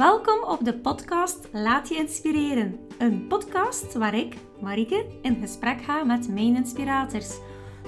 Welkom 0.00 0.44
op 0.44 0.64
de 0.64 0.74
podcast 0.74 1.48
Laat 1.52 1.88
je 1.88 1.96
inspireren. 1.96 2.78
Een 2.98 3.26
podcast 3.26 3.94
waar 3.94 4.14
ik, 4.14 4.34
Marike, 4.60 5.06
in 5.22 5.36
gesprek 5.40 5.82
ga 5.82 6.04
met 6.04 6.28
mijn 6.28 6.56
inspirators. 6.56 7.38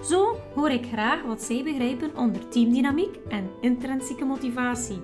Zo 0.05 0.37
hoor 0.55 0.71
ik 0.71 0.87
graag 0.87 1.23
wat 1.23 1.43
zij 1.43 1.63
begrijpen 1.65 2.17
onder 2.17 2.49
teamdynamiek 2.49 3.17
en 3.29 3.51
intrinsieke 3.61 4.25
motivatie. 4.25 5.03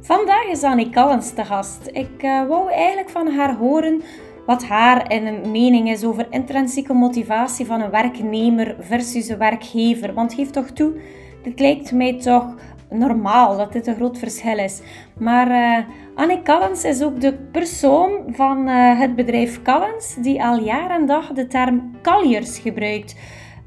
Vandaag 0.00 0.44
is 0.44 0.62
Annie 0.62 0.90
Callens 0.90 1.34
te 1.34 1.44
gast. 1.44 1.88
Ik 1.92 2.22
uh, 2.22 2.48
wou 2.48 2.70
eigenlijk 2.70 3.10
van 3.10 3.28
haar 3.28 3.56
horen 3.56 4.02
wat 4.44 4.64
haar 4.64 5.06
en 5.06 5.50
mening 5.50 5.90
is 5.90 6.04
over 6.04 6.26
intrinsieke 6.30 6.92
motivatie 6.92 7.66
van 7.66 7.80
een 7.80 7.90
werknemer 7.90 8.76
versus 8.80 9.28
een 9.28 9.38
werkgever. 9.38 10.14
Want 10.14 10.34
geef 10.34 10.50
toch 10.50 10.70
toe, 10.70 11.00
dit 11.42 11.60
lijkt 11.60 11.92
mij 11.92 12.18
toch 12.18 12.54
normaal 12.90 13.56
dat 13.56 13.72
dit 13.72 13.86
een 13.86 13.94
groot 13.94 14.18
verschil 14.18 14.58
is. 14.58 14.80
Maar 15.18 15.50
uh, 15.50 15.86
Annie 16.16 16.42
Callens 16.42 16.84
is 16.84 17.02
ook 17.02 17.20
de 17.20 17.32
persoon 17.34 18.24
van 18.28 18.68
uh, 18.68 18.98
het 18.98 19.16
bedrijf 19.16 19.62
Callens 19.62 20.14
die 20.14 20.42
al 20.42 20.58
jaar 20.58 20.90
en 20.90 21.06
dag 21.06 21.32
de 21.32 21.46
term 21.46 21.92
Colliers 22.02 22.58
gebruikt. 22.58 23.16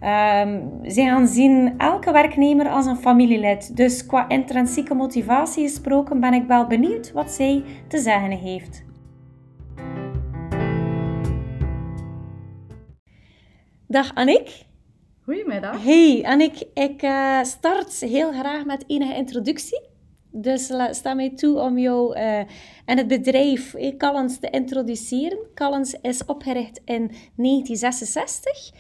Um, 0.03 0.80
zij 0.84 1.12
aanzien 1.12 1.73
elke 1.77 2.12
werknemer 2.12 2.70
als 2.70 2.85
een 2.85 2.95
familielid. 2.95 3.75
Dus 3.75 4.05
qua 4.05 4.30
intrinsieke 4.30 4.94
motivatie 4.94 5.63
gesproken 5.63 6.20
ben 6.20 6.34
ik 6.34 6.48
wel 6.48 6.67
benieuwd 6.67 7.12
wat 7.12 7.31
zij 7.31 7.63
te 7.88 7.98
zeggen 7.98 8.31
heeft. 8.31 8.84
Dag 13.88 14.16
Annick. 14.16 14.66
Goedemiddag. 15.23 15.84
Hey 15.84 16.23
Annick, 16.25 16.63
ik 16.73 17.03
uh, 17.03 17.44
start 17.44 18.00
heel 18.00 18.31
graag 18.31 18.66
met 18.66 18.84
enige 18.88 19.16
introductie. 19.16 19.88
Dus 20.31 20.71
sta 20.91 21.13
mij 21.13 21.29
toe 21.29 21.59
om 21.59 21.77
jou 21.77 22.17
uh, 22.17 22.38
en 22.85 22.97
het 22.97 23.08
bedrijf 23.08 23.73
eh, 23.73 23.97
Callens 23.97 24.39
te 24.39 24.49
introduceren. 24.49 25.38
Callens 25.53 25.95
is 26.02 26.25
opgericht 26.25 26.81
in 26.85 27.11
1966 27.35 28.72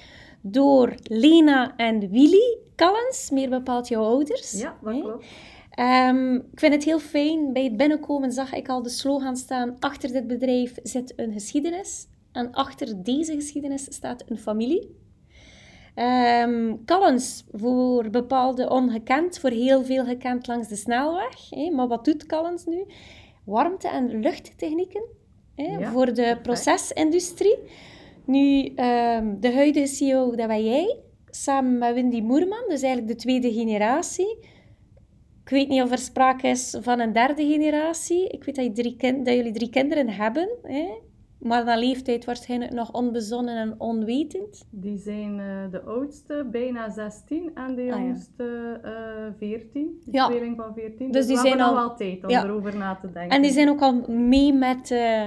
door 0.41 0.95
Lena 1.03 1.75
en 1.75 2.09
Willy 2.09 2.57
Callens, 2.75 3.29
meer 3.29 3.49
bepaald 3.49 3.87
jouw 3.87 4.03
ouders. 4.03 4.51
Ja, 4.51 4.77
dat 4.81 5.01
klopt. 5.01 5.25
Um, 5.79 6.35
ik 6.35 6.59
vind 6.59 6.73
het 6.73 6.83
heel 6.83 6.99
fijn. 6.99 7.53
Bij 7.53 7.63
het 7.63 7.77
binnenkomen 7.77 8.31
zag 8.31 8.53
ik 8.53 8.69
al 8.69 8.81
de 8.81 8.89
slogan 8.89 9.37
staan: 9.37 9.75
Achter 9.79 10.11
dit 10.11 10.27
bedrijf 10.27 10.75
zit 10.83 11.13
een 11.15 11.31
geschiedenis. 11.33 12.07
En 12.31 12.51
achter 12.51 13.03
deze 13.03 13.33
geschiedenis 13.33 13.85
staat 13.89 14.23
een 14.27 14.37
familie. 14.37 14.98
Um, 15.95 16.85
Callens 16.85 17.45
voor 17.51 18.09
bepaalde 18.09 18.69
ongekend, 18.69 19.39
voor 19.39 19.49
heel 19.49 19.83
veel 19.83 20.05
gekend 20.05 20.47
langs 20.47 20.67
de 20.67 20.75
snelweg. 20.75 21.51
Maar 21.71 21.87
wat 21.87 22.05
doet 22.05 22.25
Callens 22.25 22.65
nu? 22.65 22.85
Warmte- 23.45 23.87
en 23.87 24.19
luchttechnieken 24.19 25.03
ja, 25.55 25.91
voor 25.91 26.13
de 26.13 26.37
procesindustrie. 26.41 27.57
Nu, 28.25 28.65
um, 28.65 29.39
de 29.39 29.51
huidige 29.53 29.87
CEO, 29.87 30.35
dat 30.35 30.47
ben 30.47 30.63
jij, 30.63 30.97
samen 31.29 31.77
met 31.77 31.93
Wendy 31.93 32.21
Moerman, 32.21 32.63
dus 32.67 32.81
eigenlijk 32.81 33.13
de 33.13 33.19
tweede 33.19 33.53
generatie. 33.53 34.37
Ik 35.43 35.49
weet 35.49 35.67
niet 35.67 35.81
of 35.81 35.91
er 35.91 35.97
sprake 35.97 36.47
is 36.47 36.77
van 36.81 36.99
een 36.99 37.13
derde 37.13 37.47
generatie. 37.47 38.27
Ik 38.27 38.43
weet 38.43 38.55
dat, 38.55 38.65
je 38.65 38.71
drie 38.71 39.23
dat 39.23 39.33
jullie 39.33 39.51
drie 39.51 39.69
kinderen 39.69 40.09
hebben. 40.09 40.49
Maar 41.39 41.65
naar 41.65 41.77
leeftijd 41.77 42.25
waarschijnlijk 42.25 42.71
nog 42.71 42.91
onbezonnen 42.91 43.57
en 43.57 43.75
onwetend. 43.77 44.67
Die 44.69 44.97
zijn 44.97 45.39
uh, 45.39 45.71
de 45.71 45.81
oudste 45.81 46.47
bijna 46.51 46.89
16 46.89 47.51
en 47.55 47.75
de 47.75 47.85
jongste 47.85 48.79
ah, 48.83 48.91
ja. 48.91 49.25
uh, 49.25 49.33
14. 49.37 50.01
De 50.05 50.11
ja. 50.11 50.27
tweeling 50.27 50.55
van 50.55 50.73
14. 50.73 50.97
Dus, 50.97 51.07
dus 51.11 51.25
die 51.25 51.35
we 51.35 51.41
zijn 51.41 51.61
al 51.61 51.73
wel 51.73 51.95
tijd 51.95 52.23
om 52.23 52.29
ja. 52.29 52.43
erover 52.43 52.77
na 52.77 52.95
te 52.95 53.11
denken. 53.11 53.35
En 53.35 53.41
die 53.41 53.51
zijn 53.51 53.69
ook 53.69 53.81
al 53.81 54.03
mee 54.07 54.53
met, 54.53 54.91
uh, 54.91 55.23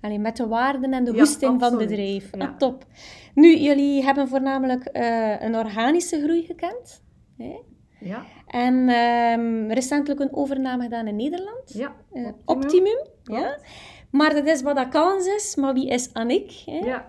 allee, 0.00 0.18
met 0.18 0.36
de 0.36 0.46
waarden 0.46 0.92
en 0.92 1.04
de 1.04 1.12
hoesting 1.12 1.60
van 1.60 1.78
het 1.78 1.88
bedrijf. 1.88 2.30
Ah, 2.32 2.56
top. 2.56 2.84
Nu, 3.34 3.56
jullie 3.56 4.04
hebben 4.04 4.28
voornamelijk 4.28 4.84
eh, 4.84 5.42
een 5.42 5.56
organische 5.56 6.22
groei 6.22 6.42
gekend. 6.42 7.04
Hè? 7.36 7.56
Ja. 8.00 8.24
En 8.46 8.74
um, 8.74 9.70
recentelijk 9.70 10.20
een 10.20 10.34
overname 10.34 10.82
gedaan 10.82 11.06
in 11.06 11.16
Nederland. 11.16 11.72
Ja. 11.72 11.94
Optimum. 12.12 12.34
Optimum 12.44 12.98
ja. 13.22 13.58
Maar 14.16 14.34
dat 14.34 14.46
is 14.46 14.62
wat 14.62 14.76
dat 14.76 14.88
kans 14.88 15.26
is. 15.26 15.56
Maar 15.56 15.74
wie 15.74 15.88
is 15.88 16.12
Annick? 16.12 16.62
Hè? 16.64 16.78
Ja. 16.78 17.08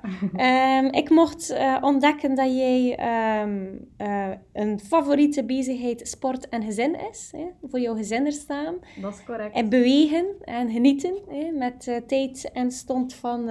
Um, 0.79 0.91
ik 0.91 1.09
mocht 1.09 1.51
uh, 1.51 1.77
ontdekken 1.81 2.35
dat 2.35 2.55
jij 2.55 2.99
um, 3.41 3.87
uh, 3.97 4.29
een 4.53 4.79
favoriete 4.79 5.43
bezigheid 5.45 6.07
sport 6.07 6.49
en 6.49 6.63
gezin 6.63 6.95
is. 7.11 7.31
Hè? 7.37 7.45
Voor 7.63 7.79
jouw 7.79 7.95
gezin 7.95 8.25
er 8.25 8.31
staan. 8.31 8.75
Dat 9.01 9.13
is 9.13 9.23
correct. 9.23 9.55
En 9.55 9.69
bewegen 9.69 10.25
en 10.41 10.71
genieten. 10.71 11.13
Hè? 11.27 11.51
Met 11.51 11.87
uh, 11.87 11.95
tijd 11.95 12.49
en 12.53 12.71
stond 12.71 13.13
van 13.13 13.49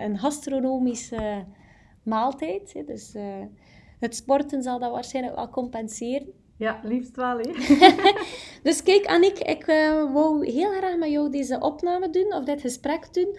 een 0.00 0.18
gastronomische 0.18 1.44
maaltijd. 2.02 2.72
Hè? 2.72 2.84
Dus 2.84 3.14
het 4.00 4.16
sporten 4.16 4.62
zal 4.62 4.78
dat 4.78 4.90
waarschijnlijk 4.90 5.36
wel 5.36 5.48
compenseren. 5.48 6.32
Ja, 6.56 6.80
liefst 6.82 7.16
wel, 7.16 7.40
dus 8.62 8.82
kijk, 8.82 9.06
Annick, 9.06 9.38
ik 9.38 9.66
uh, 9.66 10.12
wou 10.12 10.50
heel 10.50 10.70
graag 10.70 10.96
met 10.96 11.10
jou 11.10 11.30
deze 11.30 11.60
opname 11.60 12.10
doen, 12.10 12.34
of 12.34 12.44
dit 12.44 12.60
gesprek 12.60 13.14
doen, 13.14 13.38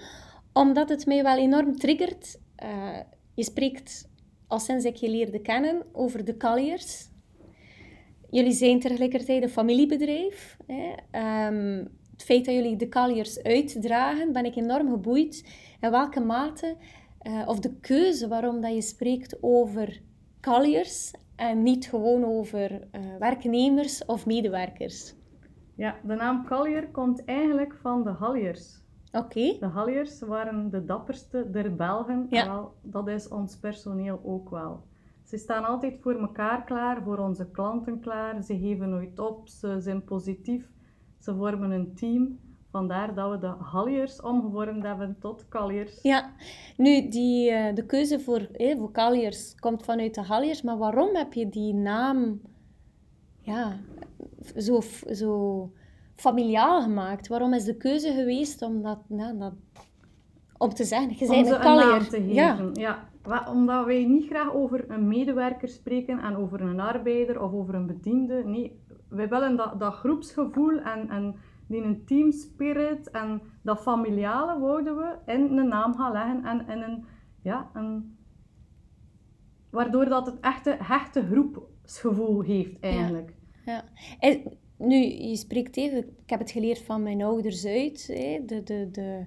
omdat 0.54 0.90
het 0.90 1.06
mij 1.06 1.24
wel 1.24 1.38
enorm 1.38 1.78
triggert. 1.78 2.40
Uh, 2.64 3.00
je 3.36 3.44
spreekt, 3.44 4.10
al 4.48 4.60
sinds 4.60 4.86
ik 4.86 4.96
je 4.96 5.10
leerde 5.10 5.42
kennen, 5.42 5.84
over 5.92 6.26
de 6.26 6.38
Colliers. 6.38 7.10
Jullie 8.30 8.52
zijn 8.52 8.80
tegelijkertijd 8.80 9.44
een 9.44 9.50
familiebedrijf. 9.50 10.58
Hè. 10.68 10.92
Um, 11.48 11.88
het 12.12 12.24
feit 12.24 12.46
dat 12.46 12.56
jullie 12.56 12.76
de 12.76 12.90
Colliers 12.90 13.44
uitdragen, 13.44 14.34
ben 14.34 14.46
ik 14.46 14.56
enorm 14.56 14.90
geboeid. 14.90 15.46
In 15.82 15.92
welke 15.92 16.20
mate, 16.20 16.76
uh, 17.28 17.48
of 17.48 17.60
de 17.60 17.80
keuze 17.80 18.28
waarom 18.28 18.62
dat 18.62 18.74
je 18.74 18.82
spreekt 18.82 19.38
over 19.42 20.02
Colliers 20.46 21.14
en 21.36 21.64
niet 21.64 21.86
gewoon 21.86 22.26
over 22.26 22.72
uh, 22.72 23.02
werknemers 23.20 24.06
of 24.06 24.26
medewerkers. 24.26 25.16
Ja, 25.76 25.96
de 26.04 26.16
naam 26.16 26.46
Collier 26.46 26.88
komt 26.88 27.26
eigenlijk 27.26 27.76
van 27.82 28.04
de 28.04 28.10
Halliers. 28.10 28.84
Oké. 29.12 29.26
Okay. 29.26 29.58
De 29.60 29.66
Halliers 29.66 30.20
waren 30.20 30.70
de 30.70 30.86
dapperste 30.86 31.50
der 31.52 31.76
Belgen. 31.76 32.28
Ja. 32.30 32.46
Wel, 32.46 32.74
dat 32.82 33.08
is 33.08 33.28
ons 33.28 33.58
personeel 33.58 34.22
ook 34.24 34.50
wel. 34.50 34.84
Ze 35.24 35.38
staan 35.38 35.66
altijd 35.66 36.00
voor 36.02 36.20
elkaar 36.20 36.64
klaar, 36.64 37.04
voor 37.04 37.18
onze 37.18 37.52
klanten 37.52 38.00
klaar. 38.00 38.44
Ze 38.44 38.58
geven 38.58 38.90
nooit 38.90 39.20
op, 39.20 39.48
ze 39.48 39.76
zijn 39.80 40.04
positief. 40.04 40.70
Ze 41.18 41.36
vormen 41.36 41.72
een 41.72 41.96
team. 41.96 42.40
Vandaar 42.76 43.14
dat 43.14 43.32
we 43.32 43.38
de 43.38 43.54
Halliers 43.60 44.22
omgevormd 44.22 44.84
hebben 44.84 45.16
tot 45.20 45.46
Kalliers. 45.50 46.00
Ja, 46.02 46.32
nu 46.78 47.10
die, 47.10 47.52
uh, 47.52 47.74
de 47.74 47.86
keuze 47.86 48.20
voor, 48.20 48.40
eh, 48.40 48.78
voor 48.78 48.92
Kalliers 48.92 49.56
komt 49.56 49.84
vanuit 49.84 50.16
de 50.16 50.22
Halliers, 50.22 50.62
maar 50.62 50.78
waarom 50.78 51.16
heb 51.16 51.34
je 51.34 51.50
die 51.50 51.74
naam 51.74 52.42
ja, 53.42 53.80
zo, 54.58 54.82
zo 55.12 55.72
familiaal 56.16 56.82
gemaakt? 56.82 57.28
Waarom 57.28 57.54
is 57.54 57.64
de 57.64 57.78
keuze 57.78 58.14
geweest 58.14 58.62
om, 58.62 58.82
dat, 58.82 59.00
nou, 59.08 59.38
dat, 59.38 59.54
om 60.58 60.70
te 60.70 60.84
zeggen, 60.84 61.10
je 61.18 61.28
bent 61.28 61.50
een 61.50 61.60
Kallier? 61.60 62.10
te 62.10 62.16
geven, 62.16 62.34
ja. 62.34 62.70
ja. 62.74 63.10
Omdat 63.50 63.86
wij 63.86 64.06
niet 64.06 64.26
graag 64.30 64.54
over 64.54 64.86
een 64.92 65.08
medewerker 65.08 65.68
spreken 65.68 66.20
en 66.20 66.36
over 66.36 66.62
een 66.62 66.80
arbeider 66.80 67.42
of 67.42 67.54
over 67.54 67.76
een 67.76 67.88
bediende. 67.88 68.44
Nee, 68.46 68.80
wij 69.08 69.30
willen 69.30 69.56
dat, 69.56 69.80
dat 69.80 69.94
groepsgevoel 69.94 70.80
en... 70.80 71.10
en 71.10 71.36
die 71.68 71.84
een 71.84 72.06
team 72.06 72.32
spirit 72.32 73.12
en 73.12 73.42
dat 73.62 73.82
familiale 73.82 74.60
wouden 74.60 74.96
we 74.96 75.16
in 75.26 75.58
een 75.58 75.68
naam 75.68 75.96
gaan 75.96 76.12
leggen 76.12 76.44
en 76.44 76.68
in 76.68 76.82
een, 76.82 77.06
ja, 77.42 77.70
een, 77.74 78.18
waardoor 79.70 80.06
dat 80.06 80.26
het 80.26 80.40
echte 80.40 80.78
hechte 80.80 81.26
groepsgevoel 81.26 82.42
heeft 82.42 82.80
eigenlijk. 82.80 83.34
Ja. 83.66 83.84
En 84.20 84.42
nu, 84.78 84.96
je 85.06 85.36
spreekt 85.36 85.78
even, 85.78 85.98
ik 85.98 86.30
heb 86.30 86.40
het 86.40 86.52
geleerd 86.52 86.82
van 86.82 87.04
mijn 87.04 87.22
ouders 87.22 87.66
uit, 87.66 88.08
hè, 88.08 88.42
de, 88.46 88.64
de, 88.64 88.90
de, 88.92 89.26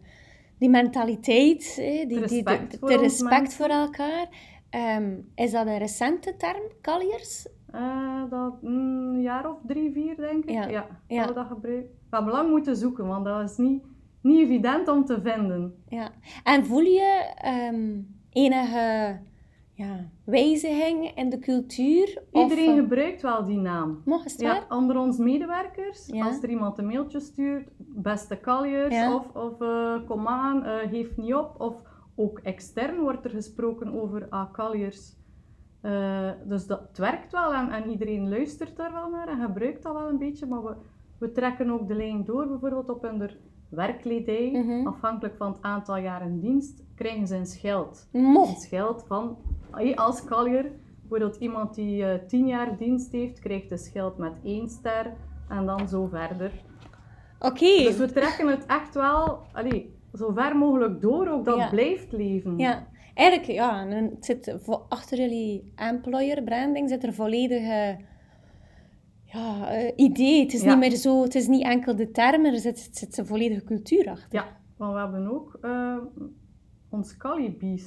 die 0.58 0.70
mentaliteit, 0.70 1.76
hè, 1.76 2.04
die, 2.06 2.18
respect, 2.18 2.70
die, 2.70 2.80
de, 2.80 2.86
de 2.86 2.96
respect 2.96 3.54
voor 3.54 3.68
elkaar. 3.68 4.28
Um, 4.70 5.32
is 5.34 5.50
dat 5.50 5.66
een 5.66 5.78
recente 5.78 6.36
term, 6.36 6.62
Colliers? 6.82 7.46
Uh, 7.74 8.30
dat 8.30 8.58
een 8.62 9.12
mm, 9.12 9.20
jaar 9.20 9.50
of 9.50 9.56
drie, 9.66 9.92
vier, 9.92 10.16
denk 10.16 10.44
ik. 10.44 10.50
Ja. 10.50 10.68
ja, 10.68 10.86
ja. 11.06 11.26
dat 11.26 11.48
we 11.48 11.90
dat 12.10 12.20
gebruiken. 12.20 12.30
We 12.30 12.30
hebben 12.30 12.34
lang 12.34 12.50
moeten 12.50 12.76
zoeken, 12.76 13.06
want 13.06 13.24
dat 13.24 13.50
is 13.50 13.56
niet, 13.56 13.82
niet 14.20 14.38
evident 14.38 14.88
om 14.88 15.04
te 15.04 15.20
vinden. 15.20 15.74
Ja. 15.88 16.10
En 16.44 16.66
voel 16.66 16.80
je 16.80 17.34
um, 17.72 18.16
enige 18.30 19.18
ja, 19.74 20.10
wijziging 20.24 21.12
in 21.14 21.30
de 21.30 21.38
cultuur? 21.38 22.22
Iedereen 22.32 22.72
of, 22.72 22.78
gebruikt 22.78 23.22
wel 23.22 23.44
die 23.44 23.58
naam. 23.58 24.02
Het 24.04 24.40
ja, 24.40 24.64
Onder 24.68 24.98
ons 24.98 25.18
medewerkers, 25.18 26.06
ja. 26.06 26.26
als 26.26 26.42
er 26.42 26.50
iemand 26.50 26.78
een 26.78 26.86
mailtje 26.86 27.20
stuurt, 27.20 27.68
beste 27.76 28.40
Colliers, 28.40 28.94
ja. 28.94 29.14
of, 29.14 29.34
of 29.34 29.60
uh, 29.60 29.94
kom 30.06 30.26
aan, 30.26 30.66
uh, 30.66 30.76
geef 30.90 31.16
niet 31.16 31.34
op. 31.34 31.60
Of 31.60 31.82
ook 32.14 32.38
extern 32.38 33.00
wordt 33.00 33.24
er 33.24 33.30
gesproken 33.30 34.00
over 34.02 34.26
ah, 34.28 34.70
uh, 35.82 36.30
dus 36.44 36.66
dat, 36.66 36.80
het 36.88 36.98
werkt 36.98 37.32
wel 37.32 37.54
en, 37.54 37.70
en, 37.70 37.90
iedereen 37.90 38.28
luistert 38.28 38.76
daar 38.76 38.92
wel 38.92 39.10
naar 39.10 39.28
en 39.28 39.40
gebruikt 39.40 39.82
dat 39.82 39.92
wel 39.92 40.08
een 40.08 40.18
beetje, 40.18 40.46
maar 40.46 40.64
we, 40.64 40.74
we 41.18 41.32
trekken 41.32 41.70
ook 41.70 41.88
de 41.88 41.94
lijn 41.94 42.24
door, 42.24 42.48
bijvoorbeeld 42.48 42.88
op 42.88 43.02
hun 43.02 43.30
werkkledij. 43.68 44.50
Mhm. 44.52 44.86
Afhankelijk 44.86 45.36
van 45.36 45.52
het 45.52 45.62
aantal 45.62 45.96
jaren 45.96 46.40
dienst 46.40 46.84
krijgen 46.94 47.26
ze 47.26 47.36
een 47.36 47.46
scheld. 47.46 48.08
Mo. 48.12 48.44
Een 48.46 48.56
scheld 48.56 49.04
van, 49.06 49.36
als 49.94 50.24
kaljer, 50.24 50.70
bijvoorbeeld 51.00 51.36
iemand 51.36 51.74
die 51.74 52.04
eh 52.04 52.26
10 52.26 52.46
jaar 52.46 52.76
dienst 52.76 53.12
heeft, 53.12 53.38
krijgt 53.38 53.70
een 53.70 53.78
scheld 53.78 54.18
met 54.18 54.32
één 54.44 54.68
ster 54.68 55.12
en 55.48 55.66
dan 55.66 55.88
zo 55.88 56.06
verder. 56.06 56.52
Oké. 57.38 57.82
Dus 57.82 57.96
we 57.96 58.12
trekken 58.12 58.48
het 58.48 58.66
echt 58.66 58.94
wel 58.94 59.38
allee, 59.52 59.94
zo 60.14 60.30
ver 60.32 60.56
mogelijk 60.56 61.00
door, 61.00 61.28
ook 61.28 61.44
dat 61.44 61.56
Ja. 61.56 61.68
blijft 61.68 62.12
leven. 62.12 62.58
Ja, 62.58 62.86
eigenlijk, 63.14 63.50
ja, 63.50 63.86
het 63.86 64.24
zit 64.24 64.58
achter 64.88 65.18
jullie 65.18 65.72
employer 65.76 66.42
branding 66.42 66.88
zit 66.88 67.04
er 67.04 67.12
volledige 67.14 67.96
ja, 69.32 69.68
eh, 69.70 69.92
idee. 69.96 70.40
Het 70.42 70.52
is 70.52 70.62
Ja. 70.62 70.68
niet 70.68 70.78
meer 70.78 70.96
zo, 70.96 71.22
het 71.22 71.34
is 71.34 71.46
niet 71.46 71.62
enkel 71.64 71.96
de 71.96 72.10
termen, 72.10 72.52
er 72.52 72.58
zit, 72.58 72.88
zit 72.92 73.18
een 73.18 73.26
volledige 73.26 73.64
cultuur 73.64 74.08
achter. 74.08 74.28
Ja, 74.40 74.56
want 74.76 74.92
we 74.92 74.98
hebben 74.98 75.30
ook 75.32 75.58
eh, 75.62 75.96
ons 76.88 77.16
Calibies 77.16 77.86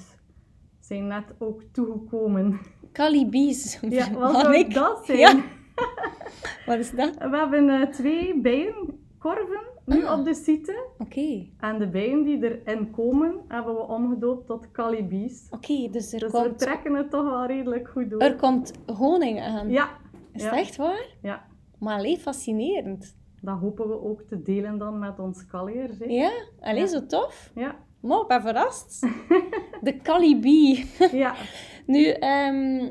zijn 0.80 1.08
net 1.08 1.34
ook 1.40 1.62
toegekomen. 1.72 2.60
Calibies. 2.94 3.80
Ja, 3.90 4.12
wat 4.12 4.36
zou 4.42 4.56
ik? 4.56 4.74
dat 4.74 5.02
zijn? 5.06 5.18
Ja. 5.20 5.42
Wat 6.66 6.78
is 6.80 6.92
dat? 6.92 7.18
We 7.18 7.38
hebben 7.38 7.70
eh, 7.70 7.88
twee 7.90 8.42
bijenkorven 8.42 9.60
nu 9.86 10.06
Ah. 10.06 10.20
op 10.20 10.26
de 10.26 10.34
site. 10.34 10.84
Oké. 10.98 11.46
En 11.60 11.80
de 11.80 11.88
bijen 11.88 12.24
die 12.24 12.44
erin 12.64 12.92
komen, 12.92 13.34
hebben 13.48 13.76
we 13.76 13.82
omgedoopt 13.82 14.46
tot 14.48 14.72
Calibies. 14.72 15.48
Oké, 15.50 15.90
dus 15.92 16.14
er 16.14 16.20
Dus 16.20 16.32
we 16.32 16.38
komt, 16.38 16.58
trekken 16.60 16.94
het 16.94 17.10
toch 17.10 17.24
wel 17.30 17.46
redelijk 17.46 17.88
goed 17.88 18.10
door. 18.10 18.20
er 18.22 18.36
komt 18.36 18.72
honing 18.86 19.42
aan. 19.42 19.70
Ja, 19.70 19.90
Is 20.34 20.44
het 20.44 20.54
echt 20.54 20.76
waar? 20.76 21.06
ja, 21.22 21.46
Maar 21.80 21.98
alleen 21.98 22.18
fascinerend. 22.20 23.16
dat 23.42 23.60
hopen 23.60 23.88
we 23.88 24.02
ook 24.02 24.22
te 24.22 24.42
delen 24.42 24.78
dan 24.78 25.00
met 25.00 25.20
ons 25.20 25.46
kalliers. 25.46 25.98
hè. 26.00 26.06
Ja? 26.06 26.32
Alleen 26.60 26.88
zo 26.88 27.06
tof. 27.06 27.52
Ja, 27.56 27.76
Maar 28.02 28.22
ik 28.22 28.28
ben 28.28 28.42
verrast. 28.42 29.00
De 29.82 29.98
Calibi. 30.04 30.86
ja. 31.12 31.36
Nu, 31.86 32.06
ehm 32.08 32.90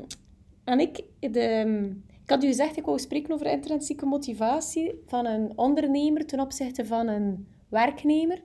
en 0.63 0.79
ik, 0.79 1.03
de, 1.19 1.39
ehm, 1.39 1.85
ik 2.23 2.29
had 2.29 2.43
u 2.43 2.47
gezegd, 2.47 2.77
ik 2.77 2.85
wou 2.85 2.99
spreken 2.99 3.33
over 3.33 3.45
intrinsieke 3.45 4.05
motivatie 4.05 5.01
van 5.05 5.25
een 5.25 5.57
ondernemer 5.57 6.25
ten 6.25 6.39
opzichte 6.39 6.85
van 6.85 7.07
een 7.07 7.47
werknemer. 7.69 8.41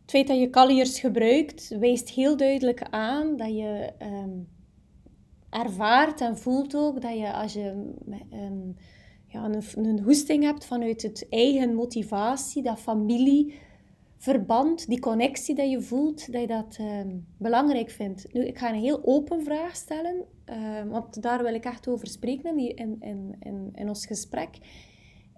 Het 0.00 0.10
feit 0.10 0.26
dat 0.26 0.38
je 0.38 0.50
Calliers 0.50 1.00
gebruikt, 1.00 1.76
wijst 1.78 2.10
heel 2.10 2.36
duidelijk 2.36 2.82
aan 2.90 3.36
dat 3.36 3.56
je 3.56 3.92
ehm, 3.98 4.30
ervaart 5.54 6.20
en 6.20 6.38
voelt 6.38 6.76
ook 6.76 7.00
dat 7.00 7.18
je 7.18 7.32
als 7.32 7.52
je 7.52 7.92
ehm, 8.30 8.68
ja, 9.26 9.44
een, 9.44 9.62
een 9.74 10.00
hoesting 10.00 10.42
hebt 10.42 10.66
vanuit 10.66 11.02
het 11.02 11.26
eigen 11.30 11.74
motivatie, 11.74 12.62
dat 12.62 12.80
familieverband, 12.80 14.88
die 14.88 15.00
connectie 15.00 15.54
dat 15.54 15.70
je 15.70 15.80
voelt, 15.80 16.32
dat 16.32 16.40
je 16.40 16.46
dat 16.46 16.76
ehm, 16.78 17.16
belangrijk 17.38 17.90
vindt. 17.90 18.32
Nu, 18.32 18.44
ik 18.44 18.58
ga 18.58 18.68
een 18.68 18.80
heel 18.80 19.00
open 19.04 19.44
vraag 19.44 19.76
stellen, 19.76 20.24
ehm, 20.44 20.88
want 20.88 21.22
daar 21.22 21.42
wil 21.42 21.54
ik 21.54 21.64
echt 21.64 21.88
over 21.88 22.06
spreken 22.06 22.58
in, 22.58 22.96
in, 23.00 23.36
in, 23.40 23.70
in 23.74 23.88
ons 23.88 24.06
gesprek. 24.06 24.58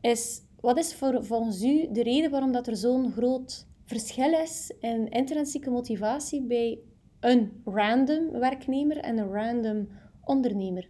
Is, 0.00 0.42
wat 0.60 0.78
is 0.78 0.94
voor, 0.94 1.24
volgens 1.24 1.62
u 1.62 1.88
de 1.92 2.02
reden 2.02 2.30
waarom 2.30 2.52
dat 2.52 2.66
er 2.66 2.76
zo'n 2.76 3.12
groot 3.12 3.66
verschil 3.84 4.32
is 4.32 4.72
in 4.80 5.08
intrinsieke 5.08 5.70
motivatie 5.70 6.42
bij 6.42 6.78
een 7.20 7.62
random 7.64 8.30
werknemer 8.30 8.98
en 8.98 9.18
een 9.18 9.32
random 9.32 9.88
ondernemer? 10.26 10.88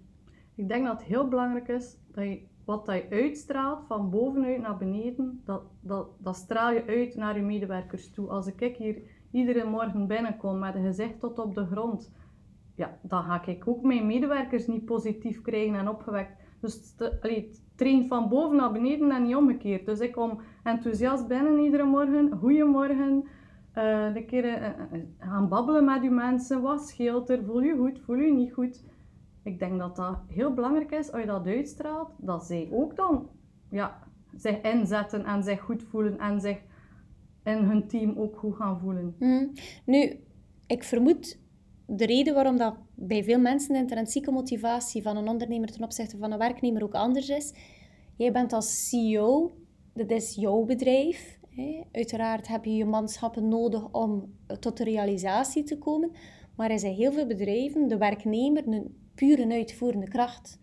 Ik 0.55 0.69
denk 0.69 0.87
dat 0.87 0.99
het 0.99 1.09
heel 1.09 1.29
belangrijk 1.29 1.69
is 1.69 1.99
dat 2.13 2.25
je 2.25 2.41
wat 2.65 2.87
dat 2.87 2.95
je 2.95 3.11
uitstraalt 3.11 3.87
van 3.87 4.11
bovenuit 4.11 4.61
naar 4.61 4.77
beneden, 4.77 5.43
dat, 5.45 5.63
dat, 5.81 6.09
dat 6.19 6.37
straal 6.37 6.73
je 6.73 6.85
uit 6.87 7.15
naar 7.15 7.37
je 7.37 7.43
medewerkers 7.43 8.11
toe. 8.11 8.29
Als 8.29 8.47
ik 8.47 8.77
hier 8.77 9.03
iedere 9.31 9.65
morgen 9.65 10.07
binnenkom 10.07 10.59
met 10.59 10.75
een 10.75 10.85
gezicht 10.85 11.21
tot 11.21 11.39
op 11.39 11.55
de 11.55 11.67
grond, 11.67 12.13
ja, 12.75 12.99
dan 13.03 13.23
ga 13.23 13.47
ik 13.47 13.69
ook 13.69 13.83
mijn 13.83 14.07
medewerkers 14.07 14.67
niet 14.67 14.85
positief 14.85 15.43
krijgen 15.43 15.75
en 15.75 15.89
opgewekt. 15.89 16.45
Dus 16.61 16.95
traint 17.75 18.07
van 18.07 18.29
boven 18.29 18.57
naar 18.57 18.73
beneden 18.73 19.11
en 19.11 19.23
niet 19.23 19.37
omgekeerd. 19.37 19.87
Dus 19.87 20.01
ik 20.01 20.13
kom 20.13 20.41
enthousiast 20.63 21.29
binnen 21.29 21.59
iedere 21.59 21.85
morgen. 21.85 22.39
Goedemorgen. 22.39 23.25
eh 23.73 24.15
een 24.15 24.27
keer 24.27 24.45
eh, 24.45 24.67
eh, 24.67 24.75
gaan 25.19 25.49
babbelen 25.49 25.85
met 25.85 26.03
uw 26.03 26.11
mensen. 26.11 26.63
Wat 26.63 26.89
scheelt 26.89 27.31
er? 27.31 27.45
Voel 27.45 27.61
je 27.61 27.77
goed? 27.77 28.01
Voel 28.01 28.17
je 28.17 28.33
niet 28.33 28.53
goed? 28.53 28.85
Ik 29.47 29.59
denk 29.59 29.79
dat 29.79 29.97
dat 29.97 30.19
heel 30.29 30.55
belangrijk 30.55 30.91
is 30.91 31.13
als 31.13 31.21
je 31.21 31.27
dat 31.27 31.47
uitstraalt. 31.47 32.11
Dat 32.19 32.45
zij 32.45 32.69
ook 32.73 32.97
dan 32.97 33.29
ja, 33.71 33.99
zich 34.37 34.61
inzetten 34.61 35.25
en 35.25 35.43
zich 35.43 35.61
goed 35.61 35.83
voelen. 35.83 36.19
En 36.19 36.41
zich 36.41 36.59
in 37.45 37.59
hun 37.59 37.89
team 37.89 38.19
ook 38.19 38.37
goed 38.37 38.57
gaan 38.57 38.79
voelen. 38.81 39.15
Mhm. 39.19 39.47
Nu, 39.85 40.21
ik 40.67 40.85
vermoed 40.85 41.39
de 41.87 42.07
reden 42.07 42.35
waarom 42.35 42.57
dat 42.57 42.75
bij 42.95 43.25
veel 43.25 43.41
mensen 43.41 43.73
de 43.73 43.79
intrinsieke 43.79 44.31
motivatie 44.31 45.03
van 45.03 45.17
een 45.17 45.29
ondernemer 45.29 45.73
ten 45.73 45.85
opzichte 45.85 46.19
van 46.19 46.33
een 46.33 46.39
werknemer 46.39 46.83
ook 46.83 46.95
anders 46.95 47.29
is. 47.29 47.55
Jij 48.17 48.33
bent 48.33 48.53
als 48.53 48.89
CEO, 48.89 49.57
dat 49.95 50.11
is 50.11 50.35
jouw 50.35 50.65
bedrijf. 50.65 51.39
Hè. 51.49 51.83
Uiteraard 51.93 52.49
heb 52.49 52.65
je 52.65 52.75
je 52.75 52.85
manschappen 52.85 53.49
nodig 53.49 53.93
om 53.93 54.35
tot 54.61 54.77
de 54.77 54.85
realisatie 54.85 55.63
te 55.63 55.79
komen. 55.79 56.11
Maar 56.57 56.71
er 56.71 56.79
zijn 56.79 56.95
heel 56.95 57.13
veel 57.13 57.27
bedrijven, 57.27 57.89
de 57.89 57.97
werknemer, 57.97 58.69
een 58.69 59.05
pure 59.17 59.53
uitvoerende 59.53 60.09
kracht. 60.09 60.59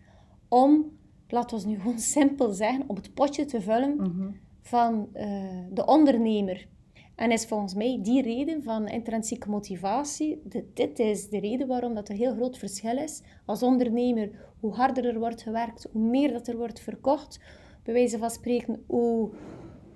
Om, 0.48 0.98
laten 1.28 1.58
we 1.60 1.66
nu 1.66 1.80
gewoon 1.80 1.98
simpel 2.18 2.50
zeggen, 2.52 2.84
om 2.86 2.96
het 2.96 3.14
potje 3.14 3.44
te 3.44 3.60
vullen 3.60 3.96
Mhm. 3.96 4.30
van 4.60 5.08
eh, 5.12 5.58
de 5.70 5.86
ondernemer. 5.86 6.66
En 7.14 7.30
is 7.30 7.46
volgens 7.46 7.74
mij 7.74 7.98
die 8.02 8.22
reden 8.22 8.62
van 8.62 8.88
intrinsieke 8.88 9.50
motivatie, 9.50 10.40
de, 10.44 10.64
dit 10.74 10.98
is 10.98 11.28
de 11.28 11.38
reden 11.40 11.66
waarom 11.66 11.94
dat 11.94 12.08
er 12.08 12.14
heel 12.14 12.34
groot 12.34 12.58
verschil 12.58 12.96
is. 12.98 13.22
Als 13.46 13.62
ondernemer, 13.62 14.30
hoe 14.60 14.74
harder 14.74 15.04
er 15.06 15.18
wordt 15.18 15.42
gewerkt, 15.42 15.88
hoe 15.92 16.02
meer 16.02 16.32
dat 16.32 16.48
er 16.48 16.56
wordt 16.56 16.80
verkocht. 16.80 17.40
Bij 17.82 17.94
wijze 17.94 18.18
van 18.18 18.30
spreken, 18.30 18.84
hoe, 18.86 19.30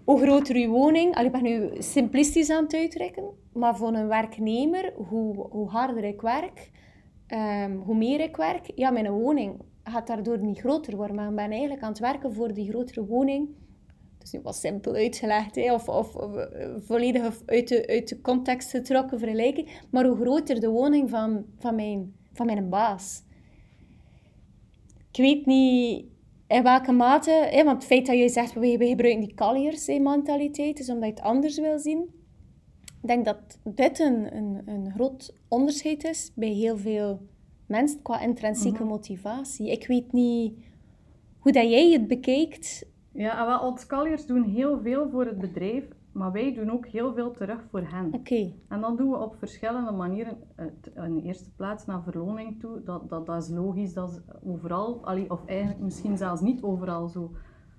hoe 0.05 0.21
groter 0.21 0.57
uw 0.57 0.69
woning. 0.71 1.15
Allee, 1.15 1.27
ik 1.27 1.33
ben 1.33 1.43
nu 1.43 1.71
simplistisch 1.79 2.51
aan 2.51 2.63
het 2.65 2.75
uitdrukken. 2.75 3.25
Maar 3.53 3.77
voor 3.77 3.93
een 3.95 4.09
werknemer, 4.09 4.93
hoe, 5.09 5.47
hoe 5.51 5.69
harder 5.69 6.05
ik 6.05 6.21
werk, 6.21 6.71
ehm, 7.29 7.77
hoe 7.77 7.97
meer 7.97 8.21
ik 8.21 8.37
werk, 8.37 8.71
ja, 8.75 8.91
mijn 8.91 9.11
woning 9.11 9.61
gaat 9.85 10.07
daardoor 10.07 10.39
niet 10.39 10.59
groter 10.59 10.97
worden. 10.97 11.17
Maar 11.17 11.29
ik 11.29 11.37
ben 11.37 11.51
eigenlijk 11.51 11.83
aan 11.83 11.89
het 11.89 11.99
werken 11.99 12.33
voor 12.33 12.55
die 12.55 12.69
grotere 12.69 13.07
woning. 13.07 13.49
Dat 14.19 14.27
is 14.27 14.33
nu 14.33 14.41
wat 14.41 14.57
simpel 14.57 14.95
uitgelegd, 14.95 15.55
hè? 15.55 15.73
Of, 15.73 15.89
of, 15.89 16.17
eh, 16.17 16.69
volledig 16.79 17.43
uit 17.47 17.69
de, 17.69 17.87
uit 17.87 18.09
de 18.09 18.21
context 18.21 18.71
getrokken 18.71 19.19
vergelijking. 19.19 19.81
Maar 19.91 20.05
hoe 20.05 20.17
groter 20.17 20.61
de 20.61 20.69
woning 20.69 21.11
van, 21.11 21.45
van, 21.59 21.75
mijn, 21.75 22.15
van 22.33 22.47
mijn 22.47 22.69
baas. 22.69 23.23
Ik 25.11 25.25
weet 25.25 25.47
niet 25.47 26.05
in 26.49 26.63
welke 26.63 26.93
mate, 26.93 27.31
hè, 27.31 27.65
want 27.65 27.77
het 27.77 27.87
feit 27.87 28.07
dat 28.07 28.19
je 28.19 28.29
zegt, 28.29 28.53
we, 28.53 28.77
gebruiken 28.79 29.21
die 29.21 29.35
Colliers 29.35 29.87
hè, 29.87 29.99
mentaliteit, 29.99 30.79
is 30.79 30.91
omdat 30.91 31.09
je 31.09 31.15
het 31.15 31.25
anders 31.25 31.59
wil 31.59 31.79
zien. 31.79 32.18
Ik 33.03 33.09
denk 33.09 33.25
dat 33.25 33.59
dit 33.65 33.99
een, 33.99 34.37
een, 34.37 34.63
een 34.67 34.91
groot 34.93 35.35
onderscheid 35.49 36.05
is 36.05 36.33
bij 36.35 36.49
heel 36.49 36.77
veel 36.77 37.21
mensen 37.67 38.03
qua 38.03 38.21
intrinsieke 38.21 38.85
motivatie. 38.85 39.71
Ik 39.71 39.87
weet 39.87 40.13
niet 40.13 40.55
hoe 41.39 41.53
dat 41.53 41.71
jij 41.71 41.91
het 41.91 42.07
bekijkt. 42.09 42.87
Ja, 43.13 43.41
en 43.41 43.47
wel, 43.47 43.61
ons 43.71 43.87
kalliers 43.87 44.27
doen 44.27 44.43
heel 44.43 44.81
veel 44.81 45.09
voor 45.11 45.25
het 45.27 45.39
bedrijf. 45.39 45.85
Maar 46.13 46.33
wij 46.33 46.55
doen 46.55 46.71
ook 46.71 46.87
heel 46.87 47.15
veel 47.15 47.31
terug 47.33 47.65
voor 47.71 47.81
hen. 47.81 48.13
Oké. 48.15 48.53
En 48.69 48.81
dat 48.81 48.97
doen 48.99 49.11
we 49.11 49.17
op 49.17 49.35
verschillende 49.39 49.91
manieren. 49.93 50.39
Het- 50.55 50.91
In 51.05 51.15
de 51.15 51.23
eerste 51.23 51.51
plaats 51.57 51.87
naar 51.87 52.03
verloning 52.03 52.61
toe. 52.61 52.83
Dat, 52.85 53.09
dat, 53.11 53.27
dat 53.27 53.43
is 53.43 53.49
logisch, 53.49 53.93
dat 53.95 54.11
is 54.11 54.19
overal. 54.45 55.05
Allee, 55.05 55.31
of 55.31 55.47
eigenlijk 55.47 55.81
misschien 55.81 56.17
zelfs 56.17 56.41
niet 56.41 56.63
overal 56.63 57.09
zo. 57.09 57.31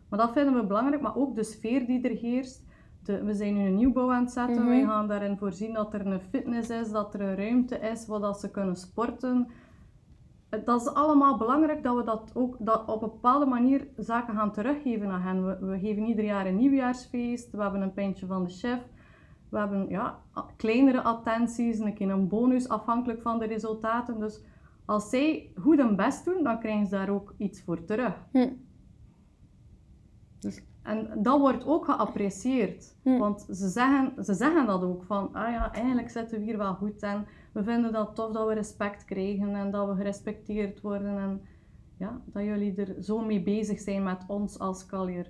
Maar 0.10 0.20
dat 0.20 0.32
vinden 0.32 0.54
we 0.56 0.66
belangrijk. 0.66 1.02
Maar 1.02 1.16
ook 1.16 1.36
de 1.36 1.44
sfeer 1.44 1.86
die 1.86 2.02
er 2.10 2.18
heerst. 2.18 2.64
De, 3.04 3.24
we 3.24 3.34
zijn 3.34 3.54
nu 3.54 3.66
een 3.66 3.76
nieuwbouw 3.76 4.12
aan 4.12 4.24
het 4.24 4.32
zetten. 4.32 4.64
Mhm. 4.64 4.68
Wij 4.68 4.84
gaan 4.84 5.08
daarin 5.08 5.38
voorzien 5.38 5.74
dat 5.74 5.94
er 5.94 6.06
een 6.06 6.20
fitness 6.20 6.70
is, 6.70 6.92
dat 6.92 7.14
er 7.14 7.22
een 7.22 7.36
ruimte 7.36 7.76
is 7.76 8.08
waar 8.08 8.20
dat 8.20 8.40
ze 8.40 8.52
kunnen 8.52 8.76
sporten. 8.76 9.48
Dat 10.66 10.82
is 10.82 10.94
allemaal 10.94 11.38
belangrijk 11.38 11.84
dat 11.84 11.96
we 11.96 12.04
dat 12.04 12.32
ook 12.34 12.56
dat 12.60 12.88
op 12.88 13.02
een 13.02 13.10
bepaalde 13.10 13.46
manier 13.46 13.88
zaken 13.98 14.36
gaan 14.36 14.52
teruggeven 14.52 15.10
aan 15.10 15.22
hen. 15.22 15.46
We, 15.46 15.66
we 15.66 15.80
geven 15.80 16.04
ieder 16.04 16.26
jaar 16.26 16.46
een 16.46 16.58
nieuwjaarsfeest. 16.58 17.52
We 17.52 17.62
hebben 17.62 17.82
een 17.82 17.94
pintje 17.94 18.26
van 18.26 18.44
de 18.44 18.50
chef. 18.50 18.80
We 19.50 19.58
hebben 19.58 19.90
ja, 19.90 20.20
kleinere 20.58 21.02
attenties, 21.02 21.80
een 21.80 21.94
keer 21.94 22.10
een 22.10 22.28
bonus 22.28 22.70
afhankelijk 22.70 23.22
van 23.22 23.40
de 23.40 23.46
resultaten. 23.46 24.20
Dus 24.20 24.44
als 24.86 25.10
zij 25.10 25.52
goed 25.56 25.78
hun 25.78 25.96
best 25.96 26.26
doen, 26.26 26.44
dan 26.44 26.60
krijgen 26.60 26.86
ze 26.86 26.96
daar 26.96 27.10
ook 27.10 27.34
iets 27.38 27.64
voor 27.64 27.86
terug. 27.86 28.14
Hm. 28.32 28.50
Dus, 30.96 31.08
en 31.08 31.24
dat 31.24 31.40
wordt 31.40 31.66
ook 31.66 31.86
geapprecieerd. 31.86 32.96
Hm. 33.04 33.18
Want 33.18 33.48
ze 33.52 33.68
zeggen, 33.68 34.26
ze 34.26 34.34
zeggen 34.34 34.66
dat 34.66 34.84
ook, 34.84 35.04
van 35.04 35.30
ah 35.34 35.52
ja, 35.52 35.74
eigenlijk 35.74 36.10
zitten 36.10 36.40
we 36.40 36.44
hier 36.44 36.58
wel 36.58 36.74
goed 36.74 37.02
en 37.02 37.26
we 37.52 37.64
vinden 37.64 37.92
dat 37.92 38.16
tof 38.16 38.32
dat 38.32 38.48
we 38.48 38.54
respect 38.54 39.06
krijgen 39.06 39.56
en 39.56 39.72
dat 39.72 39.88
we 39.88 39.96
gerespecteerd 39.96 40.82
worden 40.82 41.18
en 41.18 41.42
ja, 41.98 42.22
dat 42.26 42.44
jullie 42.44 42.76
er 42.76 43.04
zo 43.04 43.20
mee 43.20 43.42
bezig 43.42 43.80
zijn 43.80 44.04
met 44.04 44.24
ons 44.28 44.60
als 44.60 44.86
kaljer. 44.86 45.30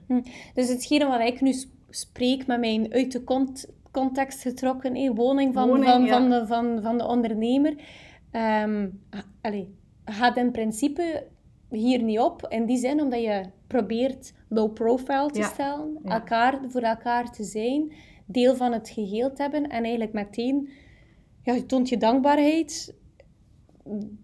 Dus 0.53 0.69
hetgene 0.69 1.07
wat 1.07 1.19
ik 1.19 1.41
nu 1.41 1.53
spreek 1.89 2.47
met 2.47 2.59
mijn 2.59 2.93
uit 2.93 3.11
de 3.11 3.23
cont 3.23 3.77
context 3.91 4.41
getrokken 4.41 4.95
eh, 4.95 5.11
woning, 5.15 5.53
van, 5.53 5.67
Woning, 5.67 5.89
van, 5.89 6.03
ja. 6.03 6.19
van, 6.19 6.29
de, 6.29 6.47
van, 6.47 6.81
van 6.81 6.97
de 6.97 7.07
ondernemer. 7.07 7.75
Ehm 8.31 8.87
ha- 9.09 9.23
allee, 9.41 9.75
gaat 10.05 10.37
in 10.37 10.51
principe 10.51 11.27
hier 11.69 12.03
niet 12.03 12.19
op. 12.19 12.45
In 12.49 12.65
die 12.65 12.77
zin 12.77 13.01
omdat 13.01 13.21
je 13.21 13.45
probeert 13.67 14.33
low 14.49 14.73
profile 14.73 15.29
te 15.31 15.39
Ja. 15.39 15.47
stellen, 15.47 15.99
Ja. 16.03 16.09
elkaar, 16.09 16.59
voor 16.67 16.81
elkaar 16.81 17.31
te 17.31 17.43
zijn, 17.43 17.93
deel 18.25 18.55
van 18.55 18.71
het 18.71 18.89
geheel 18.89 19.33
te 19.33 19.41
hebben 19.41 19.63
en 19.69 19.83
eigenlijk 19.83 20.13
meteen 20.13 20.69
ja, 21.43 21.53
je 21.53 21.65
toont 21.65 21.89
je 21.89 21.97
dankbaarheid 21.97 22.95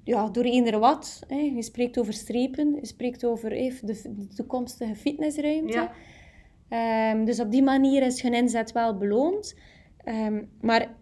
ja, 0.03 0.29
door 0.29 0.43
eender 0.43 0.79
wat. 0.79 1.23
Hè. 1.27 1.35
Je 1.35 1.61
spreekt 1.61 1.99
over 1.99 2.13
strepen, 2.13 2.75
je 2.75 2.85
spreekt 2.85 3.25
over 3.25 3.51
eh, 3.51 3.73
de, 3.81 4.01
de 4.15 4.27
toekomstige 4.27 4.95
fitnessruimte. 4.95 5.73
Ja. 5.73 5.91
Ehm, 6.69 7.25
dus 7.25 7.39
op 7.39 7.51
die 7.51 7.63
manier 7.63 8.03
is 8.03 8.21
hun 8.21 8.33
inzet 8.33 8.71
wel 8.71 8.97
beloond. 8.97 9.55
Ehm, 10.03 10.43
maar 10.61 10.95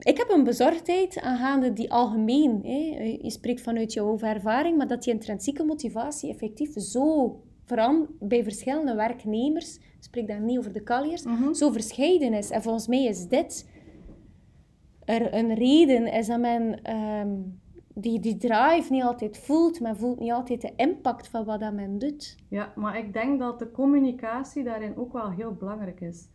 ik 0.00 0.16
heb 0.16 0.28
een 0.30 0.44
bezorgdheid 0.44 1.20
aangaande 1.20 1.72
die 1.72 1.92
algemeen. 1.92 2.60
Hè. 2.62 3.02
Je 3.22 3.30
spreekt 3.30 3.60
vanuit 3.60 3.92
jouw 3.92 4.18
ervaring, 4.18 4.76
maar 4.76 4.86
dat 4.88 5.02
die 5.02 5.12
intrinsieke 5.12 5.64
motivatie 5.64 6.30
effectief 6.30 6.72
zo 6.80 7.40
veran 7.64 8.06
bij 8.20 8.42
verschillende 8.42 8.94
werknemers, 8.94 9.76
ik 9.76 9.82
spreek 10.00 10.28
dan 10.28 10.44
niet 10.44 10.58
over 10.58 10.72
de 10.72 10.82
kalliers, 10.82 11.24
Mhm. 11.24 11.52
zo 11.52 11.70
verscheiden 11.70 12.32
is. 12.32 12.50
En 12.50 12.62
volgens 12.62 12.86
mij 12.86 13.04
is 13.04 13.26
dit 13.28 13.68
er 15.04 15.34
een 15.34 15.54
reden, 15.54 16.12
is 16.12 16.26
dat 16.26 16.40
men 16.40 16.82
ehm, 16.82 17.28
die, 17.94 18.20
die 18.20 18.36
drive 18.36 18.86
niet 18.92 19.02
altijd 19.02 19.38
voelt, 19.38 19.80
men 19.80 19.96
voelt 19.96 20.18
niet 20.20 20.32
altijd 20.32 20.60
de 20.60 20.72
impact 20.76 21.28
van 21.28 21.44
wat 21.44 21.60
dat 21.60 21.72
men 21.72 21.98
doet. 21.98 22.36
Ja, 22.48 22.72
maar 22.76 22.98
ik 22.98 23.12
denk 23.12 23.38
dat 23.38 23.58
de 23.58 23.70
communicatie 23.70 24.64
daarin 24.64 24.96
ook 24.96 25.12
wel 25.12 25.30
heel 25.30 25.52
belangrijk 25.54 26.00
is. 26.00 26.28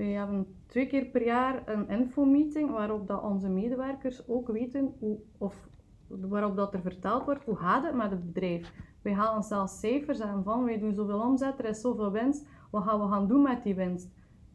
We 0.00 0.06
hebben 0.06 0.46
twee 0.66 0.86
keer 0.86 1.04
per 1.04 1.24
jaar 1.24 1.62
een 1.64 1.88
infomeeting 1.88 2.70
waarop 2.70 3.06
dat 3.06 3.22
onze 3.22 3.48
medewerkers 3.48 4.28
ook 4.28 4.48
weten 4.48 4.94
hoe, 4.98 5.18
of 5.38 5.68
waarop 6.06 6.56
dat 6.56 6.74
er 6.74 6.80
verteld 6.80 7.24
wordt 7.24 7.44
hoe 7.44 7.56
gaat 7.56 7.84
het 7.84 7.94
met 7.94 8.10
het 8.10 8.32
bedrijf. 8.32 8.72
Wij 9.02 9.12
halen 9.12 9.42
zelfs 9.42 9.80
cijfers 9.80 10.20
aan 10.20 10.42
van 10.44 10.64
wij 10.64 10.78
doen 10.78 10.94
zoveel 10.94 11.20
omzet, 11.20 11.58
er 11.58 11.64
is 11.64 11.80
zoveel 11.80 12.10
winst, 12.12 12.46
wat 12.70 12.82
gaan 12.82 13.00
we 13.00 13.08
gaan 13.08 13.28
doen 13.28 13.42
met 13.42 13.62
die 13.62 13.74
winst? 13.74 14.08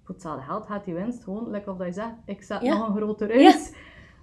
Voor 0.03 0.13
hetzelfde 0.15 0.41
geld 0.43 0.65
gaat 0.65 0.85
die 0.85 0.93
winst 0.93 1.23
gewoon, 1.23 1.49
lekker 1.49 1.71
of 1.71 1.77
dat 1.77 1.87
je 1.87 1.93
zegt, 1.93 2.15
ik 2.25 2.41
zet 2.43 2.61
Ja. 2.61 2.77
nog 2.77 2.87
een 2.87 2.95
groter 2.95 3.33
huis. 3.33 3.73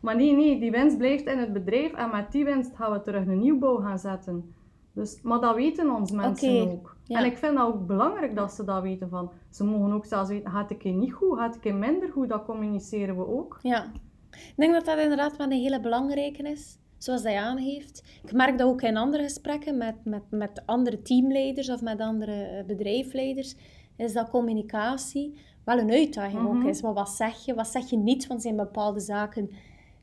Maar 0.00 0.16
nee, 0.16 0.36
nee, 0.36 0.60
die 0.60 0.70
winst 0.70 0.98
blijft 0.98 1.26
in 1.26 1.38
het 1.38 1.52
bedrijf 1.52 1.92
en 1.92 2.10
met 2.10 2.32
die 2.32 2.44
winst 2.44 2.76
gaan 2.76 2.92
we 2.92 3.00
terug 3.02 3.26
een 3.26 3.38
nieuwbouw 3.38 3.76
gaan 3.76 3.98
zetten. 3.98 4.54
Dus, 4.94 5.20
maar 5.22 5.40
dat 5.40 5.54
weten 5.54 5.90
onze 5.94 6.14
mensen 6.16 6.70
ook. 6.70 6.96
ja. 7.04 7.18
En 7.18 7.24
ik 7.24 7.36
vind 7.38 7.56
dat 7.56 7.66
ook 7.66 7.86
belangrijk 7.86 8.36
dat 8.36 8.52
ze 8.52 8.64
dat 8.64 8.82
weten. 8.82 9.08
Van, 9.08 9.30
ze 9.50 9.64
mogen 9.64 9.92
ook 9.92 10.06
zelfs 10.06 10.28
weten, 10.30 10.50
gaat 10.50 10.68
het 10.68 10.84
een 10.84 10.98
niet 10.98 11.12
goed, 11.12 11.38
gaat 11.38 11.54
het 11.54 11.66
een 11.66 11.78
minder 11.78 12.08
goed, 12.08 12.28
dat 12.28 12.44
communiceren 12.44 13.16
we 13.16 13.26
ook. 13.26 13.58
Ja, 13.62 13.84
ik 14.30 14.54
denk 14.56 14.72
dat 14.72 14.84
dat 14.84 14.98
inderdaad 14.98 15.36
wel 15.36 15.46
een 15.46 15.52
hele 15.52 15.80
belangrijke 15.80 16.42
is, 16.42 16.78
zoals 16.98 17.22
dat 17.22 17.32
je 17.32 17.40
aangeeft. 17.40 18.20
Ik 18.24 18.32
merk 18.32 18.58
dat 18.58 18.68
ook 18.68 18.82
in 18.82 18.96
andere 18.96 19.22
gesprekken 19.22 19.78
met, 19.78 19.94
met, 20.04 20.22
met 20.30 20.62
andere 20.66 21.02
teamleiders 21.02 21.70
of 21.70 21.80
met 21.82 22.00
andere 22.00 22.42
eh, 22.42 22.64
bedrijfsleiders, 22.64 23.56
is 23.96 24.12
dat 24.12 24.30
communicatie 24.30 25.38
wel 25.64 25.78
een 25.78 25.90
uitdaging 25.90 26.46
ook 26.46 26.54
Mhm. 26.54 26.66
is. 26.68 26.82
Maar 26.82 26.92
wat 26.94 27.08
zeg 27.10 27.44
je, 27.44 27.54
wat 27.54 27.66
zeg 27.68 27.90
je 27.90 27.96
niet? 27.96 28.26
Want 28.26 28.42
zijn 28.42 28.56
bepaalde 28.56 29.00
zaken 29.00 29.50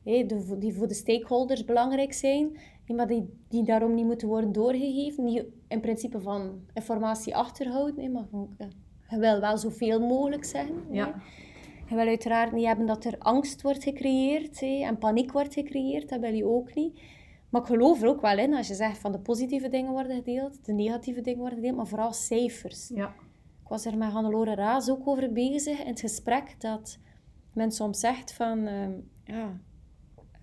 de- 0.04 0.56
die 0.58 0.74
voor 0.74 0.88
de 0.88 0.94
stakeholders 0.94 1.64
belangrijk 1.64 2.12
zijn, 2.12 2.56
maar 2.94 3.06
die, 3.06 3.38
die 3.48 3.64
daarom 3.64 3.94
niet 3.94 4.04
moeten 4.04 4.28
worden 4.28 4.52
doorgegeven. 4.52 5.24
Die 5.24 5.52
in 5.68 5.80
principe 5.80 6.20
van 6.20 6.60
informatie 6.74 7.36
achterhouden, 7.36 8.04
hé, 8.04 8.08
maar 8.08 8.26
eh, 8.56 8.66
je 9.08 9.18
wil 9.18 9.40
wel 9.40 9.58
zoveel 9.58 10.00
mogelijk 10.00 10.44
zeggen. 10.44 10.84
Ja. 10.90 11.14
Je 11.88 11.94
wil 11.96 12.06
uiteraard 12.06 12.52
niet 12.52 12.66
hebben 12.66 12.86
dat 12.86 13.04
er 13.04 13.18
angst 13.18 13.62
wordt 13.62 13.82
gecreëerd 13.82 14.62
en 14.62 14.98
paniek 14.98 15.32
wordt 15.32 15.54
gecreëerd. 15.54 16.08
Dat 16.08 16.20
wil 16.20 16.34
je 16.34 16.46
ook 16.46 16.74
niet. 16.74 17.00
Maar 17.50 17.60
ik 17.60 17.66
geloof 17.66 18.02
er 18.02 18.08
ook 18.08 18.20
wel 18.20 18.38
in 18.38 18.54
als 18.54 18.68
je 18.68 18.74
zegt 18.74 18.98
van 18.98 19.12
de 19.12 19.18
positieve 19.18 19.68
dingen 19.68 19.92
worden 19.92 20.16
gedeeld, 20.16 20.64
de 20.64 20.72
negatieve 20.72 21.20
dingen 21.20 21.38
worden 21.38 21.58
gedeeld, 21.58 21.76
maar 21.76 21.86
vooral 21.86 22.12
cijfers. 22.12 22.88
Ja, 22.88 23.14
Ik 23.62 23.68
was 23.68 23.84
er 23.84 23.96
met 23.96 24.12
Hannelore 24.12 24.54
Raas 24.54 24.90
ook 24.90 25.08
over 25.08 25.32
bezig 25.32 25.80
in 25.80 25.86
het 25.86 26.00
gesprek 26.00 26.54
dat 26.58 26.98
men 27.52 27.72
soms 27.72 28.00
zegt 28.00 28.32
van 28.32 28.66
ehm, 28.66 28.92
ja, 29.24 29.60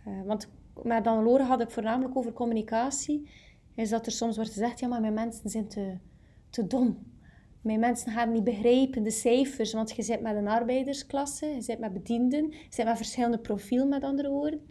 eh, 0.05 0.21
want 0.25 0.49
met 0.83 1.05
Hannelore 1.05 1.43
had 1.43 1.61
ik 1.61 1.69
voornamelijk 1.71 2.17
over 2.17 2.33
communicatie, 2.33 3.29
is 3.75 3.89
dat 3.89 4.05
er 4.05 4.11
soms 4.11 4.35
wordt 4.35 4.51
gezegd 4.51 4.79
ja, 4.79 4.87
maar 4.87 5.01
mijn 5.01 5.13
mensen 5.13 5.49
zijn 5.49 5.67
te, 5.67 5.97
te 6.49 6.67
dom. 6.67 6.97
Mijn 7.61 7.79
mensen 7.79 8.11
gaan 8.11 8.31
niet 8.31 8.43
begrijpen 8.43 9.03
de 9.03 9.11
cijfers, 9.11 9.73
want 9.73 9.91
je 9.95 10.03
zit 10.03 10.21
met 10.21 10.35
een 10.35 10.47
arbeidersklasse, 10.47 11.45
je 11.45 11.61
zit 11.61 11.79
met 11.79 11.93
bedienden, 11.93 12.49
je 12.51 12.65
zit 12.69 12.85
met 12.85 12.97
verschillende 12.97 13.39
profielen, 13.39 13.89
met 13.89 14.03
andere 14.03 14.29
woorden. 14.29 14.61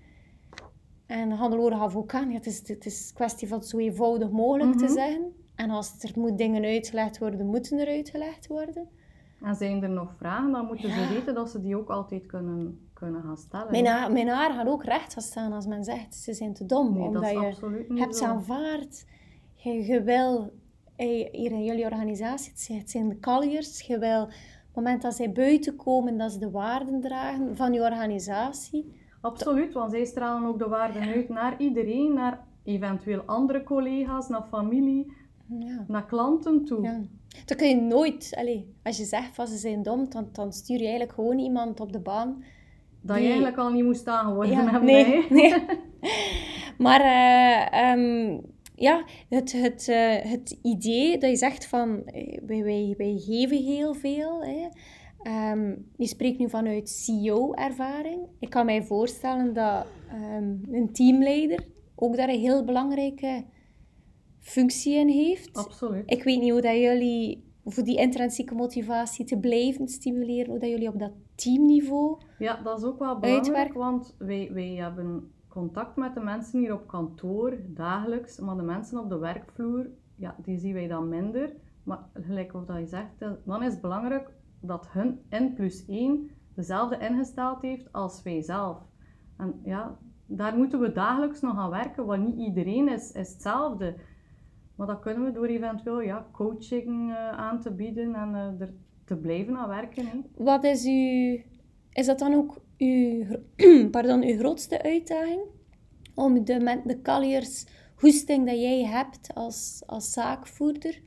En 1.07 1.31
Hannelore 1.31 1.77
gaf 1.77 1.97
ook 1.97 2.15
aan, 2.15 2.29
ja, 2.31 2.37
het, 2.37 2.47
is, 2.47 2.69
het 2.69 2.87
is 2.87 3.09
een 3.09 3.15
kwestie 3.15 3.49
van 3.49 3.59
het 3.59 3.69
zo 3.69 3.79
eenvoudig 3.79 4.31
mogelijk 4.31 4.77
te 4.79 4.85
Mhm. 4.85 4.93
zeggen. 4.93 5.33
En 5.55 5.71
als 5.71 6.03
er 6.03 6.13
moet 6.15 6.39
dingen 6.39 6.65
uitgelegd 6.65 7.19
worden, 7.19 7.47
moeten 7.47 7.79
er 7.79 7.87
uitgelegd 7.89 8.47
worden. 8.47 8.89
en 9.43 9.55
zijn 9.55 9.83
er 9.83 9.89
nog 9.91 10.15
vragen, 10.17 10.53
dan 10.53 10.67
moeten 10.67 10.89
Ja. 10.89 10.95
ze 11.09 11.15
weten 11.15 11.35
dat 11.35 11.51
ze 11.51 11.61
die 11.61 11.77
ook 11.77 11.89
altijd 11.91 12.27
kunnen, 12.27 12.86
kunnen 12.99 13.23
gaan 13.23 13.37
stellen. 13.37 13.71
Mijn, 13.71 13.87
ha- 13.87 14.09
mijn 14.09 14.29
haar 14.29 14.53
gaat 14.53 14.67
ook 14.67 14.85
recht 14.85 15.13
gaan 15.13 15.23
staan 15.23 15.53
als 15.53 15.67
men 15.67 15.85
zegt, 15.85 16.15
ze 16.15 16.35
zijn 16.35 16.55
te 16.55 16.67
dom. 16.67 16.87
nee, 16.93 16.99
dat 16.99 17.07
omdat 17.09 17.23
is 17.23 17.31
je 17.31 17.37
absoluut 17.39 17.89
niet 17.89 17.99
hebt 17.99 18.17
ze 18.17 18.25
zo. 18.25 18.29
aanvaard. 18.31 19.05
Je, 19.55 19.87
je 19.87 20.03
wil, 20.03 20.53
hier 20.97 21.33
in 21.53 21.65
jullie 21.65 21.85
organisatie, 21.85 22.77
het 22.79 22.91
zijn- 22.91 23.09
de 23.09 23.21
colliers, 23.21 23.81
je 23.81 23.99
wil, 23.99 24.23
op 24.23 24.29
het 24.29 24.75
moment 24.85 25.03
dat 25.03 25.15
zij 25.15 25.33
buiten 25.33 25.77
komen, 25.77 26.17
dat 26.19 26.33
ze 26.33 26.39
de 26.39 26.51
waarden 26.51 27.01
dragen 27.01 27.57
van 27.57 27.73
je 27.73 27.81
organisatie. 27.81 28.93
Absoluut, 29.21 29.73
want 29.73 29.91
zij 29.91 30.05
stralen 30.05 30.49
ook 30.49 30.59
de 30.59 30.69
waarden 30.69 31.03
uit 31.03 31.29
naar 31.29 31.55
iedereen, 31.61 32.15
naar 32.15 32.45
eventueel 32.65 33.21
andere 33.27 33.63
collega's, 33.65 34.29
naar 34.29 34.43
familie, 34.49 35.13
Ja. 35.59 35.85
naar 35.89 36.07
klanten 36.07 36.65
toe. 36.65 36.83
Ja. 36.83 37.01
Dan 37.45 37.57
kun 37.57 37.69
je 37.69 37.77
nooit, 37.81 38.35
allee, 38.39 38.75
als 38.83 38.97
je 38.97 39.05
zegt 39.05 39.35
van 39.35 39.47
ze 39.47 39.57
zijn 39.57 39.83
dom, 39.83 40.11
dan, 40.11 40.29
dan 40.33 40.53
stuur 40.53 40.77
je 40.77 40.83
eigenlijk 40.83 41.13
gewoon 41.13 41.39
iemand 41.39 41.81
op 41.81 41.93
de 41.93 42.01
baan. 42.01 42.45
Dat 43.03 43.17
Die- 43.17 43.25
je 43.25 43.31
eigenlijk 43.31 43.59
al 43.59 43.71
niet 43.73 43.85
moest 43.85 44.07
aangehouden 44.07 44.51
Ja, 44.51 44.71
hebben. 44.71 44.85
nee, 44.85 45.27
nee. 45.31 45.55
Maar 46.79 47.01
eh, 47.01 47.81
ehm, 47.91 48.41
ja, 48.75 49.05
het, 49.29 49.53
het, 49.53 49.89
eh, 49.89 50.31
het 50.31 50.59
idee 50.63 51.19
dat 51.19 51.31
je 51.31 51.37
zegt 51.37 51.67
van 51.67 52.05
eh, 52.07 52.39
wij, 52.47 52.63
wij, 52.63 52.95
wij 52.99 53.17
geven 53.19 53.57
heel 53.65 53.95
veel. 53.95 54.45
Hè. 54.45 54.69
Ehm, 55.23 55.75
je 55.97 56.07
spreekt 56.07 56.39
nu 56.39 56.51
vanuit 56.51 56.89
CEO-ervaring. 56.89 58.19
Ik 58.41 58.51
kan 58.51 58.65
mij 58.67 58.83
voorstellen 58.83 59.53
dat 59.55 59.87
ehm, 60.09 60.55
een 60.75 60.89
teamleider 60.93 61.65
ook 61.95 62.17
daar 62.17 62.29
een 62.29 62.41
heel 62.41 62.65
belangrijke 62.65 63.45
functie 64.41 64.95
in 64.95 65.09
heeft. 65.09 65.57
Absoluut. 65.57 66.03
Ik 66.07 66.23
weet 66.23 66.41
niet 66.41 66.51
hoe 66.51 66.61
dat 66.61 66.77
jullie 66.77 67.46
voor 67.69 67.85
die 67.85 67.97
intrinsieke 67.99 68.55
motivatie 68.55 69.25
te 69.25 69.39
blijven 69.39 69.89
stimuleren, 69.89 70.51
hoe 70.51 70.59
dat 70.59 70.69
jullie 70.69 70.89
op 70.89 70.99
dat 70.99 71.13
teamniveau 71.35 72.21
Ja, 72.39 72.63
dat 72.63 72.79
is 72.79 72.85
ook 72.85 72.99
wel 72.99 73.19
belangrijk, 73.19 73.47
Uitwerken. 73.47 73.81
want 73.81 74.15
wij, 74.19 74.51
wij 74.53 74.75
hebben 74.75 75.31
contact 75.49 75.97
met 75.97 76.15
de 76.15 76.21
mensen 76.21 76.61
hier 76.61 76.73
op 76.73 76.87
kantoor, 76.87 77.59
dagelijks, 77.69 78.39
maar 78.39 78.57
de 78.57 78.63
mensen 78.63 78.99
op 78.99 79.09
de 79.09 79.19
werkvloer, 79.19 79.89
ja, 80.17 80.37
die 80.43 80.59
zien 80.59 80.75
wij 80.75 80.89
dan 80.89 81.09
minder. 81.09 81.53
Maar 81.83 81.99
gelijk 82.15 82.53
wat 82.53 82.67
dat 82.67 82.79
je 82.79 82.87
zegt, 82.87 83.25
dan 83.45 83.63
is 83.63 83.73
het 83.73 83.81
belangrijk 83.81 84.31
dat 84.61 84.89
hun 84.89 85.21
N 85.31 85.53
plus 85.55 85.87
1 85.87 86.31
dezelfde 86.55 86.99
ingesteld 86.99 87.63
heeft 87.63 87.93
als 87.93 88.23
wij 88.23 88.43
zelf. 88.43 88.79
En 89.37 89.61
ja, 89.65 89.99
daar 90.27 90.57
moeten 90.57 90.81
we 90.81 90.93
dagelijks 90.93 91.41
nog 91.41 91.57
aan 91.59 91.71
werken, 91.71 92.07
want 92.07 92.25
niet 92.25 92.47
iedereen 92.47 92.89
is, 92.89 93.13
is 93.13 93.33
hetzelfde. 93.33 93.95
Maar 94.77 94.87
dat 94.87 95.01
kunnen 95.01 95.25
we 95.25 95.33
door 95.33 95.47
eventueel 95.47 96.01
ja, 96.01 96.27
coaching 96.33 97.11
eh, 97.11 97.31
aan 97.31 97.61
te 97.61 97.71
bieden 97.71 98.15
en 98.15 98.35
eh, 98.35 98.61
er 98.61 98.75
te 99.05 99.17
blijven 99.17 99.57
aan 99.57 99.69
werken. 99.69 100.07
Hè. 100.07 100.19
Wat 100.45 100.65
is 100.65 100.85
uw... 100.85 101.39
Is 101.93 102.07
dat 102.07 102.19
dan 102.19 102.35
ook 102.35 102.61
uw, 102.79 103.25
pardon, 103.91 104.23
uw 104.23 104.39
grootste 104.39 104.83
uitdaging? 104.83 105.41
Om 106.15 106.45
de, 106.45 106.61
met 106.61 106.81
de 106.85 106.99
kalliers 106.99 107.67
goesting 107.95 108.47
dat 108.47 108.61
jij 108.61 108.85
hebt 108.85 109.35
als, 109.35 109.83
als 109.87 110.13
zaakvoerder, 110.13 111.01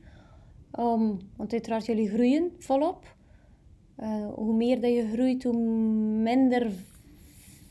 om, 0.70 1.18
want 1.36 1.52
uiteraard 1.52 1.86
jullie 1.86 2.08
groeien 2.08 2.52
volop. 2.58 3.14
Eh, 3.96 4.28
hoe 4.34 4.54
meer 4.54 4.80
dat 4.80 4.92
je 4.92 5.08
groeit, 5.12 5.44
hoe 5.44 5.56
minder 6.22 6.72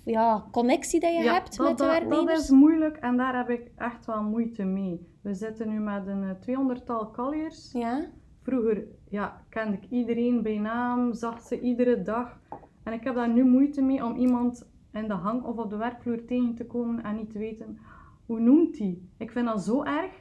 ja, 0.05 0.45
connectie 0.51 0.99
dat 0.99 1.13
je 1.13 1.29
hebt 1.29 1.57
dat, 1.57 1.67
met 1.67 1.77
de 1.77 1.85
werknemers. 1.85 2.33
Dat 2.33 2.43
is 2.43 2.49
moeilijk 2.49 2.97
en 2.97 3.17
daar 3.17 3.37
heb 3.37 3.49
ik 3.49 3.71
echt 3.77 4.05
wel 4.05 4.23
moeite 4.23 4.63
mee. 4.63 5.08
We 5.21 5.33
zitten 5.33 5.69
nu 5.69 5.79
met 5.79 6.07
een 6.07 6.23
eh, 6.23 6.77
200-tal 6.77 7.11
colliers. 7.11 7.71
Ja? 7.71 8.05
Vroeger 8.41 8.83
ja, 9.09 9.45
kende 9.49 9.77
ik 9.77 9.89
iedereen 9.89 10.41
bij 10.41 10.57
naam, 10.57 11.13
zag 11.13 11.41
ze 11.41 11.59
iedere 11.59 12.01
dag. 12.01 12.39
En 12.83 12.93
ik 12.93 13.03
heb 13.03 13.15
daar 13.15 13.29
nu 13.29 13.43
moeite 13.43 13.81
mee 13.81 14.05
om 14.05 14.15
iemand 14.15 14.69
in 14.91 15.07
de 15.07 15.13
hang 15.13 15.43
of 15.43 15.57
op 15.57 15.69
de 15.69 15.77
werkvloer 15.77 16.25
tegen 16.25 16.55
te 16.55 16.65
komen 16.65 17.03
en 17.03 17.15
niet 17.15 17.31
te 17.31 17.39
weten 17.39 17.77
hoe 18.25 18.39
noemt 18.39 18.77
hij. 18.77 19.01
Ik 19.17 19.31
vind 19.31 19.47
dat 19.47 19.61
zo 19.63 19.83
erg, 19.83 20.11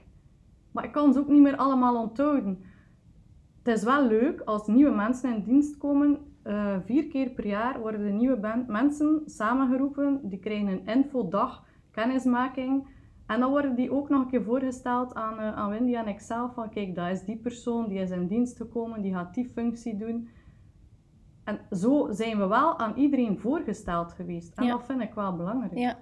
maar 0.73 0.85
ik 0.85 0.93
kan 0.93 1.13
ze 1.13 1.19
ook 1.19 1.29
niet 1.29 1.43
meer 1.43 1.57
allemaal 1.57 2.03
onthouden. 2.03 2.59
het 3.63 3.77
is 3.77 3.83
wel 3.83 4.07
leuk 4.07 4.41
als 4.41 4.67
nieuwe 4.67 4.95
mensen 4.95 5.35
in 5.35 5.43
dienst 5.43 5.77
komen. 5.77 6.19
eh, 6.43 6.77
vier 6.85 7.07
keer 7.07 7.31
per 7.31 7.47
jaar 7.47 7.81
worden 7.81 8.05
de 8.05 8.13
nieuwe 8.13 8.65
mensen 8.67 9.23
samengeroepen. 9.27 10.21
Die 10.23 10.39
krijgen 10.39 10.69
een 10.69 10.87
infodag, 10.87 11.65
kennismaking. 11.91 12.87
En 13.29 13.41
dan 13.41 13.51
worden 13.51 13.75
die 13.75 13.93
ook 13.93 14.09
nog 14.09 14.21
een 14.23 14.31
keer 14.31 14.43
voorgesteld 14.43 15.15
aan, 15.15 15.39
eh, 15.39 15.57
aan 15.57 15.71
Wendy 15.71 15.95
en 15.95 16.09
ikzelf. 16.09 16.55
Van 16.55 16.71
kijk, 16.71 16.95
dat 16.95 17.11
is 17.11 17.23
die 17.23 17.37
persoon, 17.37 17.89
die 17.89 17.99
is 17.99 18.11
in 18.11 18.27
dienst 18.27 18.57
gekomen, 18.57 19.03
die 19.03 19.13
gaat 19.13 19.35
die 19.35 19.49
functie 19.49 19.97
doen. 19.97 20.29
En 21.45 21.61
zo 21.71 22.09
zijn 22.11 22.39
we 22.39 22.47
wel 22.47 22.79
aan 22.79 22.97
iedereen 22.97 23.39
voorgesteld 23.39 24.13
geweest. 24.13 24.53
En 24.55 24.65
Ja. 24.65 24.71
dat 24.77 24.87
vind 24.87 25.01
ik 25.01 25.15
wel 25.15 25.37
belangrijk. 25.37 25.79
Ja. 25.79 25.99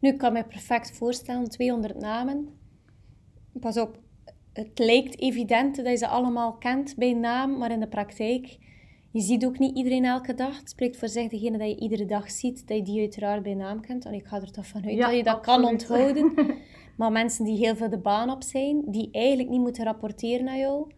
Nu, 0.00 0.08
ik 0.08 0.18
kan 0.18 0.32
me 0.32 0.44
perfect 0.44 0.96
voorstellen, 0.96 1.48
200 1.48 1.98
namen. 2.00 2.48
Pas 3.60 3.78
op, 3.78 3.98
het 4.52 4.78
lijkt 4.78 5.20
evident 5.20 5.76
dat 5.76 5.86
je 5.86 5.96
ze 5.96 6.06
allemaal 6.08 6.52
kent 6.52 6.94
bij 6.96 7.12
naam, 7.12 7.58
maar 7.58 7.70
in 7.70 7.80
de 7.80 7.88
praktijk, 7.88 8.58
je 9.12 9.20
ziet 9.20 9.44
ook 9.44 9.58
niet 9.58 9.76
iedereen 9.76 10.04
elke 10.04 10.34
dag. 10.34 10.58
Het 10.58 10.70
spreekt 10.70 10.96
voor 10.96 11.08
zich, 11.08 11.28
degene 11.28 11.58
dat 11.58 11.68
je 11.68 11.78
iedere 11.78 12.06
dag 12.06 12.30
ziet, 12.30 12.68
dat 12.68 12.76
je 12.76 12.82
die 12.82 13.00
uiteraard 13.00 13.42
bij 13.42 13.54
naam 13.54 13.80
kent. 13.80 14.04
En 14.04 14.12
ik 14.14 14.26
ga 14.26 14.40
er 14.40 14.52
toch 14.52 14.66
vanuit 14.66 14.96
Ja, 14.96 15.06
dat 15.06 15.16
je 15.16 15.22
dat 15.22 15.40
kan 15.40 15.64
onthouden. 15.64 16.32
Maar 16.96 17.12
mensen 17.12 17.44
die 17.44 17.56
heel 17.56 17.76
veel 17.76 17.88
de 17.90 17.98
baan 17.98 18.30
op 18.30 18.42
zijn, 18.42 18.82
die 18.86 19.08
eigenlijk 19.12 19.48
niet 19.48 19.60
moeten 19.60 19.84
rapporteren 19.84 20.44
naar 20.44 20.58
jou, 20.58 20.90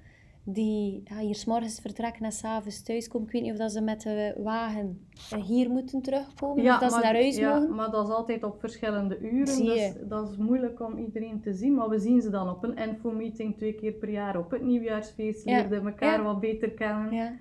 die 0.44 1.02
ja, 1.04 1.18
hier 1.18 1.34
s'morgens 1.34 1.80
vertrekken 1.80 2.24
en 2.24 2.32
s'avonds 2.32 2.82
thuiskomen. 2.82 3.26
Ik 3.26 3.32
weet 3.32 3.42
niet 3.42 3.52
of 3.52 3.58
dat 3.58 3.72
ze 3.72 3.80
met 3.80 4.02
de 4.02 4.34
wagen 4.42 5.06
eh, 5.30 5.42
hier 5.42 5.70
moeten 5.70 6.02
terugkomen, 6.02 6.64
of 6.72 6.78
dat 6.78 6.92
ze 6.92 6.98
naar 6.98 7.14
huis 7.14 7.36
ja, 7.36 7.54
mogen. 7.54 7.74
maar 7.74 7.90
dat 7.90 8.08
is 8.08 8.14
altijd 8.14 8.44
op 8.44 8.60
verschillende 8.60 9.18
uren. 9.18 9.64
Dus 9.64 9.92
dat 10.08 10.30
is 10.30 10.36
moeilijk 10.36 10.80
om 10.80 10.98
iedereen 10.98 11.40
te 11.40 11.52
zien. 11.52 11.74
Maar 11.74 11.88
we 11.88 11.98
zien 11.98 12.20
ze 12.20 12.30
dan 12.30 12.48
op 12.48 12.64
een 12.64 12.76
infomeeting 12.76 13.56
twee 13.56 13.74
keer 13.74 13.92
per 13.92 14.10
jaar. 14.10 14.38
Op 14.38 14.50
het 14.50 14.62
nieuwjaarsfeest 14.62 15.44
Ja. 15.44 15.56
leerden 15.56 15.86
elkaar 15.86 16.22
wat 16.22 16.40
beter 16.40 16.70
kennen. 16.70 17.38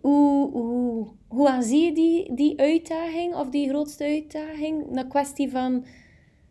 Hoe, 0.00 0.50
hoe, 0.50 1.08
hoe 1.28 1.50
aan 1.50 1.62
zie 1.62 1.84
je 1.84 1.92
die, 1.92 2.34
die 2.34 2.58
uitdaging, 2.60 3.34
of 3.34 3.50
die 3.50 3.68
grootste 3.68 4.04
uitdaging? 4.04 4.96
Een 4.96 5.08
kwestie 5.08 5.50
van 5.50 5.84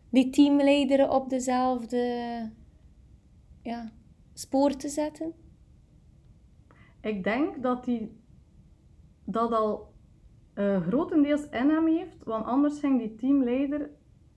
die 0.09 0.29
teamleider 0.29 1.09
op 1.09 1.29
dezelfde 1.29 1.97
ja, 3.61 3.91
spoor 4.33 4.75
te 4.75 4.89
zetten? 4.89 5.33
Ik 7.01 7.23
denk 7.23 7.63
dat 7.63 7.85
hij 7.85 8.11
dat 9.25 9.51
al 9.51 9.93
eh, 10.53 10.81
grotendeels 10.81 11.49
in 11.49 11.69
hem 11.69 11.87
heeft. 11.87 12.23
Want 12.23 12.45
anders 12.45 12.79
ging 12.79 12.99
die 12.99 13.15
teamleider 13.15 13.89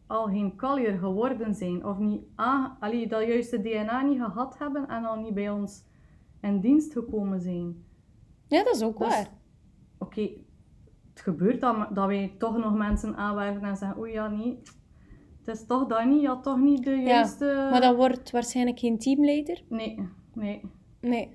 al 0.07 0.27
geen 0.27 0.57
kallier 0.57 0.99
geworden 0.99 1.55
zijn. 1.55 1.87
Of 1.87 1.99
niet 1.99 2.23
aange- 2.35 2.77
allee, 2.81 3.09
dat 3.09 3.27
juiste 3.27 3.61
DNA 3.61 4.03
niet 4.03 4.21
gehad 4.21 4.59
hebben 4.59 4.89
en 4.89 5.05
al 5.05 5.17
niet 5.17 5.35
bij 5.35 5.51
ons 5.51 5.85
in 6.41 6.61
dienst 6.61 6.93
gekomen 6.93 7.41
zijn. 7.41 7.85
Ja, 8.49 8.65
dat 8.65 8.75
is 8.75 8.83
ook 8.83 9.01
is- 9.01 9.09
waar. 9.09 9.31
oké, 9.99 10.29
het 11.11 11.21
gebeurt 11.21 11.61
dat, 11.61 11.95
dat 11.95 12.07
wij 12.07 12.35
toch 12.39 12.57
nog 12.57 12.75
mensen 12.75 13.17
aanwerven 13.17 13.63
en 13.63 13.77
zeggen, 13.77 13.99
oei 13.99 14.13
ja, 14.13 14.29
nee, 14.29 14.59
het 15.45 15.57
is 15.57 15.67
toch 15.67 15.87
dat 15.87 16.05
niet, 16.05 16.27
had 16.27 16.43
toch 16.43 16.59
niet 16.59 16.85
de 16.85 16.97
juiste... 16.97 17.69
Maar 17.71 17.81
dat 17.81 17.97
wordt 17.97 18.31
waarschijnlijk 18.31 18.79
geen 18.79 18.99
teamleider. 18.99 19.63
Nee, 19.69 20.09
nee. 20.35 20.61
Nee. 21.01 21.31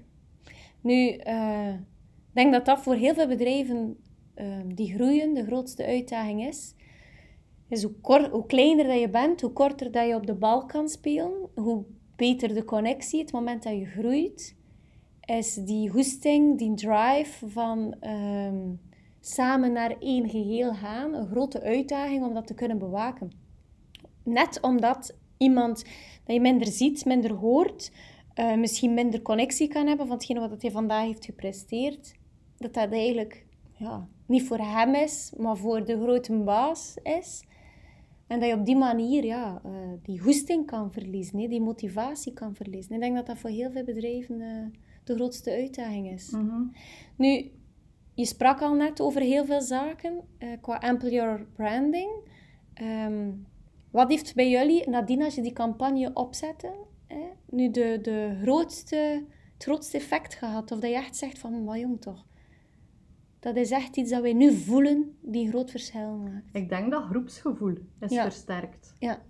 Nu, 0.82 1.10
eh, 1.10 1.74
ik 1.74 2.34
denk 2.34 2.52
dat 2.52 2.66
dat 2.66 2.80
voor 2.80 2.94
heel 2.94 3.14
veel 3.14 3.28
bedrijven 3.28 3.98
ehm, 4.34 4.68
die 4.74 4.94
groeien 4.94 5.34
de 5.34 5.46
grootste 5.46 5.86
uitdaging 5.86 6.46
is. 6.46 6.76
Is 7.68 7.84
hoe, 7.84 8.30
hoe 8.32 8.46
kleiner 8.46 8.88
dat 8.88 9.00
je 9.00 9.10
bent, 9.10 9.42
hoe 9.42 9.52
korter 9.52 9.92
dat 9.92 10.08
je 10.08 10.16
op 10.16 10.26
de 10.26 10.36
bal 10.36 10.66
kan 10.66 10.90
spelen, 10.90 11.32
hoe 11.56 11.86
beter 12.16 12.54
de 12.54 12.66
connectie. 12.66 13.20
Het 13.20 13.32
moment 13.32 13.64
dat 13.64 13.78
je 13.78 13.86
groeit, 13.86 14.56
is 15.38 15.54
die 15.54 15.90
hoesting, 15.90 16.58
die 16.58 16.74
drive 16.74 17.50
van 17.50 17.96
ehm, 18.00 18.74
samen 19.20 19.72
naar 19.72 19.96
één 20.00 20.30
geheel 20.30 20.74
gaan 20.74 21.14
een 21.14 21.28
grote 21.28 21.62
uitdaging 21.62 22.24
om 22.24 22.34
dat 22.34 22.48
te 22.48 22.54
kunnen 22.54 22.78
bewaken. 22.78 23.32
Net 24.24 24.60
omdat 24.62 25.18
iemand 25.38 25.84
dat 26.24 26.36
je 26.36 26.42
minder 26.42 26.68
ziet, 26.68 27.06
minder 27.06 27.32
hoort, 27.32 27.92
eh, 28.34 28.56
misschien 28.56 28.94
minder 28.94 29.22
connectie 29.22 29.68
kan 29.68 29.88
hebben 29.88 30.08
van 30.08 30.16
hetgene 30.16 30.50
wat 30.50 30.62
hij 30.62 30.72
vandaag 30.72 31.06
heeft 31.06 31.26
gepresteerd, 31.26 32.14
dat 32.58 32.74
dat 32.74 32.92
eigenlijk 32.92 33.46
ja, 33.78 34.08
niet 34.26 34.44
voor 34.44 34.60
hem 34.60 34.96
is, 34.96 35.34
maar 35.38 35.58
voor 35.58 35.86
de 35.86 36.02
grote 36.02 36.38
baas 36.38 36.98
is. 37.04 37.44
En 38.28 38.40
dat 38.40 38.50
je 38.50 38.56
op 38.56 38.66
die 38.66 38.78
manier 38.78 39.26
ja, 39.26 39.62
eh, 39.64 39.72
die 40.04 40.20
hoesting 40.22 40.66
kan 40.66 40.92
verliezen, 40.92 41.50
die 41.50 41.62
motivatie 41.62 42.34
kan 42.34 42.56
verliezen. 42.56 42.94
Ik 42.94 43.02
denk 43.02 43.16
dat 43.16 43.26
dat 43.26 43.38
voor 43.38 43.50
heel 43.50 43.72
veel 43.72 43.84
bedrijven 43.84 44.42
eh, 44.42 44.80
de 45.12 45.18
grootste 45.18 45.52
uitdaging 45.52 46.12
is. 46.12 46.30
Mhm. 46.32 46.62
Nu, 47.16 47.52
je 48.14 48.26
sprak 48.26 48.62
al 48.62 48.74
net 48.76 49.02
over 49.02 49.22
heel 49.22 49.46
veel 49.46 49.62
zaken 49.62 50.22
eh, 50.38 50.50
qua 50.62 50.82
employer 50.82 51.46
branding. 51.56 52.12
Ehm, 52.74 53.30
wat 53.92 54.10
heeft 54.10 54.36
bij 54.36 54.50
jullie, 54.50 54.90
nadien 54.90 55.22
als 55.24 55.36
je 55.36 55.42
die 55.42 55.54
campagne 55.54 56.14
opzette, 56.14 56.74
hè, 57.08 57.24
nu 57.50 57.72
de, 57.72 58.00
de 58.02 58.40
grootste, 58.42 59.24
het 59.54 59.64
grootste 59.64 59.98
effect 59.98 60.34
gehad? 60.36 60.72
Of 60.72 60.80
dat 60.80 60.90
je 60.90 60.96
echt 60.96 61.16
zegt 61.16 61.40
van, 61.40 61.64
maar 61.64 61.80
jong 61.80 62.02
toch, 62.02 62.26
dat 63.40 63.56
is 63.56 63.72
echt 63.72 63.98
iets 63.98 64.12
dat 64.12 64.22
wij 64.22 64.34
nu 64.34 64.54
voelen 64.54 65.18
die 65.22 65.50
groot 65.50 65.72
verschil 65.72 66.18
maakt. 66.18 66.50
Ik 66.56 66.70
denk 66.70 66.92
dat 66.92 67.04
groepsgevoel 67.04 67.76
is 68.00 68.12
Ja. 68.12 68.24
versterkt. 68.24 68.96
Ja, 69.00 69.22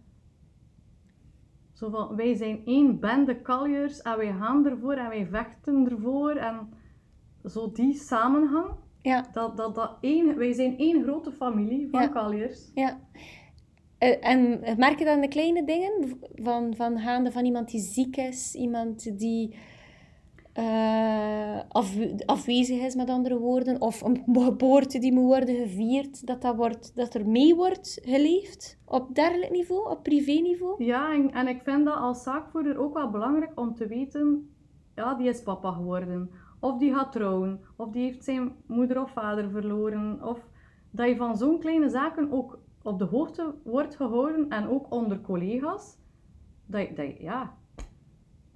Zo 1.81 1.89
van, 1.89 2.15
wij 2.15 2.35
zijn 2.35 2.61
één 2.65 2.99
bende 2.99 3.41
kaljers 3.41 4.01
en 4.01 4.17
wij 4.17 4.33
gaan 4.39 4.65
ervoor 4.65 4.93
en 4.93 5.09
wij 5.09 5.27
vechten 5.31 5.89
ervoor. 5.89 6.31
En 6.31 6.69
zo 7.45 7.71
die 7.71 7.93
samenhang, 7.93 8.67
ja, 9.01 9.25
dat, 9.33 9.57
dat, 9.57 9.75
dat 9.75 9.97
één, 10.01 10.37
wij 10.37 10.53
zijn 10.53 10.77
één 10.77 11.03
grote 11.03 11.31
familie 11.31 11.89
van 11.89 12.01
Ja. 12.01 12.07
kaljers. 12.07 12.71
ja. 12.75 12.99
Eh, 13.97 14.17
En 14.27 14.59
merk 14.77 14.99
je 14.99 15.05
dat 15.05 15.15
in 15.15 15.21
de 15.21 15.27
kleine 15.27 15.65
dingen? 15.65 16.19
Van, 16.35 16.75
van 16.75 16.99
gaande 16.99 17.31
van 17.31 17.45
iemand 17.45 17.71
die 17.71 17.81
ziek 17.81 18.17
is, 18.17 18.55
iemand 18.55 19.19
die 19.19 19.55
eh, 20.53 21.59
af, 21.67 21.97
afwezig 22.25 22.81
is, 22.81 22.95
met 22.95 23.09
andere 23.09 23.37
woorden, 23.37 23.81
of 23.81 24.01
een 24.01 24.23
geboorte 24.33 24.99
die 24.99 25.13
moet 25.13 25.25
worden 25.25 25.55
gevierd, 25.55 26.27
dat, 26.27 26.41
dat, 26.41 26.55
wordt, 26.55 26.95
dat 26.95 27.13
er 27.13 27.27
mee 27.27 27.55
wordt 27.55 27.99
geleefd 28.03 28.79
op 28.85 29.15
dergelijk 29.15 29.51
niveau, 29.51 29.89
op 29.89 30.03
privéniveau? 30.03 30.83
Ja, 30.83 31.13
en, 31.13 31.31
en 31.31 31.47
ik 31.47 31.61
vind 31.61 31.85
dat 31.85 31.95
als 31.95 32.23
zaakvoerder 32.23 32.77
ook 32.77 32.93
wel 32.93 33.09
belangrijk 33.09 33.59
om 33.59 33.75
te 33.75 33.87
weten, 33.87 34.49
ja, 34.95 35.13
die 35.13 35.29
is 35.29 35.43
papa 35.43 35.71
geworden. 35.71 36.29
Of 36.59 36.77
die 36.77 36.93
gaat 36.93 37.11
trouwen. 37.11 37.61
Of 37.75 37.89
die 37.89 38.03
heeft 38.03 38.23
zijn 38.23 38.55
moeder 38.65 39.01
of 39.01 39.11
vader 39.11 39.49
verloren. 39.49 40.23
Of 40.23 40.47
dat 40.91 41.07
je 41.07 41.15
van 41.15 41.37
zo'n 41.37 41.59
kleine 41.59 41.89
zaken 41.89 42.31
ook 42.31 42.59
op 42.83 42.99
de 42.99 43.05
hoogte 43.05 43.53
wordt 43.63 43.95
gehouden 43.95 44.49
en 44.49 44.69
ook 44.69 44.85
onder 44.93 45.21
collega's. 45.21 45.97
Dat 46.65 46.95
dat 46.95 47.17
ja, 47.19 47.57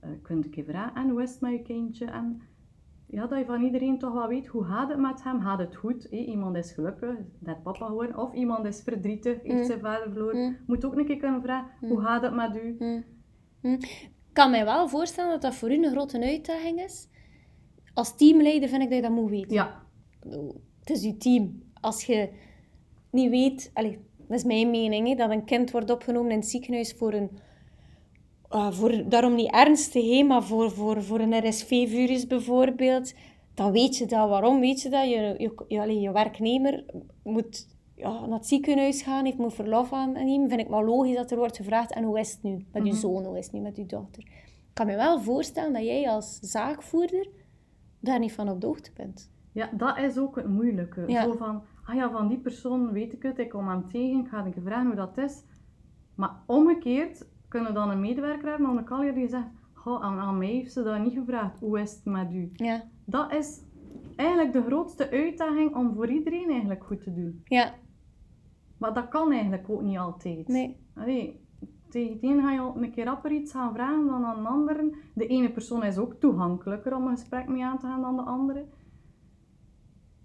eh, 0.05 0.29
een 0.35 0.49
keer 0.49 0.63
vragen, 0.63 1.01
en 1.01 1.09
hoe 1.09 1.21
is 1.21 1.31
het 1.31 1.41
met 1.41 1.51
je 1.51 1.61
kindje? 1.61 2.05
En 2.05 2.41
ja, 3.07 3.27
dat 3.27 3.39
je 3.39 3.45
van 3.45 3.61
iedereen 3.61 3.99
toch 3.99 4.13
wel 4.13 4.27
weet, 4.27 4.47
hoe 4.47 4.63
gaat 4.63 4.89
het 4.89 4.99
met 4.99 5.23
hem? 5.23 5.41
Gaat 5.41 5.59
het 5.59 5.75
goed? 5.75 6.07
Hé, 6.09 6.17
iemand 6.17 6.55
is 6.55 6.71
gelukkig, 6.71 7.17
net 7.39 7.63
papa 7.63 7.85
geworden. 7.85 8.17
Of 8.17 8.33
iemand 8.33 8.65
is 8.65 8.81
verdrietig, 8.81 9.41
heeft 9.41 9.55
Mm. 9.55 9.63
zijn 9.65 9.79
vader 9.79 10.11
verloren. 10.11 10.39
Mm. 10.39 10.57
Moet 10.67 10.85
ook 10.85 10.97
een 10.97 11.05
keer 11.05 11.17
kunnen 11.17 11.41
vragen, 11.41 11.69
hoe 11.89 12.01
gaat 12.01 12.21
het 12.21 12.33
met 12.35 12.55
u? 12.55 12.75
Ik 13.61 14.09
kan 14.33 14.51
mij 14.51 14.65
wel 14.65 14.89
voorstellen 14.89 15.31
dat 15.31 15.41
dat 15.41 15.55
voor 15.55 15.71
u 15.71 15.83
een 15.85 15.91
grote 15.91 16.21
uitdaging 16.21 16.79
is. 16.81 17.07
Als 17.93 18.15
teamleider 18.15 18.69
vind 18.69 18.81
ik 18.81 18.87
dat 18.89 18.97
je 18.97 19.03
dat 19.03 19.11
moet 19.11 19.29
weten. 19.29 19.53
Ja, 19.53 19.83
Het 20.79 20.89
is 20.89 21.03
je 21.03 21.17
team. 21.17 21.63
Als 21.81 22.05
je 22.05 22.29
niet 23.11 23.29
weet, 23.29 23.71
allez, 23.73 23.95
dat 24.17 24.37
is 24.37 24.43
mijn 24.43 24.69
mening, 24.69 25.07
hè, 25.07 25.15
dat 25.15 25.29
een 25.31 25.45
kind 25.45 25.71
wordt 25.71 25.89
opgenomen 25.89 26.31
in 26.31 26.37
het 26.37 26.47
ziekenhuis 26.47 26.93
voor 26.93 27.13
een, 27.13 27.29
ah, 28.55 28.71
voor, 28.71 29.03
daarom 29.09 29.35
niet 29.35 29.51
ernstig, 29.51 30.09
hè, 30.17 30.23
maar 30.23 30.43
voor, 30.43 30.71
voor, 30.71 31.03
voor 31.03 31.19
een 31.19 31.47
RSV-virus 31.49 32.27
bijvoorbeeld, 32.27 33.13
dan 33.53 33.71
weet 33.71 33.97
je 33.97 34.05
dat. 34.05 34.29
Waarom 34.29 34.59
weet 34.59 34.81
je 34.81 34.89
dat? 34.89 35.09
Je, 35.09 35.35
je, 35.37 35.65
je, 35.67 35.99
je 35.99 36.11
werknemer 36.11 36.83
moet 37.23 37.67
ja, 37.95 38.25
naar 38.25 38.37
het 38.37 38.47
ziekenhuis 38.47 39.01
gaan, 39.01 39.25
heeft 39.25 39.37
moet 39.37 39.53
verlof 39.53 39.93
aannemen. 39.93 40.49
Vind 40.49 40.61
ik 40.61 40.69
maar 40.69 40.83
logisch 40.85 41.15
dat 41.15 41.31
er 41.31 41.37
wordt 41.37 41.57
gevraagd, 41.57 41.93
en 41.93 42.03
hoe 42.03 42.19
is 42.19 42.31
het 42.31 42.43
nu 42.43 42.65
met 42.71 42.85
je 42.85 42.91
Mhm. 42.91 42.99
zoon, 42.99 43.25
hoe 43.25 43.37
is 43.37 43.45
het 43.45 43.53
nu 43.53 43.59
met 43.59 43.75
je 43.77 43.85
dochter? 43.85 44.23
Ik 44.23 44.81
kan 44.81 44.85
me 44.85 44.95
wel 44.95 45.19
voorstellen 45.21 45.73
dat 45.73 45.83
jij 45.83 46.09
als 46.09 46.39
zaakvoerder 46.41 47.27
daar 47.99 48.19
niet 48.19 48.33
van 48.33 48.49
op 48.49 48.61
de 48.61 48.67
hoogte 48.67 48.91
bent. 48.93 49.31
ja, 49.51 49.69
dat 49.77 49.97
is 49.97 50.17
ook 50.17 50.35
het 50.35 50.47
moeilijke. 50.49 51.03
Ja. 51.07 51.23
Zo 51.23 51.31
van, 51.33 51.63
ah 51.85 51.95
ja, 51.95 52.11
van 52.11 52.27
die 52.27 52.37
persoon 52.37 52.91
weet 52.91 53.13
ik 53.13 53.23
het, 53.23 53.39
ik 53.39 53.49
kom 53.49 53.67
hem 53.67 53.87
tegen, 53.89 54.19
ik 54.19 54.27
ga 54.27 54.41
keer 54.41 54.61
vragen 54.63 54.85
hoe 54.85 54.95
dat 54.95 55.17
is. 55.17 55.43
Maar 56.15 56.31
omgekeerd 56.45 57.25
kunnen 57.55 57.73
dan 57.73 57.89
een 57.89 57.99
medewerker 57.99 58.49
hebben 58.49 58.69
of 58.69 58.77
een 58.77 58.83
kaljer 58.83 59.13
die 59.13 59.27
zegt, 59.27 59.47
aan, 59.85 60.19
aan 60.19 60.37
mij 60.37 60.47
heeft 60.47 60.71
ze 60.73 60.83
dat 60.83 60.99
niet 60.99 61.13
gevraagd, 61.13 61.59
hoe 61.59 61.79
is 61.79 61.91
het 61.91 62.05
met 62.05 62.31
u? 62.33 62.51
Ja, 62.53 62.83
Dat 63.05 63.33
is 63.33 63.61
eigenlijk 64.15 64.53
de 64.53 64.63
grootste 64.63 65.11
uitdaging 65.11 65.75
om 65.75 65.93
voor 65.93 66.09
iedereen 66.09 66.49
eigenlijk 66.49 66.83
goed 66.83 67.03
te 67.03 67.13
doen. 67.13 67.41
ja, 67.45 67.73
Maar 68.77 68.93
dat 68.93 69.07
kan 69.07 69.31
eigenlijk 69.31 69.69
ook 69.69 69.81
niet 69.81 69.97
altijd. 69.97 70.47
nee. 70.47 70.77
Allee, 70.95 71.39
tegen 71.89 72.13
het 72.13 72.23
een 72.23 72.41
ga 72.41 72.51
je 72.51 72.59
al 72.59 72.75
een 72.77 72.91
keer 72.91 73.05
rapper 73.05 73.31
iets 73.31 73.51
gaan 73.51 73.73
vragen 73.73 74.05
dan 74.05 74.25
aan 74.25 74.43
de 74.43 74.49
andere. 74.49 74.95
De 75.13 75.27
ene 75.27 75.49
persoon 75.51 75.83
is 75.83 75.97
ook 75.97 76.13
toegankelijker 76.13 76.95
om 76.95 77.07
een 77.07 77.17
gesprek 77.17 77.47
mee 77.47 77.63
aan 77.65 77.79
te 77.79 77.85
gaan 77.85 78.01
dan 78.01 78.15
de 78.15 78.21
andere. 78.21 78.65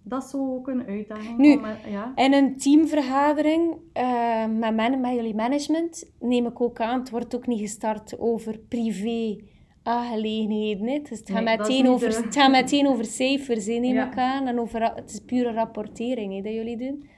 Dat 0.02 0.24
is 0.24 0.34
ook 0.34 0.68
een 0.68 0.86
uitdaging. 0.86 1.38
Nu, 1.38 1.56
om, 1.56 1.64
eh, 1.64 1.90
ja. 1.92 2.12
In 2.14 2.32
een 2.32 2.56
teamvergadering 2.56 3.76
eh, 3.92 4.46
met, 4.46 4.76
man, 4.76 5.00
met 5.00 5.14
jullie 5.14 5.34
management 5.34 6.10
neem 6.20 6.46
ik 6.46 6.60
ook 6.60 6.80
aan, 6.80 6.98
het 6.98 7.10
wordt 7.10 7.34
ook 7.34 7.46
niet 7.46 7.60
gestart 7.60 8.18
over 8.18 8.58
privé 8.58 9.36
aangelegenheden. 9.82 10.86
hè. 10.88 10.98
Dus 10.98 11.18
het, 11.18 11.30
gaat 11.30 11.44
Nee, 11.44 11.56
meteen 11.58 11.88
over, 11.88 12.08
de- 12.10 12.16
het 12.24 12.34
gaat 12.36 12.50
meteen 12.50 12.86
over 12.88 13.04
cijfers, 13.04 13.66
hè, 13.66 13.72
neem 13.72 13.94
Ja. 13.94 14.06
ik 14.10 14.16
aan. 14.18 14.46
En 14.46 14.60
over, 14.60 14.94
het 14.94 15.10
is 15.10 15.20
pure 15.20 15.52
rapportering 15.52 16.34
hè, 16.34 16.42
dat 16.42 16.52
jullie 16.52 16.76
doen. 16.76 17.08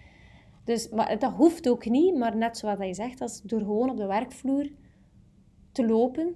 Dus, 0.65 0.89
maar 0.89 1.19
dat 1.19 1.33
hoeft 1.33 1.69
ook 1.69 1.85
niet, 1.89 2.17
maar 2.17 2.37
net 2.37 2.57
zoals 2.59 2.79
je 2.79 2.95
zegt, 2.95 3.21
als 3.21 3.43
door 3.43 3.61
gewoon 3.61 3.91
op 3.91 3.97
de 3.97 4.07
werkvloer 4.07 4.67
te 5.73 5.87
lopen 5.87 6.35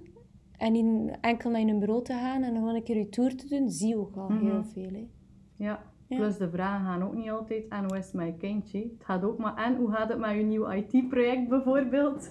en 0.57 0.75
in, 0.75 1.15
enkel 1.21 1.49
naar 1.49 1.61
je 1.65 1.75
bureau 1.77 2.03
te 2.03 2.13
gaan 2.13 2.43
en 2.43 2.55
gewoon 2.55 2.75
een 2.75 2.83
keer 2.83 2.97
je 2.97 3.09
tour 3.09 3.35
te 3.35 3.47
doen, 3.47 3.69
zie 3.69 3.87
je 3.87 3.97
ook 3.97 4.15
al 4.15 4.27
heel 4.27 4.37
Mhm. 4.37 4.63
veel. 4.63 4.89
Hè. 4.93 5.07
Ja. 5.55 5.83
Ja. 6.07 6.17
Plus 6.17 6.37
de 6.37 6.49
vragen 6.49 6.85
gaan 6.85 7.03
ook 7.03 7.13
niet 7.13 7.29
altijd 7.29 7.67
en 7.69 7.83
hoe 7.83 7.97
is 7.97 8.11
je 8.11 8.33
kindje? 8.37 8.79
Het 8.79 9.05
gaat 9.05 9.23
ook 9.23 9.37
maar 9.37 9.55
en 9.55 9.75
hoe 9.75 9.91
gaat 9.91 10.09
het 10.09 10.17
met 10.17 10.35
je 10.35 10.43
nieuw 10.43 10.71
IT-project 10.71 11.47
bijvoorbeeld? 11.47 12.29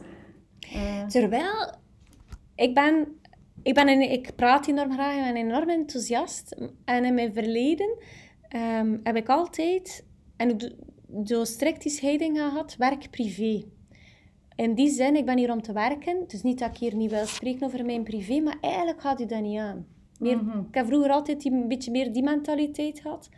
Eh, 0.61 1.07
Terwijl, 1.07 1.75
ik 2.55 2.75
ben, 2.75 3.09
ik, 3.63 3.75
ben 3.75 3.89
een, 3.89 4.11
ik 4.11 4.33
praat 4.37 4.67
enorm 4.69 4.93
graag, 4.93 5.17
ik 5.17 5.35
ben 5.35 5.37
enorm 5.47 5.69
enthousiast. 5.69 6.71
En 6.85 7.05
in 7.05 7.15
mijn 7.15 7.33
verleden 7.33 7.99
ehm, 8.49 8.97
heb 9.03 9.17
ik 9.17 9.29
altijd, 9.29 10.07
en 10.37 10.49
ik 10.49 10.73
zo 11.25 11.45
strikt 11.45 11.83
die 11.83 11.93
scheiding 11.93 12.39
gehad, 12.39 12.77
werk-privé. 12.77 13.65
In 14.55 14.75
die 14.75 14.89
zin, 14.89 15.17
ik 15.17 15.25
ben 15.25 15.39
hier 15.39 15.53
om 15.53 15.63
te 15.63 15.73
werken. 15.73 16.25
Dus 16.27 16.43
niet 16.43 16.59
dat 16.59 16.69
ik 16.69 16.77
hier 16.77 16.95
niet 16.95 17.11
wil 17.11 17.27
spreken 17.27 17.67
over 17.67 17.85
mijn 17.85 18.03
privé, 18.03 18.41
maar 18.41 18.59
eigenlijk 18.61 19.01
gaat 19.01 19.21
u 19.21 19.27
dat 19.27 19.41
niet 19.43 19.59
aan. 19.59 19.87
Meer, 20.19 20.43
Mhm. 20.43 20.59
Ik 20.59 20.75
heb 20.75 20.87
vroeger 20.87 21.11
altijd 21.11 21.41
die, 21.41 21.53
een 21.53 21.69
beetje 21.69 21.91
meer 21.91 22.13
die 22.13 22.23
mentaliteit 22.23 23.01
gehad. 23.01 23.29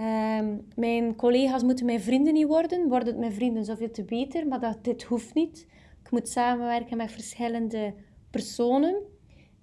Ehm, 0.00 0.56
mijn 0.76 1.16
collega's 1.16 1.62
moeten 1.62 1.86
mijn 1.86 2.00
vrienden 2.00 2.32
niet 2.32 2.46
worden. 2.46 2.88
Worden 2.88 3.08
het 3.08 3.18
mijn 3.18 3.32
vrienden 3.32 3.64
zoveel 3.64 3.90
te 3.90 4.04
beter, 4.04 4.46
maar 4.46 4.60
dat, 4.60 4.84
dit 4.84 5.02
hoeft 5.02 5.34
niet. 5.34 5.66
Ik 6.02 6.10
moet 6.10 6.28
samenwerken 6.28 6.96
met 6.96 7.12
verschillende 7.12 7.94
personen. 8.30 8.96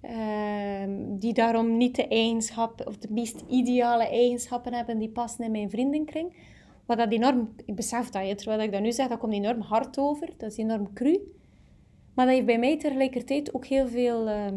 ehm, 0.00 1.18
die 1.18 1.32
daarom 1.32 1.76
niet 1.76 1.96
de 1.96 2.08
eigenschap 2.08 2.86
of 2.86 2.98
de 2.98 3.08
meest 3.10 3.42
ideale 3.48 4.08
eigenschappen 4.08 4.74
hebben 4.74 4.98
die 4.98 5.08
passen 5.08 5.44
in 5.44 5.50
mijn 5.50 5.70
vriendenkring. 5.70 6.36
Wat 6.86 6.98
dat 6.98 7.12
enorm, 7.12 7.54
ik 7.64 7.74
besef 7.74 8.08
dat 8.08 8.28
je, 8.28 8.34
terwijl 8.34 8.60
ik 8.60 8.72
dat 8.72 8.80
nu 8.80 8.92
zeg, 8.92 9.08
dat 9.08 9.18
komt 9.18 9.32
enorm 9.32 9.60
hard 9.60 9.98
over. 9.98 10.28
Dat 10.36 10.50
is 10.50 10.56
enorm 10.56 10.92
cru. 10.92 11.20
Maar 12.14 12.26
dat 12.26 12.34
heeft 12.34 12.46
bij 12.46 12.58
mij 12.58 12.78
tegelijkertijd 12.78 13.54
ook 13.54 13.66
heel 13.66 13.88
veel 13.88 14.28
ehm, 14.28 14.56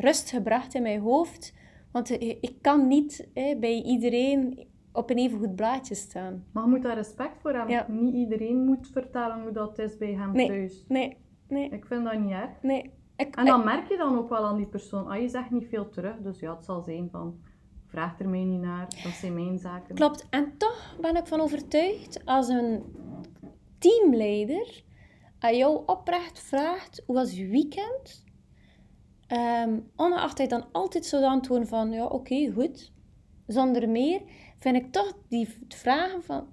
rust 0.00 0.30
gebracht 0.30 0.74
in 0.74 0.82
mijn 0.82 1.00
hoofd. 1.00 1.52
Want 1.92 2.18
eh, 2.18 2.28
ik 2.28 2.54
kan 2.60 2.86
niet 2.88 3.28
hè, 3.34 3.56
bij 3.60 3.82
iedereen 3.82 4.66
op 4.92 5.10
een 5.10 5.16
even 5.18 5.38
goed 5.38 5.56
blaadje 5.56 5.94
staan. 5.94 6.44
maar 6.52 6.62
je 6.64 6.68
moet 6.70 6.82
daar 6.82 6.94
respect 6.94 7.40
voor 7.40 7.52
hebben. 7.52 7.74
Ja. 7.74 7.86
Niet 7.88 8.14
iedereen 8.14 8.64
moet 8.64 8.88
vertellen 8.92 9.42
hoe 9.42 9.52
dat 9.52 9.78
is 9.78 9.96
bij 9.96 10.12
hem 10.12 10.32
Nee. 10.32 10.46
thuis. 10.46 10.84
Nee, 10.88 11.16
nee, 11.48 11.68
Ik 11.70 11.84
vind 11.86 12.04
dat 12.04 12.18
niet 12.18 12.30
erg. 12.30 12.50
nee. 12.62 12.90
Ik, 13.16 13.36
En 13.36 13.44
dan 13.44 13.64
merk 13.64 13.88
je 13.88 13.96
dan 13.96 14.18
ook 14.18 14.28
wel 14.28 14.44
aan 14.46 14.56
die 14.56 14.66
persoon. 14.66 15.06
Ah, 15.08 15.20
je 15.20 15.28
zegt 15.28 15.50
niet 15.50 15.68
veel 15.68 15.88
terug, 15.88 16.16
dus 16.22 16.40
ja, 16.40 16.54
het 16.54 16.64
zal 16.64 16.82
zijn 16.82 17.08
van... 17.10 17.38
Vraag 17.86 18.18
er 18.20 18.28
mij 18.28 18.44
niet 18.44 18.60
naar, 18.60 18.86
dat 19.02 19.12
zijn 19.12 19.34
mijn 19.34 19.58
zaken. 19.58 19.94
Klopt. 19.94 20.26
En 20.30 20.52
toch 20.56 20.96
ben 21.00 21.16
ik 21.16 21.26
van 21.26 21.40
overtuigd, 21.40 22.22
als 22.24 22.48
een 22.48 22.82
teamleider 23.78 24.82
aan 25.38 25.56
jou 25.56 25.82
oprecht 25.86 26.40
vraagt, 26.40 27.02
hoe 27.06 27.14
was 27.14 27.36
je 27.36 27.46
weekend? 27.46 28.24
Ehm 29.28 29.78
ongeacht 29.96 30.38
hij 30.38 30.46
dan 30.46 30.64
altijd 30.72 31.06
zou 31.06 31.24
antwoorden 31.24 31.68
van, 31.68 31.90
ja, 31.92 32.04
oké, 32.06 32.50
goed. 32.54 32.92
Zonder 33.46 33.88
meer, 33.88 34.20
vind 34.58 34.76
ik 34.76 34.92
toch 34.92 35.12
die 35.28 35.48
vragen 35.68 36.22
van, 36.22 36.46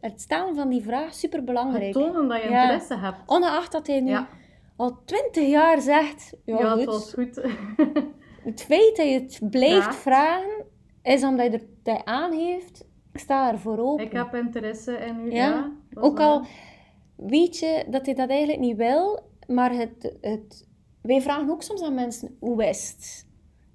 het 0.00 0.20
stellen 0.20 0.54
van 0.54 0.68
die 0.68 0.82
vraag 0.82 1.14
super 1.14 1.36
Het 1.36 1.46
belangrijk. 1.46 1.92
tonen 1.92 2.28
dat 2.28 2.42
je 2.42 2.48
Ja. 2.48 2.62
interesse 2.62 2.96
hebt. 2.98 3.16
Ongeacht 3.26 3.72
dat 3.72 3.86
hij 3.86 4.00
nu 4.00 4.10
Ja, 4.10 4.28
al 4.76 4.98
twintig 5.04 5.48
jaar 5.48 5.80
zegt, 5.80 6.32
ja, 6.44 6.58
ja, 6.58 6.70
goed. 6.70 6.78
het 6.80 6.88
was 6.88 7.12
goed. 7.12 7.40
Het 8.44 8.62
feit 8.62 8.96
dat 8.96 9.06
je 9.06 9.12
het 9.20 9.50
blijft 9.50 9.94
vragen, 9.94 10.64
is 11.02 11.22
omdat 11.24 11.46
je 11.52 11.58
er 11.58 11.64
dat 11.82 11.96
je 11.96 12.04
aangeeft, 12.04 12.86
ik 13.12 13.20
sta 13.20 13.50
ervoor 13.52 13.78
open. 13.78 14.04
ik 14.04 14.12
heb 14.12 14.34
interesse 14.34 14.92
in 14.96 15.20
u. 15.26 15.32
Ja, 15.32 15.70
Ook 15.94 16.20
al 16.20 16.44
weet 17.16 17.58
je 17.58 17.84
dat 17.90 18.06
hij 18.06 18.14
dat 18.14 18.28
eigenlijk 18.28 18.60
niet 18.60 18.76
wil, 18.76 19.20
maar 19.46 19.72
het, 19.72 20.16
het, 20.20 20.68
wij 21.02 21.20
vragen 21.20 21.50
ook 21.50 21.62
soms 21.62 21.82
aan 21.82 21.94
mensen, 21.94 22.36
hoe 22.38 22.68
is 22.68 22.90
het? 22.96 23.26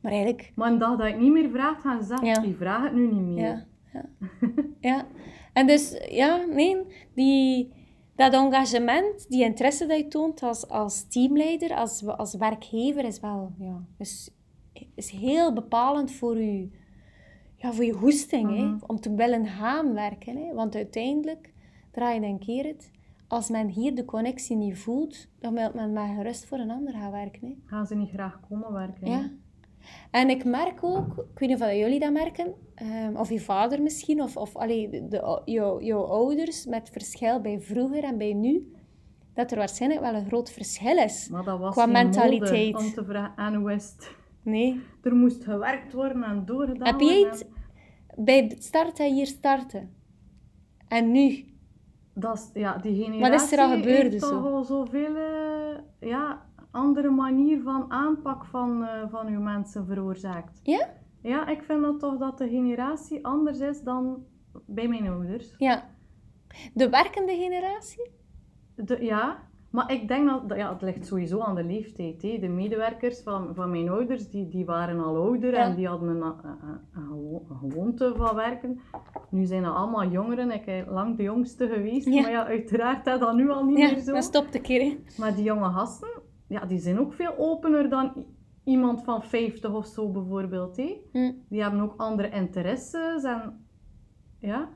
Maar 0.02 0.12
eigenlijk, 0.12 0.52
Maar 0.56 0.72
een 0.72 0.78
dag 0.80 0.98
dat 0.98 1.08
ik 1.08 1.20
niet 1.20 1.32
meer 1.32 1.50
vraag, 1.50 1.82
gaan 1.82 2.02
ze 2.02 2.08
zeggen, 2.08 2.28
Ja. 2.28 2.40
die 2.40 2.56
vraag 2.56 2.84
het 2.84 2.94
nu 2.94 3.12
niet 3.12 3.22
meer. 3.22 3.38
ja. 3.46 3.66
Ja. 3.94 4.06
ja. 4.80 5.08
En 5.54 5.68
dus, 5.68 5.98
ja, 6.10 6.46
nee, 6.46 6.78
die, 7.14 7.72
dat 8.16 8.34
engagement, 8.34 9.30
die 9.30 9.44
interesse 9.44 9.86
dat 9.86 9.98
je 9.98 10.08
toont 10.08 10.44
als, 10.44 10.68
als 10.70 11.08
teamleider, 11.08 11.76
als, 11.76 12.06
als 12.08 12.36
werkgever, 12.36 13.04
is 13.06 13.20
wel, 13.20 13.52
ja, 13.60 13.86
is, 13.98 14.30
is 14.96 15.10
heel 15.10 15.54
bepalend 15.54 16.12
voor 16.12 16.38
je, 16.42 16.70
ja, 17.56 17.74
voor 17.74 17.86
je 17.86 17.94
hoesting, 17.94 18.50
hè, 18.50 18.64
Mhm. 18.66 18.78
om 18.88 19.00
te 19.00 19.14
willen 19.16 19.46
gaan 19.48 19.94
werken. 19.94 20.38
Hè. 20.38 20.54
Want 20.54 20.76
uiteindelijk, 20.76 21.54
draai 21.92 22.20
je 22.20 22.26
een 22.26 22.40
keer 22.40 22.66
het, 22.66 22.92
als 23.28 23.50
men 23.50 23.68
hier 23.68 23.96
de 23.96 24.06
connectie 24.06 24.56
niet 24.56 24.78
voelt, 24.78 25.28
dan 25.40 25.54
wil 25.54 25.72
men 25.74 25.94
maar 25.94 26.16
gerust 26.16 26.46
voor 26.46 26.58
een 26.58 26.72
ander 26.72 26.94
gaan 26.94 27.12
werken. 27.12 27.48
Hè. 27.48 27.56
Gaan 27.66 27.86
ze 27.88 27.96
niet 27.96 28.10
graag 28.10 28.40
komen 28.50 28.74
werken. 28.74 29.10
Ja. 29.10 29.30
En 30.12 30.30
ik 30.30 30.44
merk 30.46 30.84
ook, 30.84 31.08
ik 31.34 31.40
weet 31.40 31.50
niet 31.50 31.62
of 31.62 31.72
jullie 31.72 32.00
dat 32.00 32.12
merken, 32.14 32.54
ehm, 32.76 33.16
of 33.16 33.30
je 33.30 33.40
vader 33.40 33.82
misschien, 33.82 34.22
of, 34.22 34.38
of 34.38 34.56
allee, 34.56 34.90
de, 34.90 35.08
de- 35.08 35.42
jouw, 35.46 35.82
jouw 35.82 36.04
ouders, 36.04 36.66
met 36.66 36.90
verschil 36.90 37.42
bij 37.42 37.60
vroeger 37.60 38.04
en 38.04 38.18
bij 38.18 38.34
nu, 38.34 38.72
dat 39.34 39.52
er 39.52 39.58
waarschijnlijk 39.58 40.02
wel 40.02 40.14
een 40.16 40.26
groot 40.26 40.52
verschil 40.52 40.98
is. 40.98 41.30
Maar 41.30 41.44
dat 41.44 41.60
was 41.60 41.74
Qua 41.74 41.86
mentaliteit. 41.86 42.74
mode 42.74 42.86
om 42.86 42.92
te 42.94 43.06
vragen, 43.06 43.66
het? 43.66 44.16
Nee. 44.42 44.82
Er 45.04 45.16
moest 45.16 45.44
gewerkt 45.44 45.94
worden 45.94 46.24
en 46.24 46.46
doorgedaan 46.46 46.88
Heb 46.88 47.00
je 47.00 47.26
het 47.30 47.48
bij 48.16 48.48
het 48.50 48.64
starten 48.64 49.14
hier 49.14 49.26
starten? 49.28 49.94
En 50.88 51.12
nu? 51.12 51.46
Dat 52.20 52.36
is, 52.38 52.50
ja, 52.62 52.78
die 52.78 53.04
generatie 53.04 53.32
Wat 53.32 53.42
is 53.42 53.52
er 53.52 53.60
al 53.60 53.70
gebeurd 53.70 53.98
heeft 53.98 54.12
dus 54.12 54.22
toch 54.22 54.30
zo? 54.30 54.56
al 54.56 54.64
zoveel 54.64 55.16
eh, 55.16 56.10
ja, 56.10 56.46
andere 56.72 57.10
manier 57.10 57.62
van 57.62 57.92
aanpak 57.92 58.46
van, 58.46 58.84
eh, 58.84 59.10
van 59.10 59.28
uw 59.28 59.40
mensen 59.42 59.86
veroorzaakt. 59.86 60.60
Ja? 60.64 60.90
Ja, 61.22 61.48
ik 61.48 61.64
vind 61.64 61.82
dat 61.82 62.00
toch 62.00 62.18
dat 62.18 62.38
de 62.38 62.50
generatie 62.50 63.26
anders 63.26 63.60
is 63.60 63.82
dan 63.82 64.26
bij 64.66 64.88
mijn 64.88 65.08
ouders. 65.08 65.54
Ja. 65.58 65.90
De 66.74 66.90
werkende 66.90 67.36
generatie? 67.36 68.12
De, 68.76 69.04
ja, 69.04 69.47
maar 69.78 69.92
ik 69.92 70.08
denk 70.08 70.28
dat, 70.30 70.50
dat- 70.50 70.58
ja, 70.58 70.74
het 70.74 70.82
ligt 70.82 71.06
sowieso 71.06 71.40
aan 71.40 71.56
de 71.56 71.64
leeftijd. 71.64 72.22
De 72.22 72.48
medewerkers 72.48 73.22
van, 73.22 73.56
van 73.56 73.70
mijn 73.72 73.90
ouders, 73.90 74.30
die, 74.30 74.48
die 74.48 74.66
waren 74.66 75.00
al 75.00 75.16
ouder 75.16 75.52
Ja. 75.54 75.58
en 75.64 75.76
die 75.76 75.88
hadden 75.88 76.10
een, 76.10 76.22
een, 76.22 76.34
een, 76.44 76.80
een 76.94 77.04
gewo- 77.08 77.46
een 77.50 77.70
gewoonte 77.70 78.14
van 78.16 78.36
werken. 78.36 78.80
Nu 79.30 79.46
zijn 79.46 79.64
dat 79.64 79.76
allemaal 79.76 80.08
jongeren. 80.10 80.52
Ik 80.52 80.66
ben 80.66 80.88
lang 80.90 81.18
de 81.18 81.24
jongste 81.24 81.68
geweest, 81.68 82.08
Ja. 82.08 82.22
maar 82.22 82.32
ja, 82.32 82.46
uiteraard 82.46 83.08
is 83.08 83.20
dat 83.20 83.36
nu 83.36 83.50
al 83.50 83.66
niet 83.66 83.78
Ja, 83.78 83.92
meer 83.92 84.00
zo. 84.00 84.14
dat 84.14 84.24
stopt 84.24 84.56
een 84.56 84.62
keer. 84.62 84.98
Maar 85.18 85.36
die 85.36 85.44
jonge 85.44 85.70
gasten, 85.70 86.10
ja, 86.48 86.66
die 86.66 86.80
zijn 86.80 87.00
ook 87.00 87.14
veel 87.14 87.34
opener 87.38 87.90
dan 87.90 88.26
iemand 88.64 89.04
van 89.04 89.24
50 89.24 89.74
of 89.74 89.86
zo 89.86 90.12
bijvoorbeeld. 90.12 90.78
Hè. 90.78 90.98
Hm. 91.12 91.32
Die 91.50 91.62
hebben 91.62 91.82
ook 91.82 91.94
andere 91.98 92.30
interesses 92.30 93.24
en 93.24 93.66
ja. 94.40 94.70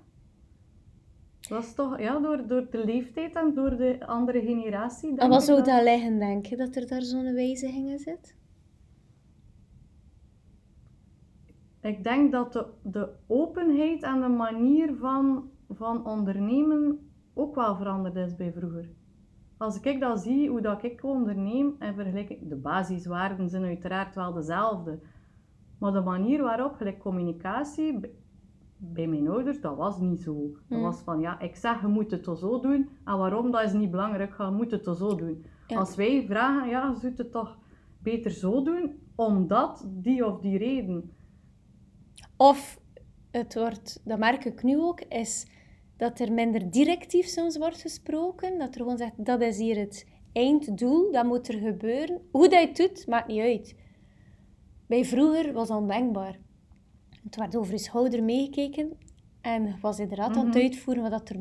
Dat 1.49 1.63
is 1.63 1.73
toch 1.73 1.99
ja, 1.99 2.19
door, 2.19 2.47
door 2.47 2.67
de 2.69 2.85
leeftijd 2.85 3.35
en 3.35 3.53
door 3.53 3.77
de 3.77 4.05
andere 4.07 4.41
generatie. 4.41 5.17
En 5.17 5.29
wat 5.29 5.43
zou 5.43 5.63
dat- 5.63 5.83
liggen, 5.83 6.19
denk 6.19 6.45
je, 6.45 6.57
dat 6.57 6.75
er 6.75 6.87
daar 6.87 7.01
zo'n 7.01 7.33
wijziging 7.33 7.89
in 7.89 7.99
zit? 7.99 8.35
Ik 11.81 12.03
denk 12.03 12.31
dat 12.31 12.53
de, 12.53 12.65
de 12.83 13.09
openheid 13.27 14.03
en 14.03 14.21
de 14.21 14.27
manier 14.27 14.95
van, 14.95 15.49
van 15.69 16.05
ondernemen 16.05 17.11
ook 17.33 17.55
wel 17.55 17.75
veranderd 17.75 18.15
is 18.15 18.35
bij 18.35 18.51
vroeger. 18.51 18.89
Als 19.57 19.79
ik 19.79 19.99
dat 19.99 20.19
zie, 20.21 20.49
hoe 20.49 20.61
dat 20.61 20.83
ik 20.83 21.03
onderneem, 21.03 21.75
en 21.79 21.95
vergelijk 21.95 22.49
de 22.49 22.55
basiswaarden 22.55 23.49
zijn 23.49 23.63
uiteraard 23.63 24.15
wel 24.15 24.33
dezelfde. 24.33 24.99
Maar 25.79 25.91
de 25.91 26.01
manier 26.01 26.41
waarop, 26.41 26.73
gelijk 26.75 26.99
communicatie, 26.99 27.99
bij 28.83 29.07
mijn 29.07 29.27
ouders, 29.27 29.61
dat 29.61 29.75
was 29.77 29.99
niet 29.99 30.21
zo. 30.21 30.33
Dat 30.51 30.61
Hmm. 30.67 30.81
was 30.81 30.99
van, 31.01 31.19
ja, 31.19 31.39
ik 31.39 31.55
zeg, 31.55 31.81
je 31.81 31.87
moet 31.87 32.11
het 32.11 32.25
zo 32.25 32.59
doen. 32.59 32.89
En 33.05 33.17
waarom, 33.17 33.51
dat 33.51 33.63
is 33.63 33.73
niet 33.73 33.91
belangrijk, 33.91 34.37
je 34.37 34.49
moet 34.51 34.71
het 34.71 34.83
zo 34.83 35.15
doen. 35.15 35.45
Ja. 35.67 35.77
Als 35.79 35.95
wij 35.95 36.25
vragen, 36.27 36.69
ja, 36.69 36.85
je 36.87 36.99
moet 37.07 37.17
het 37.17 37.31
toch 37.31 37.57
beter 37.99 38.31
zo 38.31 38.63
doen, 38.63 38.99
omdat 39.15 39.87
die 39.89 40.25
of 40.25 40.39
die 40.39 40.57
reden. 40.57 41.11
Of 42.37 42.79
het 43.31 43.55
wordt, 43.55 44.01
dat 44.03 44.19
merk 44.19 44.45
ik 44.45 44.63
nu 44.63 44.77
ook, 44.81 45.01
is 45.01 45.47
dat 45.97 46.19
er 46.19 46.31
minder 46.31 46.71
directief 46.71 47.25
soms 47.25 47.57
wordt 47.57 47.81
gesproken. 47.81 48.57
Dat 48.59 48.75
er 48.75 48.81
gewoon 48.81 48.97
zegt, 48.97 49.25
dat 49.25 49.41
is 49.41 49.57
hier 49.57 49.77
het 49.77 50.07
einddoel, 50.33 51.11
dat 51.11 51.25
moet 51.25 51.47
er 51.47 51.59
gebeuren. 51.59 52.21
Hoe 52.31 52.49
dat 52.49 52.61
je 52.61 52.67
het 52.67 52.77
doet, 52.77 53.07
maakt 53.07 53.27
niet 53.27 53.41
uit. 53.41 53.75
Bij 54.87 55.05
vroeger 55.05 55.53
was 55.53 55.69
ondenkbaar. 55.69 56.39
Het 57.23 57.35
werd 57.35 57.55
over 57.55 57.73
je 57.73 57.79
schouder 57.79 58.23
meegekeken 58.23 58.97
en 59.41 59.75
was 59.81 59.99
inderdaad 59.99 60.35
aan 60.37 60.45
het 60.45 60.55
Mhm. 60.55 60.63
uitvoeren 60.63 61.09
wat 61.09 61.29
er 61.29 61.35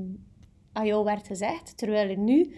aan 0.72 0.86
jou 0.86 1.04
werd 1.04 1.26
gezegd. 1.26 1.76
Terwijl 1.76 2.08
er 2.10 2.18
nu, 2.18 2.54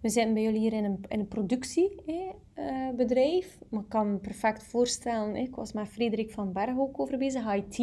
we 0.00 0.08
zitten 0.08 0.34
bij 0.34 0.42
jullie 0.42 0.60
hier 0.60 0.72
in 0.72 0.84
een, 0.84 1.04
in 1.08 1.20
een 1.20 1.28
productiebedrijf, 1.28 3.58
maar 3.70 3.80
ik 3.82 3.88
kan 3.88 4.12
me 4.12 4.18
perfect 4.18 4.62
voorstellen, 4.62 5.36
ik 5.36 5.54
was 5.54 5.72
met 5.72 5.88
Frederik 5.88 6.30
van 6.30 6.52
Berg 6.52 6.78
ook 6.78 7.00
over 7.00 7.18
bezig, 7.18 7.54
IT. 7.54 7.76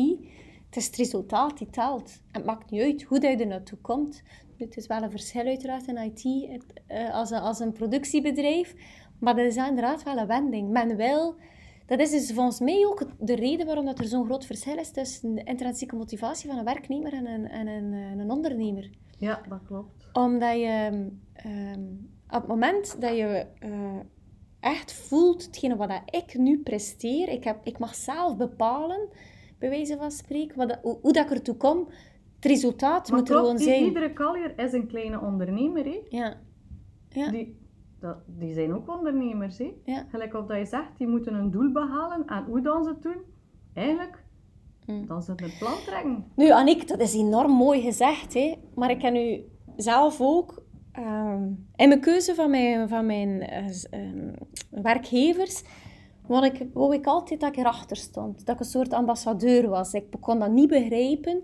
Het 0.65 0.75
is 0.77 0.85
het 0.85 0.95
resultaat 0.95 1.57
die 1.57 1.69
telt. 1.69 2.09
En 2.31 2.33
het 2.41 2.45
maakt 2.45 2.71
niet 2.71 2.81
uit 2.81 3.03
hoe 3.03 3.19
dat 3.19 3.31
je 3.31 3.37
er 3.37 3.47
naartoe 3.47 3.77
komt. 3.77 4.21
Het 4.57 4.77
is 4.77 4.87
wel 4.87 5.03
een 5.03 5.11
verschil 5.11 5.45
uiteraard 5.45 5.87
in 5.87 5.97
IT 5.97 6.23
het, 6.51 6.63
eh, 6.87 7.13
als, 7.13 7.29
een, 7.31 7.39
als 7.39 7.59
een 7.59 7.71
productiebedrijf, 7.71 8.75
maar 9.19 9.35
dat 9.35 9.45
is 9.45 9.55
inderdaad 9.55 10.03
wel 10.03 10.17
een 10.17 10.27
wending. 10.27 10.69
Men 10.69 10.95
wil... 10.95 11.35
Dat 11.89 11.99
is 11.99 12.11
dus 12.11 12.31
volgens 12.31 12.59
mij 12.59 12.85
ook 12.85 13.05
de 13.19 13.35
reden 13.35 13.65
waarom 13.65 13.85
dat 13.85 13.99
er 13.99 14.05
zo'n 14.05 14.25
groot 14.25 14.45
verschil 14.45 14.77
is 14.77 14.91
tussen 14.91 15.35
de 15.35 15.43
intrinsieke 15.43 15.95
motivatie 15.95 16.49
van 16.49 16.57
een 16.57 16.65
werknemer 16.65 17.13
en 17.13 17.25
een, 17.25 17.47
en 17.47 17.67
een, 17.67 17.93
eh, 17.93 18.11
een 18.11 18.31
ondernemer. 18.31 18.89
Ja, 19.17 19.41
dat 19.49 19.59
klopt. 19.67 20.07
Omdat 20.13 20.55
je 20.55 21.07
ehm, 21.33 21.83
op 22.27 22.41
het 22.41 22.47
moment 22.47 23.01
dat 23.01 23.15
je 23.17 23.45
eh, 23.59 23.99
echt 24.59 24.93
voelt, 24.93 25.45
hetgene 25.45 25.75
wat 25.75 26.01
ik 26.05 26.37
nu 26.37 26.59
presteer, 26.59 27.29
ik, 27.29 27.43
heb, 27.43 27.59
ik 27.63 27.79
mag 27.79 27.95
zelf 27.95 28.37
bepalen, 28.37 29.09
bij 29.57 29.69
wijze 29.69 29.97
van 29.97 30.11
spreken, 30.11 30.57
wat 30.57 30.79
hoe, 30.81 30.97
hoe 31.01 31.13
dat 31.13 31.25
ik 31.25 31.31
ertoe 31.31 31.55
kom. 31.55 31.87
Het 32.35 32.51
resultaat 32.51 33.09
Maar 33.09 33.19
moet 33.19 33.29
er 33.29 33.35
gewoon 33.35 33.57
zijn. 33.57 33.83
iedere 33.83 34.13
kaljer 34.13 34.59
is 34.59 34.73
een 34.73 34.87
kleine 34.87 35.19
ondernemer. 35.21 35.85
Hè? 35.85 35.99
Ja. 36.09 36.37
Ja. 37.09 37.31
Die, 37.31 37.57
dat, 37.99 38.17
die 38.25 38.53
zijn 38.53 38.73
ook 38.73 38.89
ondernemers. 38.97 39.57
Hè? 39.57 39.73
Ja. 39.85 40.05
Gelijk 40.09 40.33
of 40.33 40.45
dat 40.45 40.57
je 40.57 40.65
zegt, 40.65 40.97
die 40.97 41.07
moeten 41.07 41.33
een 41.33 41.51
doel 41.51 41.71
behalen. 41.71 42.25
En 42.25 42.43
hoe 42.43 42.61
dan 42.61 42.83
ze 42.83 42.89
het 42.89 43.01
doen? 43.01 43.21
Eigenlijk, 43.73 44.23
Hm. 44.85 45.05
dan 45.05 45.21
ze 45.21 45.31
het 45.31 45.55
plan 45.59 45.77
trekken. 45.85 46.25
Nu, 46.35 46.51
Annick, 46.51 46.87
dat 46.87 46.99
is 46.99 47.13
enorm 47.13 47.51
mooi 47.51 47.81
gezegd, 47.81 48.33
hè? 48.33 48.55
maar 48.75 48.89
ik 48.89 49.01
heb 49.01 49.13
nu 49.13 49.43
zelf 49.75 50.21
ook 50.21 50.63
ehm, 50.91 51.43
in 51.75 51.87
mijn 51.87 51.99
keuze 51.99 52.35
van 52.35 52.49
mijn, 52.49 52.89
van 52.89 53.05
mijn 53.05 53.41
eh, 53.41 53.65
ehm, 53.89 54.33
werkgevers, 54.69 55.63
wou 56.27 56.45
ik, 56.45 56.67
wou 56.73 56.93
ik 56.93 57.05
altijd 57.05 57.39
dat 57.39 57.49
ik 57.49 57.57
erachter 57.57 57.97
stond. 57.97 58.45
Dat 58.45 58.55
ik 58.55 58.61
een 58.61 58.67
soort 58.67 58.93
ambassadeur 58.93 59.69
was. 59.69 59.93
Ik 59.93 60.05
kon 60.19 60.39
dat 60.39 60.51
niet 60.51 60.69
begrijpen 60.69 61.43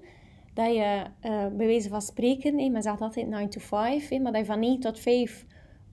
dat 0.53 0.73
je, 0.73 1.03
eh, 1.19 1.47
bij 1.47 1.67
wijze 1.67 1.89
van 1.89 2.01
spreken, 2.01 2.59
hè, 2.59 2.69
men 2.69 2.81
zegt 2.81 3.01
altijd 3.01 3.27
9 3.27 3.49
to 3.49 3.59
5, 3.59 4.09
hè, 4.09 4.19
maar 4.19 4.31
dat 4.31 4.41
je 4.41 4.47
van 4.47 4.59
9 4.59 4.79
tot 4.79 4.99
5 4.99 5.45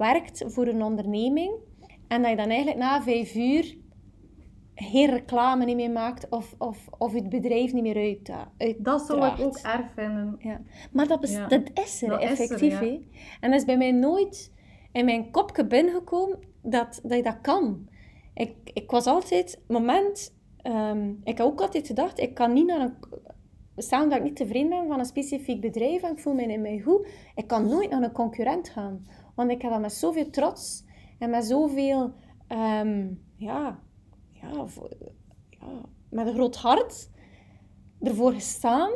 werkt 0.02 0.44
voor 0.46 0.66
een 0.66 0.82
onderneming 0.82 1.52
en 2.08 2.20
dat 2.22 2.30
je 2.30 2.36
dan 2.36 2.48
eigenlijk 2.48 2.78
na 2.78 3.02
5 3.02 3.34
uur 3.34 3.76
geen 4.74 5.10
reclame 5.10 5.64
niet 5.64 5.76
meer 5.76 5.90
maakt 5.90 6.28
of, 6.28 6.54
of, 6.58 6.88
of 6.98 7.12
het 7.12 7.28
bedrijf 7.28 7.72
niet 7.72 7.82
meer 7.82 7.96
uit, 7.96 8.30
uit 8.58 8.76
Dat 8.84 9.00
zou 9.00 9.26
ik 9.26 9.40
ook 9.40 9.56
erg 9.56 9.86
vinden. 9.94 10.36
Ja. 10.38 10.60
Maar 10.92 11.06
dat, 11.06 11.30
Ja. 11.30 11.46
dat 11.46 11.70
is 11.74 12.02
er, 12.02 12.08
Dat 12.08 12.20
is 12.22 12.28
er, 12.30 12.40
effectief. 12.40 12.80
ja. 12.80 12.98
En 13.40 13.50
dat 13.50 13.60
is 13.60 13.64
bij 13.64 13.76
mij 13.76 13.92
nooit 13.92 14.52
in 14.92 15.04
mijn 15.04 15.30
kopje 15.30 15.66
binnengekomen 15.66 16.38
dat, 16.62 17.00
dat 17.02 17.16
je 17.16 17.22
dat 17.22 17.40
kan. 17.42 17.88
Ik, 18.34 18.54
ik 18.64 18.90
was 18.90 19.06
altijd, 19.06 19.60
moment, 19.68 20.34
ehm, 20.62 21.08
ik 21.24 21.38
heb 21.38 21.46
ook 21.46 21.60
altijd 21.60 21.86
gedacht, 21.86 22.20
ik 22.20 22.34
kan 22.34 22.52
niet 22.52 22.66
naar 22.66 22.80
een, 22.80 22.94
stel 23.76 24.08
dat 24.08 24.18
ik 24.18 24.24
niet 24.24 24.36
tevreden 24.36 24.68
ben 24.68 24.86
van 24.86 24.98
een 24.98 25.04
specifiek 25.04 25.60
bedrijf 25.60 26.02
en 26.02 26.10
ik 26.12 26.18
voel 26.18 26.34
me 26.34 26.42
in 26.42 26.60
mij 26.62 26.80
goed, 26.84 27.06
ik 27.34 27.46
kan 27.46 27.68
nooit 27.68 27.90
naar 27.90 28.02
een 28.02 28.12
concurrent 28.12 28.68
gaan. 28.68 29.06
Want 29.34 29.50
ik 29.50 29.62
heb 29.62 29.70
dat 29.70 29.80
met 29.80 29.92
zoveel 29.92 30.30
trots 30.30 30.84
en 31.18 31.30
met 31.30 31.44
zoveel, 31.44 32.12
ehm, 32.46 33.08
ja, 33.36 33.80
ja, 34.30 34.66
ja, 35.50 35.82
met 36.10 36.26
een 36.26 36.34
groot 36.34 36.56
hart 36.56 37.10
ervoor 38.00 38.32
gestaan 38.32 38.90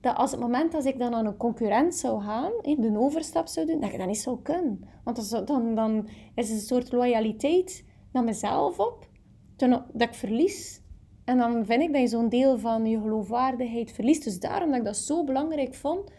dat 0.00 0.16
als 0.16 0.30
het 0.30 0.40
moment 0.40 0.72
dat 0.72 0.84
ik 0.84 0.98
dan 0.98 1.14
aan 1.14 1.26
een 1.26 1.36
concurrent 1.36 1.94
zou 1.94 2.22
gaan, 2.22 2.52
de 2.62 2.98
overstap 2.98 3.46
zou 3.46 3.66
doen, 3.66 3.80
dat 3.80 3.92
ik 3.92 3.98
dat 3.98 4.06
niet 4.06 4.18
zou 4.20 4.42
kunnen. 4.42 4.84
Want 5.04 5.18
is- 5.18 5.28
dan, 5.28 5.74
dan 5.74 6.08
is 6.34 6.48
het 6.48 6.58
een 6.58 6.66
soort 6.66 6.92
loyaliteit 6.92 7.84
naar 8.12 8.24
mezelf 8.24 8.78
op, 8.78 9.08
dat 9.56 9.82
ik 9.96 10.14
verlies. 10.14 10.82
En 11.24 11.38
dan 11.38 11.64
vind 11.66 11.82
ik 11.82 11.92
dat 11.92 12.00
je 12.00 12.06
zo'n 12.08 12.28
deel 12.28 12.58
van 12.58 12.86
je 12.86 13.00
geloofwaardigheid 13.00 13.92
verliest. 13.92 14.24
Dus 14.24 14.40
daarom 14.40 14.68
dat 14.68 14.78
ik 14.78 14.84
dat 14.84 14.96
zo 14.96 15.24
belangrijk 15.24 15.74
vond, 15.74 16.10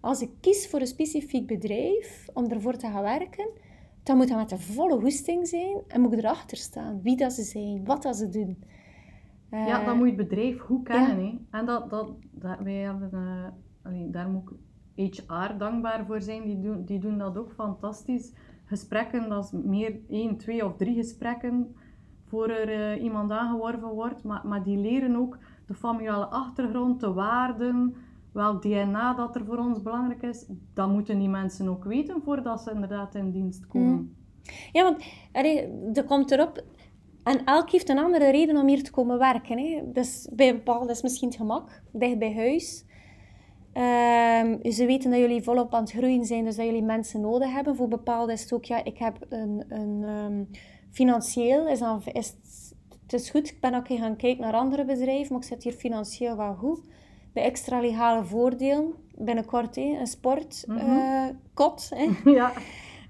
als 0.00 0.22
ik 0.22 0.30
kies 0.40 0.68
voor 0.68 0.80
een 0.80 0.86
specifiek 0.86 1.46
bedrijf 1.46 2.28
om 2.32 2.50
ervoor 2.50 2.76
te 2.76 2.86
gaan 2.86 3.02
werken, 3.02 3.48
dan 4.02 4.16
moet 4.16 4.28
dat 4.28 4.36
met 4.36 4.48
de 4.48 4.58
volle 4.58 5.00
hoesting 5.00 5.46
zijn 5.46 5.76
en 5.88 6.00
moet 6.00 6.12
ik 6.12 6.18
erachter 6.18 6.56
staan. 6.56 7.02
Wie 7.02 7.16
dat 7.16 7.32
ze 7.32 7.42
zijn, 7.42 7.84
wat 7.84 8.02
dat 8.02 8.16
ze 8.16 8.28
doen. 8.28 8.58
Ja, 9.50 9.80
Eh, 9.80 9.86
dan 9.86 9.96
moet 9.96 10.08
je 10.10 10.14
het 10.16 10.28
bedrijf 10.28 10.60
goed 10.60 10.84
kennen. 10.84 11.24
Hè? 11.26 11.58
En 11.58 11.66
dat, 11.66 11.90
dat, 11.90 12.12
dat, 12.30 12.58
wij 12.62 12.74
hebben, 12.74 13.54
allee, 13.82 14.10
daar 14.10 14.28
moet 14.28 14.50
ik 14.94 15.14
HR 15.14 15.56
dankbaar 15.58 16.06
voor 16.06 16.20
zijn. 16.22 16.44
Die 16.44 16.60
doen, 16.60 16.84
die 16.84 16.98
doen 16.98 17.18
dat 17.18 17.38
ook 17.38 17.52
fantastisch. 17.52 18.32
Gesprekken, 18.64 19.28
dat 19.28 19.44
is 19.44 19.50
meer 19.64 19.98
één, 20.08 20.36
twee 20.36 20.64
of 20.64 20.76
drie 20.76 20.94
gesprekken 20.94 21.74
voor 22.26 22.48
er 22.48 22.68
eh, 22.68 23.02
iemand 23.02 23.30
aangeworven 23.30 23.88
wordt. 23.88 24.24
Maar, 24.24 24.46
maar 24.46 24.62
die 24.62 24.78
leren 24.78 25.16
ook 25.16 25.38
de 25.66 25.74
familiale 25.74 26.26
achtergrond, 26.26 27.00
de 27.00 27.12
waarden, 27.12 27.94
welk 28.32 28.62
DNA 28.62 29.14
dat 29.14 29.34
er 29.34 29.44
voor 29.44 29.58
ons 29.58 29.82
belangrijk 29.82 30.22
is. 30.22 30.46
Dat 30.74 30.88
moeten 30.88 31.18
die 31.18 31.28
mensen 31.28 31.68
ook 31.68 31.84
weten 31.84 32.22
voordat 32.22 32.60
ze 32.60 32.70
inderdaad 32.70 33.14
in 33.14 33.30
dienst 33.30 33.66
komen. 33.66 34.16
Ja, 34.72 34.82
want 34.82 35.04
er 35.96 36.04
komt 36.04 36.30
erop... 36.30 36.64
En 37.22 37.44
elk 37.44 37.70
heeft 37.70 37.88
een 37.88 37.98
andere 37.98 38.30
reden 38.30 38.56
om 38.56 38.68
hier 38.68 38.82
te 38.82 38.90
komen 38.90 39.18
werken. 39.18 39.58
Hè. 39.58 39.82
Dus 39.92 40.28
bij 40.32 40.54
bepaalde 40.54 40.92
is 40.92 41.02
misschien 41.02 41.28
het 41.28 41.36
gemak, 41.36 41.82
dicht 41.92 42.18
bij 42.18 42.34
huis. 42.34 42.84
Ehm, 43.72 44.70
ze 44.72 44.86
weten 44.86 45.10
dat 45.10 45.20
jullie 45.20 45.42
volop 45.42 45.74
aan 45.74 45.82
het 45.82 45.92
groeien 45.92 46.24
zijn, 46.24 46.44
dus 46.44 46.56
dat 46.56 46.64
jullie 46.64 46.82
mensen 46.82 47.20
nodig 47.20 47.52
hebben. 47.52 47.76
Voor 47.76 47.88
bepaalde 47.88 48.32
is 48.32 48.42
het 48.42 48.52
ook, 48.52 48.64
ja, 48.64 48.84
ik 48.84 48.98
heb 48.98 49.26
een... 49.28 49.64
een 49.68 50.02
ehm, 50.04 50.44
financieel 50.90 51.68
is, 51.68 51.78
dan, 51.78 52.02
is 52.04 52.26
het, 52.28 52.74
het 53.02 53.12
is 53.12 53.30
goed, 53.30 53.48
ik 53.48 53.60
ben 53.60 53.74
ook 53.74 53.86
gaan 53.86 54.16
kijken 54.16 54.42
naar 54.42 54.52
andere 54.52 54.84
bedrijven, 54.84 55.32
maar 55.32 55.42
ik 55.42 55.48
zit 55.48 55.62
hier 55.62 55.72
financieel 55.72 56.36
wel 56.36 56.54
goed. 56.54 56.80
De 57.32 57.40
extra 57.40 57.80
legale 57.80 58.24
voordelen, 58.24 58.94
binnenkort 59.14 59.76
een 59.76 60.06
sportkot. 60.06 60.66
Mhm. 61.90 62.30
Ja, 62.38 62.52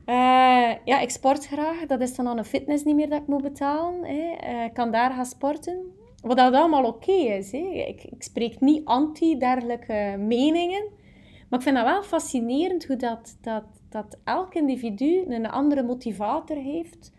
Eh, 0.04 0.76
ja, 0.84 1.00
ik 1.00 1.10
sport 1.10 1.46
graag. 1.46 1.86
Dat 1.86 2.00
is 2.00 2.14
dan 2.14 2.28
aan 2.28 2.38
een 2.38 2.44
fitness 2.44 2.84
niet 2.84 2.94
meer 2.94 3.08
dat 3.08 3.20
ik 3.20 3.26
moet 3.26 3.42
betalen. 3.42 4.04
Hè. 4.04 4.36
Eh, 4.36 4.64
ik 4.64 4.74
kan 4.74 4.90
daar 4.90 5.10
gaan 5.10 5.26
sporten. 5.26 5.94
Wat 6.22 6.36
dat 6.36 6.54
allemaal 6.54 6.84
oké 6.84 7.12
is. 7.12 7.52
Hè. 7.52 7.58
Ik, 7.58 8.04
ik 8.04 8.22
spreek 8.22 8.60
niet 8.60 8.84
anti 8.84 9.38
dergelijke 9.38 10.14
meningen. 10.18 10.88
Maar 11.48 11.58
ik 11.58 11.64
vind 11.64 11.76
dat 11.76 11.84
wel 11.84 12.02
fascinerend 12.02 12.86
hoe 12.86 12.96
dat, 12.96 13.36
dat, 13.40 13.64
dat 13.88 14.18
elk 14.24 14.54
individu 14.54 15.24
een 15.28 15.50
andere 15.50 15.82
motivator 15.82 16.56
heeft 16.56 17.12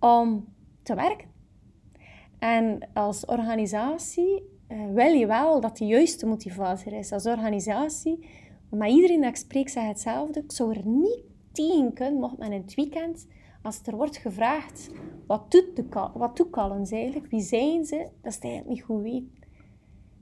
om 0.00 0.54
te 0.82 0.94
werken. 0.94 1.28
En 2.38 2.88
als 2.94 3.24
organisatie 3.24 4.34
eh, 4.36 4.42
wil 4.68 5.12
je 5.12 5.26
wel 5.26 5.60
dat 5.60 5.76
de 5.76 5.86
juiste 5.86 6.26
motivator 6.26 6.92
is. 6.92 7.12
Als 7.12 7.26
organisatie, 7.26 8.28
maar 8.70 8.88
iedereen 8.88 9.20
dat 9.20 9.30
ik 9.30 9.36
spreek 9.36 9.68
zegt 9.68 9.86
hetzelfde. 9.86 10.40
Ik 10.40 10.52
zou 10.52 10.74
er 10.74 10.86
niet 10.86 11.20
tegen 11.52 11.92
kunnen, 11.92 12.20
mocht 12.20 12.38
men 12.38 12.52
in 12.52 12.60
het 12.60 12.74
weekend, 12.74 13.26
als 13.62 13.80
er 13.84 13.96
wordt 13.96 14.16
gevraagd, 14.16 14.90
wat 15.26 15.50
doet, 15.50 15.76
de, 15.76 16.10
wat 16.14 16.36
doet 16.36 16.50
Callens 16.50 16.90
eigenlijk? 16.90 17.26
Wie 17.26 17.40
zijn 17.40 17.84
ze? 17.84 18.08
Dat 18.22 18.32
is 18.32 18.38
eigenlijk 18.38 18.68
niet 18.68 18.82
goed 18.82 19.02
weten. 19.02 19.34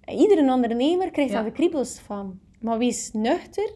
En 0.01 0.17
Iedere 0.17 0.53
ondernemer 0.53 1.11
krijgt 1.11 1.31
Ja. 1.31 1.37
daar 1.37 1.45
de 1.45 1.57
kriebels 1.57 1.99
van. 1.99 2.39
Maar 2.61 2.79
wees 2.79 3.13
nuchter 3.13 3.73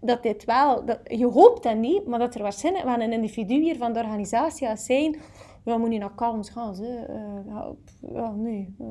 dat 0.00 0.22
dit 0.22 0.44
wel... 0.44 0.84
Dat, 0.84 1.00
je 1.04 1.26
hoopt 1.26 1.62
dat 1.62 1.76
niet, 1.76 2.06
maar 2.06 2.18
dat 2.18 2.34
er 2.34 2.42
waarschijnlijk 2.42 2.84
wel 2.84 3.00
een 3.00 3.12
individu 3.12 3.54
hier 3.54 3.76
van 3.76 3.92
de 3.92 3.98
organisatie 3.98 4.66
gaat 4.66 4.80
zijn... 4.80 5.16
Ja, 5.64 5.76
moet 5.76 5.88
niet 5.88 6.00
naar 6.00 6.14
Callens 6.14 6.50
gaan, 6.50 6.74
ze. 6.74 6.86
Eh, 6.86 7.70
ja, 8.12 8.30
nee. 8.30 8.74
eh, 8.78 8.86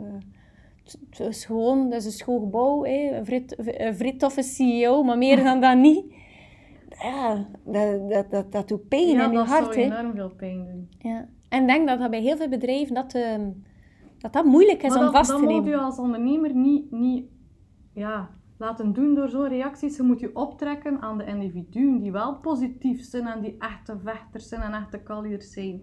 is 1.17 1.45
gewoon... 1.45 1.86
Het 1.86 1.93
is 1.93 2.06
een 2.06 2.12
schoon 2.12 2.39
gebouw, 2.39 2.84
hè. 2.84 3.21
Een 3.58 4.17
toffe 4.17 4.41
CEO, 4.41 5.04
maar 5.04 5.17
meer 5.17 5.43
dan 5.43 5.62
dat 5.62 5.78
niet. 5.78 6.06
Ja, 7.02 7.47
dat, 7.63 8.10
dat, 8.10 8.32
dat, 8.32 8.52
dat 8.52 8.67
doet 8.67 8.88
pijn 8.88 9.08
ja 9.08 9.23
in 9.23 9.32
je 9.32 9.38
dat 9.38 9.47
hart, 9.47 9.73
zou 9.73 9.80
hè. 9.80 9.99
enorm 9.99 10.15
veel 10.15 10.32
pijn 10.36 10.65
doen. 10.65 10.89
Ja. 10.99 11.28
En 11.49 11.62
ik 11.62 11.67
denk 11.67 11.88
dat 11.88 11.99
dat 11.99 12.10
bij 12.10 12.21
heel 12.21 12.38
veel 12.38 12.49
bedrijven 12.49 12.95
dat, 12.95 13.13
ehm, 13.13 13.52
dat, 14.17 14.34
dat 14.34 14.45
moeilijk 14.45 14.84
is 14.84 14.89
Maar 14.89 14.97
om 14.97 15.04
dat, 15.04 15.13
vast 15.13 15.30
dat 15.30 15.39
te 15.39 15.43
moet 15.43 15.54
nemen. 15.54 15.69
je 15.69 15.78
als 15.78 15.97
ondernemer 15.97 16.56
niet, 16.56 16.91
niet 16.91 17.25
ja, 17.93 18.30
laten 18.58 18.93
doen 18.93 19.15
door 19.15 19.30
zo'n 19.30 19.47
reacties. 19.47 19.97
Je 19.97 20.04
moet 20.04 20.19
je 20.19 20.36
optrekken 20.36 21.02
aan 21.02 21.17
de 21.17 21.25
individuen 21.25 21.99
die 21.99 22.12
wel 22.12 22.36
positief 22.36 23.04
zijn 23.04 23.28
en 23.28 23.41
die 23.41 23.56
echte 23.60 23.97
vechters 24.04 24.47
zijn 24.47 24.62
en 24.62 24.73
echte 24.73 24.99
kalliers 24.99 25.52
zijn. 25.52 25.82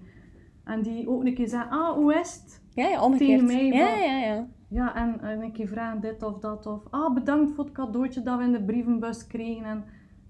En 0.64 0.82
die 0.82 1.08
ook 1.08 1.24
een 1.24 1.34
keer 1.34 1.48
zeggen, 1.48 1.70
ah, 1.70 1.94
hoe 1.94 2.14
is 2.14 2.34
het? 2.34 2.62
Ja, 2.70 2.88
ja, 2.88 3.02
omgekeerd. 3.02 3.48
Tegen 3.48 3.70
mij 3.70 3.78
ja, 3.78 3.96
ja, 3.96 4.18
ja. 4.18 4.48
Ja, 4.68 4.94
en, 4.94 5.20
en 5.20 5.52
keer 5.52 5.68
vragen 5.68 6.00
dit 6.00 6.22
of 6.22 6.38
dat. 6.38 6.66
Of, 6.66 6.80
ah, 6.90 7.14
bedankt 7.14 7.52
voor 7.52 7.64
het 7.64 7.72
cadeautje 7.72 8.22
dat 8.22 8.38
we 8.38 8.44
in 8.44 8.52
de 8.52 8.64
brievenbus 8.64 9.26
kregen. 9.26 9.64
En 9.64 9.84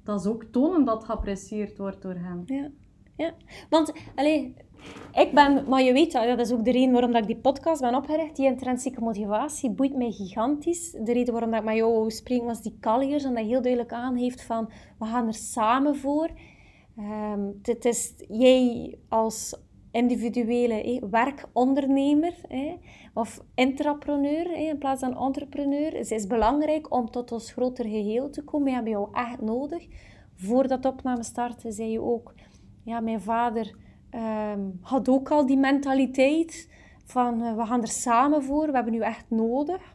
dat 0.04 0.20
is 0.20 0.26
ook 0.26 0.44
tonen 0.44 0.84
dat 0.84 1.04
geapprecieerd 1.04 1.78
wordt 1.78 2.02
door 2.02 2.14
hen. 2.14 2.42
ja. 2.46 2.70
ja. 3.16 3.32
Want, 3.70 3.92
allee, 4.14 4.54
ik 5.12 5.34
ben, 5.34 5.68
maar 5.68 5.82
je 5.82 5.92
weet, 5.92 6.12
dat 6.12 6.40
is 6.40 6.52
ook 6.52 6.64
de 6.64 6.70
reden 6.70 6.92
waarom 6.92 7.12
dat 7.12 7.20
ik 7.20 7.26
die 7.26 7.36
podcast 7.36 7.80
ben 7.80 7.94
opgericht. 7.94 8.36
Die 8.36 8.46
intrinsieke 8.46 9.00
motivatie 9.00 9.70
boeit 9.70 9.96
mij 9.96 10.10
gigantisch. 10.10 10.90
De 10.90 11.12
reden 11.12 11.32
waarom 11.32 11.50
dat 11.50 11.60
ik 11.60 11.66
met 11.66 11.76
jou 11.76 11.92
wou 11.92 12.10
spreken 12.10 12.46
was 12.46 12.62
die 12.62 12.78
Colliers. 12.80 13.24
En 13.24 13.34
dat 13.34 13.44
heel 13.44 13.62
duidelijk 13.62 13.92
aangeeft 13.92 14.42
van, 14.42 14.70
we 14.98 15.04
gaan 15.04 15.26
er 15.26 15.34
samen 15.34 15.96
voor. 15.96 16.30
Um, 16.98 17.58
het 17.62 17.84
is 17.84 18.14
jij 18.28 18.98
als 19.08 19.65
individuele 19.96 21.02
werkondernemer 21.10 22.34
of 23.14 23.40
intrapreneur 23.54 24.56
in 24.56 24.78
plaats 24.78 25.00
van 25.00 25.18
entrepreneur. 25.18 25.92
Het 25.92 26.10
is 26.10 26.26
belangrijk 26.26 26.94
om 26.94 27.10
tot 27.10 27.32
ons 27.32 27.52
groter 27.52 27.84
geheel 27.84 28.30
te 28.30 28.42
komen. 28.42 28.66
We 28.66 28.72
hebben 28.72 28.92
jou 28.92 29.08
echt 29.12 29.40
nodig. 29.40 29.86
Voordat 30.34 30.84
opname 30.84 31.22
startte, 31.22 31.72
zei 31.72 31.90
je 31.90 32.00
ook... 32.00 32.34
Ja, 32.82 33.00
mijn 33.00 33.20
vader 33.20 33.74
um, 34.14 34.78
had 34.82 35.08
ook 35.08 35.30
al 35.30 35.46
die 35.46 35.56
mentaliteit 35.56 36.68
van... 37.04 37.42
Uh, 37.42 37.56
we 37.56 37.66
gaan 37.66 37.82
er 37.82 37.88
samen 37.88 38.42
voor, 38.42 38.66
we 38.66 38.72
hebben 38.72 38.94
u 38.94 39.00
echt 39.00 39.24
nodig. 39.28 39.92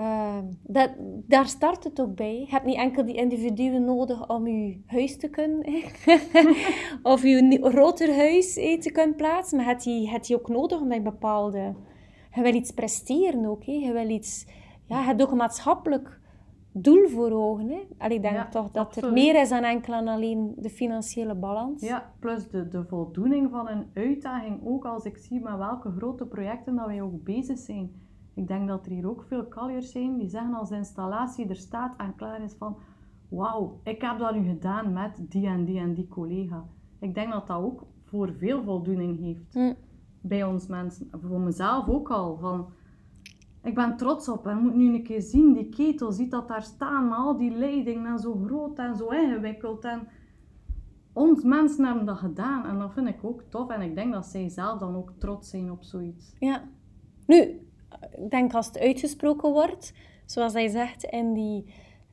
Uh, 0.00 0.38
dat, 0.62 0.90
daar 1.26 1.46
start 1.46 1.84
het 1.84 2.00
ook 2.00 2.14
bij. 2.14 2.38
Je 2.38 2.46
hebt 2.48 2.64
niet 2.64 2.76
enkel 2.76 3.04
die 3.04 3.14
individuen 3.14 3.84
nodig 3.84 4.28
om 4.28 4.46
je 4.46 4.80
huis 4.86 5.16
te 5.16 5.28
kunnen, 5.28 5.64
of 7.02 7.22
je 7.22 7.58
groter 7.62 8.16
huis 8.16 8.56
eh, 8.56 8.80
te 8.80 8.92
kunnen 8.92 9.16
plaatsen, 9.16 9.56
maar 9.56 9.66
het 9.66 9.84
je, 9.84 10.08
het 10.08 10.26
je 10.26 10.34
ook 10.34 10.48
nodig 10.48 10.80
omdat 10.80 10.96
je 10.96 11.02
bepaalde... 11.02 11.74
Je 12.34 12.42
wil 12.42 12.54
iets 12.54 12.70
presteren 12.70 13.46
ook, 13.46 13.64
hè. 13.64 13.72
je 13.72 13.92
wil 13.92 14.08
iets... 14.08 14.46
Ja, 14.86 14.98
je 14.98 15.06
hebt 15.06 15.22
ook 15.22 15.30
een 15.30 15.36
maatschappelijk 15.36 16.20
doel 16.72 17.08
voor 17.08 17.30
ogen. 17.30 17.68
Hè. 17.68 18.08
Ik 18.08 18.22
denk 18.22 18.50
toch 18.50 18.70
dat 18.70 18.96
er 18.96 19.12
meer 19.12 19.40
is 19.40 19.48
dan 19.48 19.62
enkel 19.62 19.94
en 19.94 20.08
alleen 20.08 20.52
de 20.56 20.70
financiële 20.70 21.34
balans. 21.34 21.82
Ja, 21.82 22.12
plus 22.18 22.48
de, 22.48 22.68
de 22.68 22.84
voldoening 22.84 23.50
van 23.50 23.68
een 23.68 23.86
uitdaging 23.94 24.60
ook 24.64 24.84
als 24.84 25.04
ik 25.04 25.16
zie 25.16 25.40
met 25.40 25.56
welke 25.56 25.90
grote 25.90 26.26
projecten 26.26 26.76
dat 26.76 26.86
wij 26.86 27.02
ook 27.02 27.24
bezig 27.24 27.58
zijn 27.58 28.06
ik 28.38 28.48
denk 28.48 28.68
dat 28.68 28.86
er 28.86 28.92
hier 28.92 29.08
ook 29.08 29.22
veel 29.22 29.44
kaljers 29.44 29.90
zijn 29.90 30.18
die 30.18 30.28
zeggen 30.28 30.54
als 30.54 30.68
de 30.68 30.76
installatie 30.76 31.48
er 31.48 31.56
staat 31.56 31.96
en 31.96 32.14
klaar 32.16 32.42
is 32.42 32.54
van 32.54 32.76
wauw, 33.28 33.80
ik 33.84 34.02
heb 34.02 34.18
dat 34.18 34.34
nu 34.34 34.48
gedaan 34.48 34.92
met 34.92 35.24
die 35.28 35.46
en 35.46 35.64
die 35.64 35.78
en 35.78 35.94
die 35.94 36.08
collega. 36.08 36.64
Ik 37.00 37.14
denk 37.14 37.32
dat 37.32 37.46
dat 37.46 37.62
ook 37.62 37.86
voor 38.04 38.32
veel 38.38 38.62
voldoening 38.62 39.18
heeft 39.18 39.76
bij 40.20 40.44
ons 40.44 40.66
mensen. 40.66 41.08
Voor 41.26 41.40
mezelf 41.40 41.88
ook 41.88 42.10
al. 42.10 42.38
Van, 42.38 42.66
ik 43.62 43.74
ben 43.74 43.96
trots 43.96 44.28
op 44.28 44.46
en 44.46 44.58
moet 44.58 44.74
nu 44.74 44.94
een 44.94 45.02
keer 45.02 45.22
zien, 45.22 45.52
die 45.52 45.68
ketel, 45.68 46.12
ziet 46.12 46.30
dat 46.30 46.48
daar 46.48 46.62
staan 46.62 47.08
met 47.08 47.18
al 47.18 47.36
die 47.36 47.50
leidingen 47.50 48.06
en 48.06 48.18
zo 48.18 48.42
groot 48.46 48.78
en 48.78 48.96
zo 48.96 49.08
ingewikkeld. 49.08 49.84
En 49.84 50.08
ons 51.12 51.42
mensen 51.42 51.84
hebben 51.84 52.06
dat 52.06 52.18
gedaan 52.18 52.66
en 52.66 52.78
dat 52.78 52.92
vind 52.92 53.08
ik 53.08 53.24
ook 53.24 53.42
tof. 53.42 53.70
En 53.70 53.80
ik 53.80 53.94
denk 53.94 54.12
dat 54.12 54.26
zij 54.26 54.48
zelf 54.48 54.78
dan 54.78 54.96
ook 54.96 55.12
trots 55.18 55.50
zijn 55.50 55.70
op 55.70 55.82
zoiets. 55.82 56.34
Ja. 56.38 56.62
Nu, 57.26 57.67
ik 58.16 58.30
denk 58.30 58.54
als 58.54 58.66
het 58.66 58.78
uitgesproken 58.78 59.52
wordt, 59.52 59.92
zoals 60.26 60.52
hij 60.52 60.68
zegt 60.68 61.04
in 61.04 61.32
die 61.32 61.64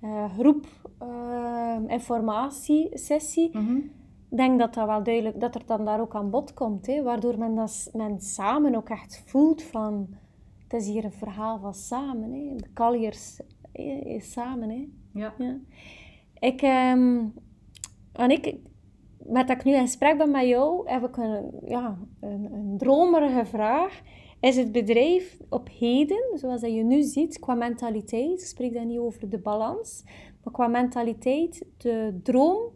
uh, 0.02 0.34
groep 0.38 0.66
uh, 1.02 1.78
informatiesessie, 1.88 3.58
mm 3.58 3.92
denk 4.36 4.60
dat 4.60 4.74
dat 4.74 4.88
wel 4.88 5.04
duidelijk, 5.04 5.40
dat 5.40 5.56
er 5.56 5.66
dan 5.66 5.86
daar 5.86 6.00
ook 6.00 6.16
aan 6.16 6.30
bod 6.30 6.54
komt, 6.54 6.88
hè, 6.88 7.04
waardoor 7.04 7.38
men, 7.38 7.56
dat, 7.56 7.90
men 7.94 8.22
samen 8.22 8.76
ook 8.76 8.90
echt 8.90 9.24
voelt 9.26 9.64
van, 9.64 10.08
het 10.64 10.74
is 10.82 10.88
hier 10.88 11.06
een 11.06 11.12
verhaal 11.12 11.60
van 11.60 11.74
samen, 11.74 12.34
hè, 12.34 12.56
de 12.56 12.70
kaljers 12.74 13.40
is 14.04 14.32
samen. 14.32 14.70
Hè. 14.70 14.88
Ja. 15.12 15.34
ja. 15.38 15.58
Ik, 16.40 16.62
um, 16.62 17.34
en 18.12 18.32
ik, 18.32 18.56
met 19.18 19.48
dat 19.48 19.58
ik 19.58 19.64
nu 19.64 19.74
in 19.74 19.82
gesprek 19.82 20.18
ben 20.18 20.32
met 20.32 20.48
jou, 20.48 20.90
heb 20.90 21.04
ik 21.04 21.18
een, 21.18 21.52
ja, 21.66 21.98
een, 22.20 22.54
een 22.54 22.78
dromerige 22.78 23.46
vraag 23.46 24.02
is 24.40 24.56
het 24.56 24.72
bedrijf 24.72 25.38
op 25.50 25.70
heden, 25.70 26.38
zoals 26.38 26.62
dat 26.62 26.74
je 26.74 26.84
nu 26.84 27.02
ziet, 27.02 27.40
qua 27.40 27.54
mentaliteit, 27.54 28.42
ik 28.42 28.46
spreek 28.46 28.74
dan 28.74 28.88
niet 28.88 29.00
over 29.00 29.30
de 29.30 29.40
balans, 29.40 30.04
maar 30.44 30.54
qua 30.54 30.68
mentaliteit, 30.68 31.66
de 31.78 32.20
droom, 32.24 32.72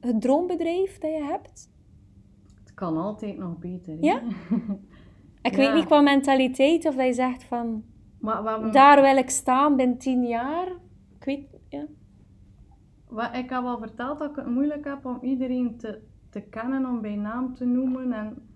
het 0.00 0.20
droombedrijf 0.20 0.98
dat 0.98 1.10
je 1.10 1.22
hebt? 1.22 1.70
Het 2.60 2.74
kan 2.74 2.96
altijd 2.96 3.38
nog 3.38 3.58
beter. 3.58 3.96
Ja? 4.00 4.22
ik 5.42 5.56
weet 5.56 5.74
niet 5.74 5.84
qua 5.86 6.00
mentaliteit 6.00 6.86
of 6.86 6.94
dat 6.94 7.06
je 7.06 7.12
zegt 7.12 7.44
van, 7.44 7.84
maar, 8.20 8.72
daar 8.72 9.02
wil 9.02 9.16
ik 9.16 9.30
staan 9.30 9.76
binnen 9.76 9.98
tien 9.98 10.26
jaar. 10.26 10.68
Ik 11.18 11.24
weet, 11.24 11.46
ja. 11.68 11.86
Wat, 13.08 13.36
ik 13.36 13.50
heb 13.50 13.64
al 13.64 13.78
verteld 13.78 14.18
dat 14.18 14.30
ik 14.30 14.36
het 14.36 14.46
moeilijk 14.46 14.84
heb 14.84 15.06
om 15.06 15.18
iedereen 15.20 15.76
te, 15.76 16.00
te 16.30 16.40
kennen, 16.40 16.86
om 16.86 17.00
bij 17.00 17.16
naam 17.16 17.54
te 17.54 17.64
noemen 17.64 18.12
en 18.12 18.49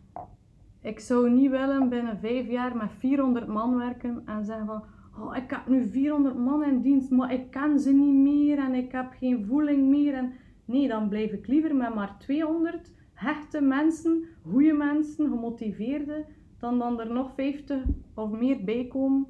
ik 0.85 1.01
zou 1.01 1.31
niet 1.31 1.51
willen 1.51 1.89
binnen 1.89 2.19
vijf 2.19 2.49
jaar 2.49 2.77
met 2.77 2.91
400 2.99 3.47
man 3.47 3.77
werken 3.77 4.23
en 4.25 4.45
zeggen 4.45 4.67
van 4.67 4.85
oh, 5.19 5.37
ik 5.37 5.51
heb 5.51 5.67
nu 5.67 5.91
400 5.91 6.37
man 6.37 6.65
in 6.65 6.81
dienst, 6.81 7.11
maar 7.11 7.33
ik 7.33 7.51
ken 7.51 7.81
ze 7.81 7.93
niet 7.93 8.15
meer 8.15 8.59
en 8.59 8.75
ik 8.75 8.93
heb 8.93 9.13
geen 9.19 9.47
voeling 9.47 9.89
meer. 9.89 10.15
En 10.15 10.33
nee, 10.65 10.89
dan 10.89 11.09
blijf 11.09 11.31
ik 11.31 11.47
liever 11.47 11.77
met 11.77 11.95
maar 11.95 12.17
200 12.19 12.93
hechte 13.13 13.61
mensen, 13.61 14.25
goede 14.51 14.73
mensen, 14.73 15.29
gemotiveerde, 15.29 16.25
dan 16.59 16.79
dan 16.79 17.01
er 17.01 17.13
nog 17.13 17.33
50 17.35 17.83
of 18.15 18.31
meer 18.31 18.65
bij 18.65 18.87
komen 18.87 19.27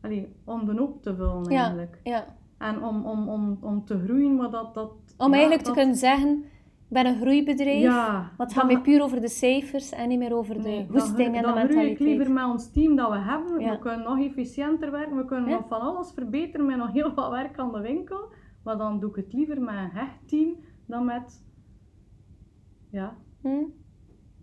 allee, 0.00 0.34
om 0.44 0.64
de 0.64 0.72
hoop 0.72 1.02
te 1.02 1.16
vullen 1.16 1.46
eigenlijk. 1.46 2.00
Ja, 2.02 2.16
ja. 2.16 2.36
En 2.58 2.82
om, 2.82 3.04
om, 3.06 3.28
om, 3.28 3.58
om 3.60 3.84
te 3.84 3.98
groeien, 4.04 4.36
maar 4.36 4.50
dat... 4.50 4.74
dat 4.74 4.90
om 5.16 5.32
eigenlijk 5.32 5.62
te 5.62 5.72
kunnen 5.72 5.96
zeggen 5.96 6.44
ben 6.88 7.06
een 7.06 7.20
groeibedrijf. 7.20 7.82
Ja, 7.82 8.32
het 8.36 8.52
gaat 8.52 8.66
meer 8.66 8.80
puur 8.80 9.02
over 9.02 9.20
de 9.20 9.28
cijfers 9.28 9.90
en 9.90 10.08
niet 10.08 10.18
meer 10.18 10.34
over 10.34 10.54
de 10.54 10.68
nee, 10.68 10.86
hoesting 10.90 11.34
en 11.36 11.42
de 11.42 11.46
mentaliteit. 11.46 11.74
Dan 11.74 11.84
ik 11.84 11.98
liever 11.98 12.32
met 12.32 12.44
ons 12.44 12.72
team 12.72 12.96
dat 12.96 13.10
we 13.10 13.18
hebben. 13.18 13.56
We 13.56 13.78
kunnen 13.78 14.02
nog 14.02 14.18
efficiënter 14.18 14.90
werken. 14.90 15.16
We 15.16 15.24
kunnen 15.24 15.50
nog 15.50 15.68
van 15.68 15.80
alles 15.80 16.12
verbeteren 16.12 16.66
met 16.66 16.76
nog 16.76 16.92
heel 16.92 17.14
wat 17.14 17.30
werk 17.30 17.58
aan 17.58 17.72
de 17.72 17.80
winkel. 17.80 18.32
Maar 18.62 18.76
dan 18.76 19.00
doe 19.00 19.10
ik 19.10 19.16
het 19.16 19.32
liever 19.32 19.60
met 19.60 19.74
een 19.74 19.90
hecht 19.90 20.28
team 20.28 20.56
dan 20.86 21.04
met... 21.04 21.46
Ja. 22.90 23.16
Hm? 23.40 23.64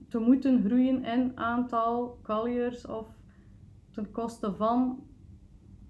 Te 0.09 0.19
moeten 0.19 0.63
groeien 0.63 1.03
in 1.03 1.31
aantal 1.35 2.19
colliers 2.23 2.87
of 2.87 3.07
ten 3.91 4.11
koste 4.11 4.53
van 4.53 5.03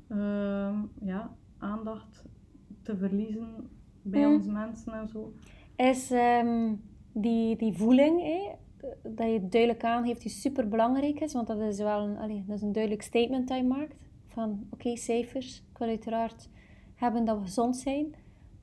uh, 0.10 0.80
ja, 1.02 1.36
aandacht 1.58 2.26
te 2.82 2.98
verliezen 2.98 3.70
bij 4.02 4.24
hm? 4.24 4.34
onze 4.34 4.52
mensen 4.52 4.94
en 4.94 5.08
zo 5.08 5.34
is 5.76 6.12
um, 6.12 6.82
die, 7.12 7.56
die 7.56 7.74
voeling, 7.74 8.22
dat 9.04 9.32
je 9.32 9.48
duidelijk 9.50 9.84
aangeeft, 9.84 10.22
die 10.22 10.32
super 10.32 10.68
belangrijk 10.68 11.20
is. 11.20 11.34
Want 11.34 11.48
dat 11.48 11.60
is 11.60 11.78
wel 11.78 12.02
een, 12.02 12.46
dat 12.46 12.56
is 12.56 12.62
een 12.62 12.72
duidelijk 12.72 13.04
statement 13.04 13.48
dat 13.48 13.58
je 13.58 13.64
maakt. 13.64 13.96
Van 14.28 14.68
oké, 14.72 14.96
cijfers. 14.96 15.64
Ik 15.72 15.78
wil 15.78 15.88
uiteraard 15.88 16.50
hebben 16.96 17.26
dat 17.26 17.38
we 17.38 17.44
gezond 17.44 17.78
zijn. 17.78 18.16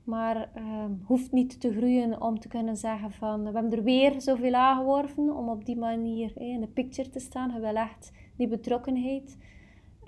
Maar 0.03 0.49
um, 0.57 1.01
hoeft 1.05 1.31
niet 1.31 1.59
te 1.59 1.71
groeien 1.71 2.21
om 2.21 2.39
te 2.39 2.47
kunnen 2.47 2.77
zeggen 2.77 3.11
van 3.11 3.43
we 3.43 3.51
hebben 3.51 3.71
er 3.71 3.83
weer 3.83 4.21
zoveel 4.21 4.53
aangeworven 4.53 5.35
om 5.35 5.49
op 5.49 5.65
die 5.65 5.77
manier 5.77 6.31
in 6.35 6.59
de 6.59 6.67
picture 6.67 7.09
te 7.09 7.19
staan. 7.19 7.53
Je 7.53 7.59
wil 7.59 7.75
echt 7.75 8.11
die 8.35 8.47
betrokkenheid 8.47 9.37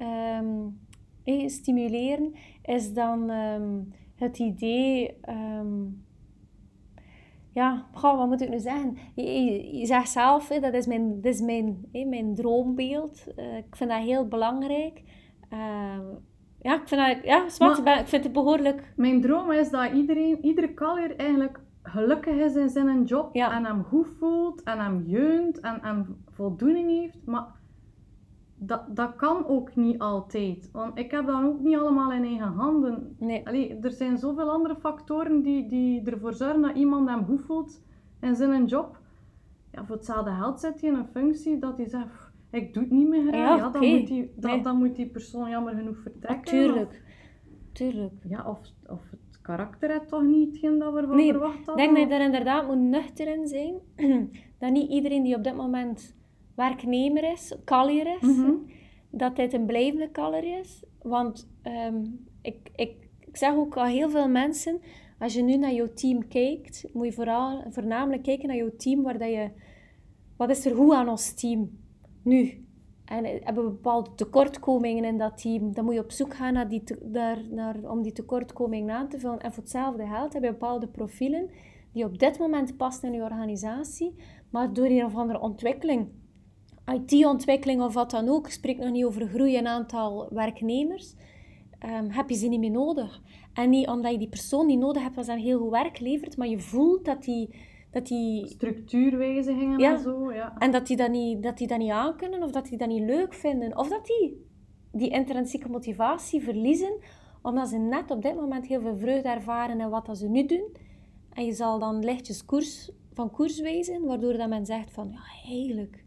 um, 0.02 0.80
stimuleren. 1.46 2.34
Is 2.62 2.94
dan 2.94 3.30
het 4.16 4.40
idee 4.40 5.18
ja, 7.56 7.86
goh, 7.94 8.18
wat 8.18 8.28
moet 8.28 8.42
ik 8.42 8.50
nu 8.50 8.60
zeggen? 8.60 8.98
Je, 9.16 9.78
je, 9.78 9.86
zegt 9.86 10.10
zelf, 10.10 10.48
hè, 10.48 10.60
dat 10.60 10.74
is 10.74 10.88
mijn, 10.88 11.22
dat 11.22 11.34
is 11.34 11.42
mijn, 11.42 11.86
hè, 11.92 12.06
mijn 12.06 12.36
droombeeld. 12.36 13.24
Uh, 13.38 13.58
ik 13.58 13.76
vind 13.76 13.90
dat 13.90 14.00
heel 14.00 14.28
belangrijk. 14.28 15.02
Uh, 15.54 15.98
ja, 16.62 16.76
ik 16.82 16.88
vind, 16.88 17.02
dat, 17.02 17.18
ja, 17.24 17.46
maar, 17.84 18.00
ik 18.00 18.08
vind 18.08 18.24
het 18.24 18.34
behoorlijk... 18.34 18.94
Mijn 18.96 19.22
droom 19.22 19.52
is 19.52 19.70
dat 19.70 19.92
iedereen, 19.92 20.46
iedere 20.46 20.74
kallier 20.74 21.16
eigenlijk 21.16 21.60
gelukkig 21.84 22.36
is 22.36 22.56
in 22.56 22.70
zijn 22.70 23.04
job. 23.04 23.36
Ja. 23.36 23.52
En 23.52 23.66
hem 23.66 23.84
goed 23.84 24.08
voelt 24.20 24.64
en 24.64 24.80
hem 24.80 25.04
jeunt 25.06 25.60
en, 25.60 25.82
en 25.82 26.24
voldoening 26.30 26.90
heeft. 26.90 27.26
Maar 27.26 27.48
dat, 28.66 28.96
dat 28.96 29.16
kan 29.16 29.48
ook 29.48 29.76
niet 29.76 30.00
altijd. 30.00 30.70
Want 30.72 30.98
ik 30.98 31.12
heb 31.12 31.26
dat 31.26 31.44
ook 31.44 31.60
niet 31.60 31.78
allemaal 31.78 32.12
in 32.12 32.24
eigen 32.24 32.48
handen. 32.48 33.16
Nee. 33.20 33.48
Allee, 33.48 33.78
er 33.82 33.92
zijn 33.92 34.18
zoveel 34.18 34.50
andere 34.50 34.76
factoren 34.76 35.42
die, 35.42 35.68
die 35.68 36.04
ervoor 36.04 36.34
zorgen 36.34 36.62
dat 36.62 36.76
iemand 36.76 37.10
hem 37.10 37.26
goed 37.26 37.42
voelt 37.42 37.82
in 38.22 38.36
zijn 38.36 38.66
job. 38.66 39.00
Ja, 39.72 39.86
voor 39.86 39.96
hetzelfde 39.96 40.32
geld 40.32 40.60
zit 40.60 40.82
hij 40.82 40.90
in 40.90 40.96
een 40.96 41.08
functie 41.08 41.60
dat 41.60 41.78
hij 41.78 41.88
zegt, 41.88 42.32
ik 42.50 42.74
doe 42.74 42.84
het 42.84 42.92
niet 42.92 43.08
meer 43.08 43.28
graag. 43.28 43.58
Ja, 43.60 43.70
dan, 43.70 43.86
moet 43.92 44.08
die, 44.08 44.32
dan, 44.36 44.62
dan, 44.62 44.78
moet 44.78 44.96
die 44.96 45.08
persoon 45.10 45.50
jammer 45.50 45.74
genoeg 45.74 45.98
vertrekken. 45.98 46.52
tuurlijk. 46.52 47.04
tuurlijk. 47.72 48.14
Ja, 48.28 48.50
of, 48.50 48.60
of 48.88 49.10
het 49.10 49.42
karakter 49.42 49.90
heeft 49.90 50.08
toch 50.08 50.24
niet 50.24 50.52
hetgeen 50.52 50.80
dat 50.80 50.94
we 50.94 51.00
ervan 51.00 51.16
nee, 51.16 51.32
verwacht 51.32 51.66
hadden. 51.66 51.86
Ik 51.86 51.94
denk 51.94 51.96
dat 51.96 52.08
je 52.08 52.14
er 52.14 52.26
inderdaad 52.26 52.68
moet 52.68 52.80
nuchter 52.80 53.28
in 53.28 53.48
zijn. 53.48 53.76
dat 54.60 54.72
niet 54.72 54.90
iedereen 54.92 55.24
die 55.24 55.36
op 55.36 55.44
dit 55.44 55.56
moment 55.56 56.16
werknemer 56.56 57.32
is, 57.32 57.56
kallier 57.64 58.16
is, 58.22 58.28
mhm. 58.28 58.52
dat 59.10 59.36
dit 59.36 59.54
een 59.54 59.66
blijvende 59.66 60.10
kallier 60.10 60.60
is. 60.60 60.84
Want 61.02 61.48
um, 61.64 62.26
ik, 62.42 62.70
ik, 62.76 62.96
ik 63.20 63.38
zeg 63.38 63.56
ook 63.56 63.78
al 63.78 63.86
heel 63.86 64.10
veel 64.10 64.30
mensen, 64.30 64.80
Als 65.20 65.34
je 65.34 65.42
nu 65.42 65.58
naar 65.58 65.74
jouw 65.74 65.94
team 65.94 66.28
kijkt, 66.28 66.86
moet 66.94 67.06
je 67.06 67.14
vooral, 67.14 67.64
voornamelijk 67.70 68.24
kijken 68.24 68.48
naar 68.48 68.58
jouw 68.58 68.76
team, 68.78 69.02
waar 69.02 69.18
dat 69.18 69.30
je... 69.30 69.50
Wat 70.38 70.50
is 70.50 70.66
er 70.66 70.76
goed 70.76 70.94
aan 70.94 71.10
ons 71.10 71.34
team? 71.34 71.80
Nu. 72.22 72.66
En 73.06 73.26
hebben 73.26 73.64
we 73.64 73.70
bepaalde 73.70 74.16
tekortkomingen 74.16 75.04
in 75.04 75.18
dat 75.18 75.42
team, 75.42 75.74
dan 75.74 75.86
moet 75.86 75.94
je 75.94 76.00
op 76.00 76.12
zoek 76.12 76.34
gaan 76.34 76.54
naar 76.54 76.70
die 76.70 76.84
te- 76.84 77.08
naar, 77.12 77.38
naar, 77.50 77.76
om 77.90 78.02
die 78.02 78.12
tekortkomingen 78.12 78.96
aan 78.96 79.10
te 79.10 79.20
vullen. 79.20 79.40
En 79.40 79.54
voor 79.54 79.64
hetzelfde 79.64 80.08
geld 80.08 80.34
heb 80.34 80.44
je 80.44 80.50
bepaalde 80.50 80.88
profielen 80.88 81.50
die 81.92 82.06
op 82.06 82.20
dit 82.20 82.40
moment 82.40 82.78
passen 82.78 83.08
in 83.08 83.16
je 83.16 83.24
organisatie, 83.24 84.16
maar 84.50 84.74
door 84.74 84.86
een 84.86 85.06
of 85.06 85.16
andere 85.16 85.40
ontwikkeling, 85.40 86.08
IT-ontwikkeling 86.94 87.82
of 87.82 87.94
wat 87.94 88.12
dan 88.12 88.30
ook, 88.30 88.46
ik 88.46 88.52
spreek 88.52 88.78
nog 88.78 88.92
niet 88.92 89.06
over 89.06 89.28
groei 89.28 89.56
in 89.56 89.68
aantal 89.68 90.28
werknemers, 90.34 91.16
ehm, 91.80 92.10
heb 92.10 92.30
je 92.30 92.36
ze 92.36 92.48
niet 92.48 92.60
meer 92.60 92.72
nodig. 92.72 93.22
En 93.54 93.70
niet 93.70 93.88
omdat 93.88 94.12
je 94.12 94.18
die 94.18 94.30
persoon 94.30 94.66
niet 94.66 94.80
nodig 94.80 95.04
hebt 95.04 95.18
als 95.18 95.28
hij 95.28 95.40
heel 95.40 95.60
goed 95.60 95.72
werk 95.72 96.00
levert, 96.00 96.38
maar 96.38 96.48
je 96.48 96.60
voelt 96.60 97.06
dat 97.06 97.24
die, 97.24 97.56
dat 97.92 98.08
die 98.08 98.48
Structuurwijzigingen 98.48 99.80
Ja. 99.80 99.94
en 99.94 100.00
zo, 100.00 100.32
ja. 100.34 100.56
en 100.58 100.72
dat 100.72 100.88
die 100.88 100.98
dat 100.98 101.12
niet, 101.12 101.44
dat 101.44 101.58
die 101.58 101.68
dat 101.68 101.78
niet 101.78 101.92
aankunnen, 101.92 102.44
of 102.44 102.52
dat 102.52 102.66
die 102.66 102.78
dat 102.78 102.88
niet 102.88 103.04
leuk 103.04 103.34
vinden, 103.34 103.78
of 103.78 103.90
dat 103.90 104.06
die 104.06 104.44
die 104.92 105.10
intrinsieke 105.10 105.70
motivatie 105.70 106.42
verliezen, 106.44 106.98
omdat 107.42 107.68
ze 107.68 107.78
net 107.78 108.12
op 108.12 108.22
dit 108.22 108.36
moment 108.36 108.68
heel 108.68 108.82
veel 108.82 108.98
vreugde 108.98 109.30
ervaren 109.30 109.80
in 109.80 109.90
wat 109.90 110.06
dat 110.06 110.18
ze 110.18 110.28
nu 110.28 110.46
doen. 110.46 110.76
En 111.34 111.46
je 111.46 111.54
zal 111.54 111.80
dan 111.80 112.04
lichtjes 112.04 112.46
koers, 112.46 112.92
van 113.14 113.32
koers 113.32 113.60
wijzen, 113.60 114.06
waardoor 114.06 114.38
dat 114.38 114.50
men 114.50 114.66
zegt 114.66 114.92
van, 114.92 115.10
ja, 115.12 115.52
eigenlijk, 115.52 116.05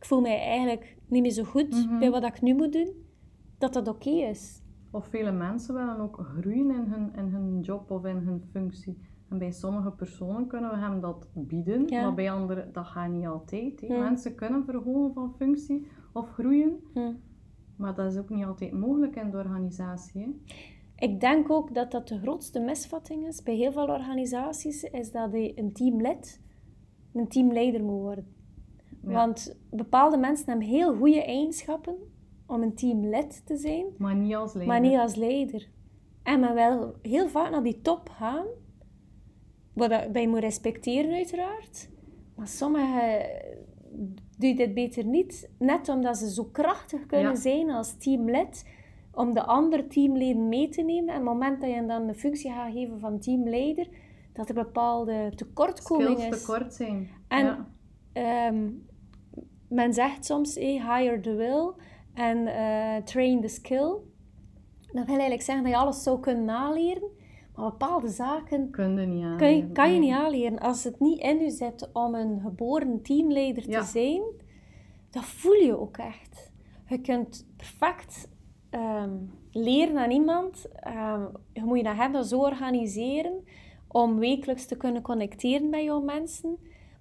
ik 0.00 0.06
voel 0.06 0.20
mij 0.20 0.40
eigenlijk 0.40 0.96
niet 1.08 1.22
meer 1.22 1.30
zo 1.30 1.44
goed 1.44 1.70
Mhm. 1.86 1.98
bij 1.98 2.10
wat 2.10 2.24
ik 2.24 2.40
nu 2.42 2.54
moet 2.54 2.72
doen, 2.72 2.92
dat 3.58 3.72
dat 3.72 3.88
oké 3.88 4.10
is. 4.10 4.62
Of 4.90 5.06
vele 5.06 5.32
mensen 5.32 5.74
willen 5.74 6.00
ook 6.00 6.16
groeien 6.38 6.70
in 6.70 6.84
hun, 6.92 7.12
in 7.16 7.32
hun 7.32 7.60
job 7.60 7.90
of 7.90 8.04
in 8.04 8.16
hun 8.16 8.42
functie. 8.50 8.98
En 9.28 9.38
bij 9.38 9.50
sommige 9.52 9.90
personen 9.90 10.46
kunnen 10.46 10.70
we 10.70 10.76
hem 10.76 11.00
dat 11.00 11.28
bieden, 11.34 11.86
Ja. 11.88 12.02
maar 12.02 12.14
bij 12.14 12.30
anderen 12.30 12.72
dat 12.72 12.86
gaat 12.86 13.10
niet 13.10 13.26
altijd. 13.26 13.88
Mensen 13.88 14.34
kunnen 14.34 14.64
verhogen 14.64 15.12
van 15.14 15.34
functie 15.36 15.86
of 16.12 16.30
groeien, 16.30 16.80
maar 17.76 17.94
dat 17.94 18.12
is 18.12 18.18
ook 18.18 18.28
niet 18.30 18.44
altijd 18.44 18.72
mogelijk 18.72 19.16
in 19.16 19.30
de 19.30 19.36
organisatie. 19.36 20.20
hè. 20.22 20.54
Ik 21.06 21.20
denk 21.20 21.50
ook 21.50 21.74
dat 21.74 21.90
dat 21.90 22.08
de 22.08 22.18
grootste 22.18 22.60
misvatting 22.60 23.26
is 23.26 23.42
bij 23.42 23.54
heel 23.54 23.72
veel 23.72 23.86
organisaties, 23.88 24.82
is 24.82 25.12
dat 25.12 25.32
een 25.32 25.72
teamlid 25.72 26.40
een 27.14 27.28
teamleider 27.28 27.82
moet 27.84 28.00
worden. 28.00 28.26
Ja. 29.06 29.12
Want 29.12 29.56
bepaalde 29.70 30.16
mensen 30.16 30.46
hebben 30.48 30.66
heel 30.66 30.94
goede 30.96 31.24
eigenschappen 31.24 31.94
om 32.46 32.62
een 32.62 32.74
teamlid 32.74 33.46
te 33.46 33.56
zijn, 33.56 33.86
Maar 33.98 34.14
niet 34.16 34.34
als 34.34 34.52
leider. 34.54 34.72
maar 34.74 34.90
niet 34.90 34.98
als 34.98 35.14
leider. 35.14 35.68
En 36.22 36.40
men 36.40 36.54
wil 36.54 36.94
heel 37.02 37.28
vaak 37.28 37.50
naar 37.50 37.62
die 37.62 37.80
top 37.80 38.08
gaan, 38.08 38.46
wat 39.72 39.90
je 40.12 40.28
moet 40.28 40.38
respecteren 40.38 41.14
uiteraard. 41.14 41.88
Maar 42.36 42.48
sommigen 42.48 43.20
doen 44.38 44.56
dit 44.56 44.74
beter 44.74 45.04
niet, 45.04 45.50
net 45.58 45.88
omdat 45.88 46.16
ze 46.16 46.30
zo 46.30 46.44
krachtig 46.44 47.06
kunnen 47.06 47.30
Ja. 47.32 47.36
zijn 47.36 47.70
als 47.70 47.96
teamlid, 47.98 48.68
om 49.12 49.34
de 49.34 49.42
andere 49.44 49.86
teamleden 49.86 50.48
mee 50.48 50.68
te 50.68 50.82
nemen. 50.82 51.14
En 51.14 51.20
op 51.20 51.26
het 51.26 51.32
moment 51.32 51.60
dat 51.60 51.70
je 51.70 51.86
dan 51.86 52.06
de 52.06 52.14
functie 52.14 52.50
gaat 52.52 52.72
geven 52.72 53.00
van 53.00 53.18
teamleider, 53.18 53.88
dat 54.32 54.48
er 54.48 54.54
bepaalde 54.54 55.32
tekortkoming 55.36 56.18
Skills 56.18 56.34
is. 56.36 56.40
tekort 56.44 56.74
zijn. 56.74 57.08
En 57.28 57.44
ja. 57.44 57.68
Ehm, 58.12 58.68
men 59.70 59.94
zegt 59.94 60.24
soms, 60.24 60.54
hire 60.54 61.20
the 61.20 61.34
will 61.34 61.72
en 62.14 62.46
eh, 62.46 63.02
train 63.04 63.40
the 63.40 63.48
skill. 63.48 63.94
Dat 64.92 65.04
wil 65.06 65.14
eigenlijk 65.14 65.42
zeggen 65.42 65.64
dat 65.64 65.72
je 65.72 65.78
alles 65.78 66.02
zou 66.02 66.20
kunnen 66.20 66.44
naleren, 66.44 67.08
maar 67.54 67.70
bepaalde 67.70 68.08
zaken 68.08 68.70
Kun 68.70 69.00
je 69.00 69.06
niet 69.06 69.36
kan 69.36 69.56
je, 69.56 69.72
kan 69.72 69.92
je 69.92 69.98
niet 69.98 70.12
aanleren. 70.12 70.58
Als 70.58 70.84
het 70.84 71.00
niet 71.00 71.20
in 71.20 71.38
je 71.38 71.50
zit 71.50 71.90
om 71.92 72.14
een 72.14 72.40
geboren 72.40 73.02
teamleider 73.02 73.68
Ja. 73.68 73.80
te 73.80 73.86
zijn, 73.86 74.22
dat 75.10 75.24
voel 75.24 75.52
je 75.52 75.78
ook 75.78 75.96
echt. 75.96 76.52
Je 76.88 77.00
kunt 77.00 77.46
perfect 77.56 78.28
ehm, 78.70 79.10
leren 79.50 79.98
aan 79.98 80.10
iemand. 80.10 80.68
ehm, 80.72 81.24
je 81.52 81.64
moet 81.64 81.78
je 81.80 81.88
agenda 81.88 82.22
zo 82.22 82.38
organiseren 82.40 83.44
om 83.88 84.18
wekelijks 84.18 84.66
te 84.66 84.76
kunnen 84.76 85.02
connecteren 85.02 85.68
met 85.68 85.82
jouw 85.82 86.00
mensen. 86.00 86.58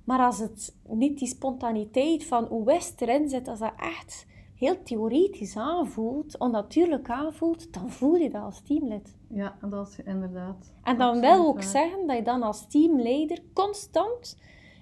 Maar 0.10 0.20
als 0.20 0.40
het 0.40 0.76
niet 0.88 1.20
die 1.20 1.28
spontaniteit 1.28 2.26
van 2.26 2.46
hoe 2.46 2.66
West 2.66 3.02
erin 3.02 3.30
zit, 3.30 3.48
als 3.48 3.60
dat 3.60 3.74
echt 3.78 4.26
heel 4.56 4.84
theoretisch 4.84 5.58
aanvoelt, 5.58 6.38
onnatuurlijk 6.38 7.10
aanvoelt, 7.10 7.74
dan 7.74 7.90
voel 7.90 8.16
je 8.16 8.30
dat 8.30 8.42
als 8.42 8.62
teamlid. 8.62 9.18
Ja, 9.28 9.58
dat 9.70 9.88
is 9.88 10.00
inderdaad. 10.00 10.74
En 10.84 10.98
dan 10.98 11.20
wil 11.20 11.48
ook 11.48 11.54
waar. 11.54 11.64
zeggen 11.64 12.08
dat 12.08 12.18
je 12.18 12.24
dan 12.24 12.44
als 12.44 12.68
teamleider 12.68 13.40
constant 13.54 14.38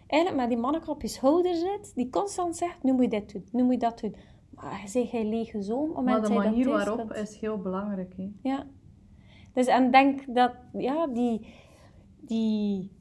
eigenlijk 0.07 0.41
met 0.41 0.49
die 0.49 0.61
manneke 0.61 0.89
op 0.89 1.01
je 1.01 1.07
schouder 1.07 1.55
zit, 1.55 1.91
die 1.95 2.09
constant 2.09 2.55
zegt, 2.55 2.83
nu 2.83 2.93
moet 2.93 3.03
je 3.03 3.09
dit 3.09 3.33
doen, 3.33 3.45
nu 3.51 3.63
moet 3.63 3.73
je 3.73 3.79
dat 3.79 3.99
doen. 3.99 4.15
Maar 4.49 4.81
je 4.81 4.87
zegt, 4.87 5.11
hij 5.11 5.25
lege 5.25 5.61
zoon, 5.61 5.85
het 5.85 5.93
Maar 5.93 6.03
moment 6.03 6.27
de 6.27 6.33
dat 6.33 6.43
manier 6.43 6.69
waarop 6.69 7.13
is 7.13 7.37
heel 7.37 7.57
belangrijk. 7.57 8.13
Hè. 8.17 8.31
Ja. 8.41 8.67
Dus 9.53 9.65
en 9.65 9.91
denk 9.91 10.35
dat, 10.35 10.51
ja, 10.73 11.07
die, 11.07 11.47
die, 12.19 12.91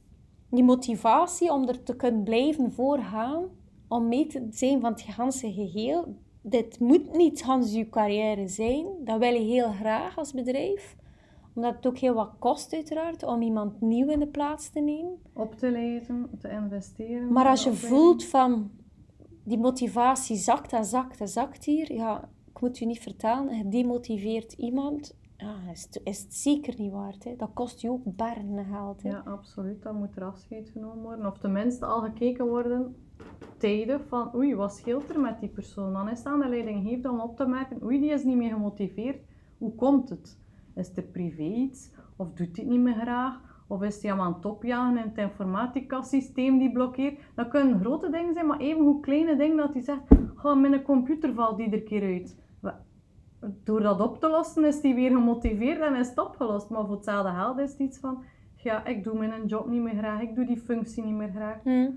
die 0.51 0.65
motivatie 0.65 1.53
om 1.53 1.69
er 1.69 1.83
te 1.83 1.97
kunnen 1.97 2.23
blijven 2.23 2.73
voorgaan, 2.73 3.45
om 3.89 4.09
mee 4.09 4.27
te 4.27 4.47
zijn 4.51 4.81
van 4.81 4.93
het 4.93 5.03
ganse 5.03 5.53
geheel, 5.53 6.17
dit 6.49 6.81
moet 6.81 7.17
niet 7.17 7.43
Hans 7.43 7.73
je 7.73 7.89
carrière 7.89 8.49
zijn. 8.49 8.87
Dat 9.05 9.19
wil 9.19 9.33
je 9.33 9.53
heel 9.53 9.73
graag 9.73 10.19
als 10.19 10.33
bedrijf. 10.33 10.97
Omdat 11.55 11.75
het 11.75 11.87
ook 11.87 11.99
heel 11.99 12.15
wat 12.15 12.33
kost 12.39 12.73
uiteraard 12.73 13.23
om 13.23 13.43
iemand 13.43 13.81
nieuw 13.81 14.09
in 14.09 14.19
de 14.19 14.27
plaats 14.27 14.71
te 14.71 14.81
nemen. 14.81 15.19
Op 15.33 15.55
te 15.55 15.71
lezen, 15.71 16.31
te 16.41 16.51
investeren. 16.51 17.33
Maar 17.33 17.47
als 17.47 17.65
je 17.65 17.73
voelt 17.73 18.25
van 18.25 18.71
die 19.45 19.59
motivatie 19.59 20.37
zakt 20.37 20.73
en 20.73 20.85
zakt 20.85 21.21
en 21.21 21.29
zakt 21.29 21.65
hier, 21.65 21.93
ja, 21.93 22.29
ik 22.51 22.61
moet 22.61 22.81
u 22.81 22.85
niet 22.85 23.01
vertellen, 23.01 23.57
je 23.57 23.69
demotiveert 23.69 24.53
iemand, 24.53 25.17
ja, 25.37 25.71
is, 25.71 25.83
het, 25.83 26.01
is 26.05 26.23
het 26.23 26.35
zeker 26.35 26.75
niet 26.79 26.93
waard. 26.93 27.25
Hè. 27.25 27.37
Dat 27.37 27.51
kost 27.55 27.81
je 27.81 27.91
ook 27.91 28.17
bergen 28.17 28.65
geld. 28.65 29.03
Hè. 29.03 29.09
Ja, 29.09 29.23
absoluut. 29.25 29.83
Dan 29.83 29.97
moet 29.97 30.17
er 30.17 30.25
afscheid 30.25 30.69
genomen 30.69 31.03
worden. 31.03 31.27
Of 31.27 31.39
tenminste 31.39 31.87
al 31.87 32.01
gekeken 32.01 32.47
worden 32.47 32.97
tijdig 33.59 34.07
van 34.09 34.35
oei, 34.35 34.55
wat 34.55 34.75
scheelt 34.75 35.11
er 35.11 35.21
met 35.21 35.41
die 35.41 35.49
persoon? 35.49 35.93
Dan 35.93 36.09
is 36.09 36.19
het 36.19 36.27
aan 36.27 36.41
de 36.41 36.49
leidinggevende 36.49 37.11
om 37.11 37.21
op 37.21 37.37
te 37.37 37.47
merken 37.47 37.83
oei, 37.83 38.01
die 38.01 38.13
is 38.13 38.25
niet 38.25 38.37
meer 38.37 38.53
gemotiveerd. 38.53 39.21
Hoe 39.59 39.75
komt 39.75 40.09
het? 40.09 40.39
Is 40.75 40.97
er 40.97 41.03
privé 41.03 41.43
iets? 41.43 41.93
Of 42.17 42.29
doet 42.29 42.57
hij 42.57 42.65
het 42.65 42.67
niet 42.67 42.81
meer 42.81 42.95
graag? 43.01 43.41
Of 43.69 43.83
is 43.83 44.03
hij 44.03 44.13
aan 44.13 44.35
het 44.35 44.45
opjagen 44.45 44.99
in 44.99 45.09
het 45.09 45.19
informatica-systeem 45.19 46.59
die 46.59 46.73
blokkeert? 46.73 47.21
Dat 47.35 47.49
kunnen 47.49 47.81
grote 47.81 48.11
dingen 48.11 48.35
zijn, 48.35 48.47
maar 48.47 48.59
even 48.59 48.83
hoe 48.83 49.01
kleine 49.01 49.37
dingen 49.37 49.57
dat 49.57 49.73
hij 49.73 49.83
zegt, 49.83 50.03
ga 50.35 50.55
mijn 50.55 50.83
computer 50.83 51.35
valt 51.35 51.61
iedere 51.61 51.83
keer 51.83 52.03
uit. 52.03 52.37
Door 53.65 53.81
dat 53.81 54.01
op 54.01 54.21
te 54.21 54.29
lossen 54.29 54.65
is 54.65 54.83
hij 54.83 54.95
weer 54.95 55.11
gemotiveerd 55.11 55.81
en 55.81 55.95
is 55.95 56.09
het 56.09 56.19
opgelost. 56.19 56.69
Maar 56.69 56.87
voor 56.87 56.95
hetzelfde 56.95 57.31
geld 57.31 57.59
is 57.59 57.71
het 57.71 57.81
iets 57.81 57.99
van, 57.99 58.25
ja, 58.57 58.85
ik 58.85 59.05
doe 59.05 59.19
mijn 59.19 59.47
job 59.47 59.69
niet 59.69 59.83
meer 59.83 59.97
graag, 59.97 60.21
ik 60.21 60.35
doe 60.35 60.47
die 60.47 60.61
functie 60.61 61.05
niet 61.05 61.15
meer 61.15 61.31
graag. 61.31 61.63
Hm. 61.63 61.91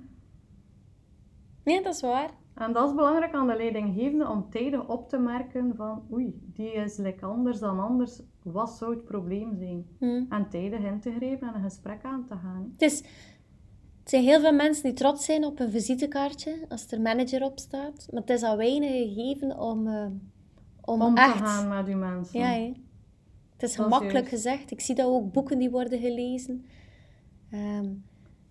Nee, 1.63 1.83
dat 1.83 1.93
is 1.93 2.01
waar. 2.01 2.29
En 2.53 2.73
dat 2.73 2.89
is 2.89 2.95
belangrijk 2.95 3.33
aan 3.33 3.47
de 3.47 3.55
leidinggevende 3.55 4.27
om 4.29 4.49
tijdig 4.49 4.87
op 4.87 5.09
te 5.09 5.17
merken 5.17 5.75
van 5.75 6.03
oei, 6.11 6.41
die 6.53 6.71
is 6.71 6.97
lekker 6.97 7.27
anders 7.27 7.59
dan 7.59 7.79
anders. 7.79 8.21
Wat 8.43 8.69
zou 8.69 8.95
het 8.95 9.05
probleem 9.05 9.55
zijn? 9.57 9.85
Hm. 9.99 10.25
En 10.29 10.49
tijdig 10.49 10.79
in 10.79 10.99
te 10.99 11.11
grijpen 11.11 11.47
en 11.47 11.55
een 11.55 11.61
gesprek 11.61 12.03
aan 12.03 12.25
te 12.25 12.35
gaan. 12.35 12.69
Het, 12.71 12.81
is, 12.81 12.97
het 13.99 14.09
zijn 14.09 14.23
heel 14.23 14.39
veel 14.39 14.53
mensen 14.53 14.83
die 14.83 14.93
trots 14.93 15.25
zijn 15.25 15.45
op 15.45 15.59
een 15.59 15.71
visitekaartje 15.71 16.65
als 16.69 16.91
er 16.91 17.01
manager 17.01 17.43
op 17.43 17.59
staat. 17.59 18.07
Maar 18.11 18.21
het 18.21 18.29
is 18.29 18.43
al 18.43 18.57
weinig 18.57 18.89
gegeven 18.89 19.59
om, 19.59 19.87
eh, 19.87 20.05
om, 20.89 21.01
Om 21.01 21.17
echt... 21.17 21.37
te 21.37 21.43
gaan 21.43 21.67
met 21.67 21.87
uw 21.87 21.97
mensen. 21.97 22.39
Ja. 22.39 22.47
Het 23.53 23.69
is 23.69 23.75
Dat 23.75 23.85
gemakkelijk 23.85 24.27
gezegd. 24.29 24.71
Ik 24.71 24.81
zie 24.81 24.95
dat 24.95 25.05
ook 25.05 25.31
boeken 25.31 25.57
die 25.59 25.69
worden 25.69 25.99
gelezen. 25.99 26.65
Ehm, 27.51 27.85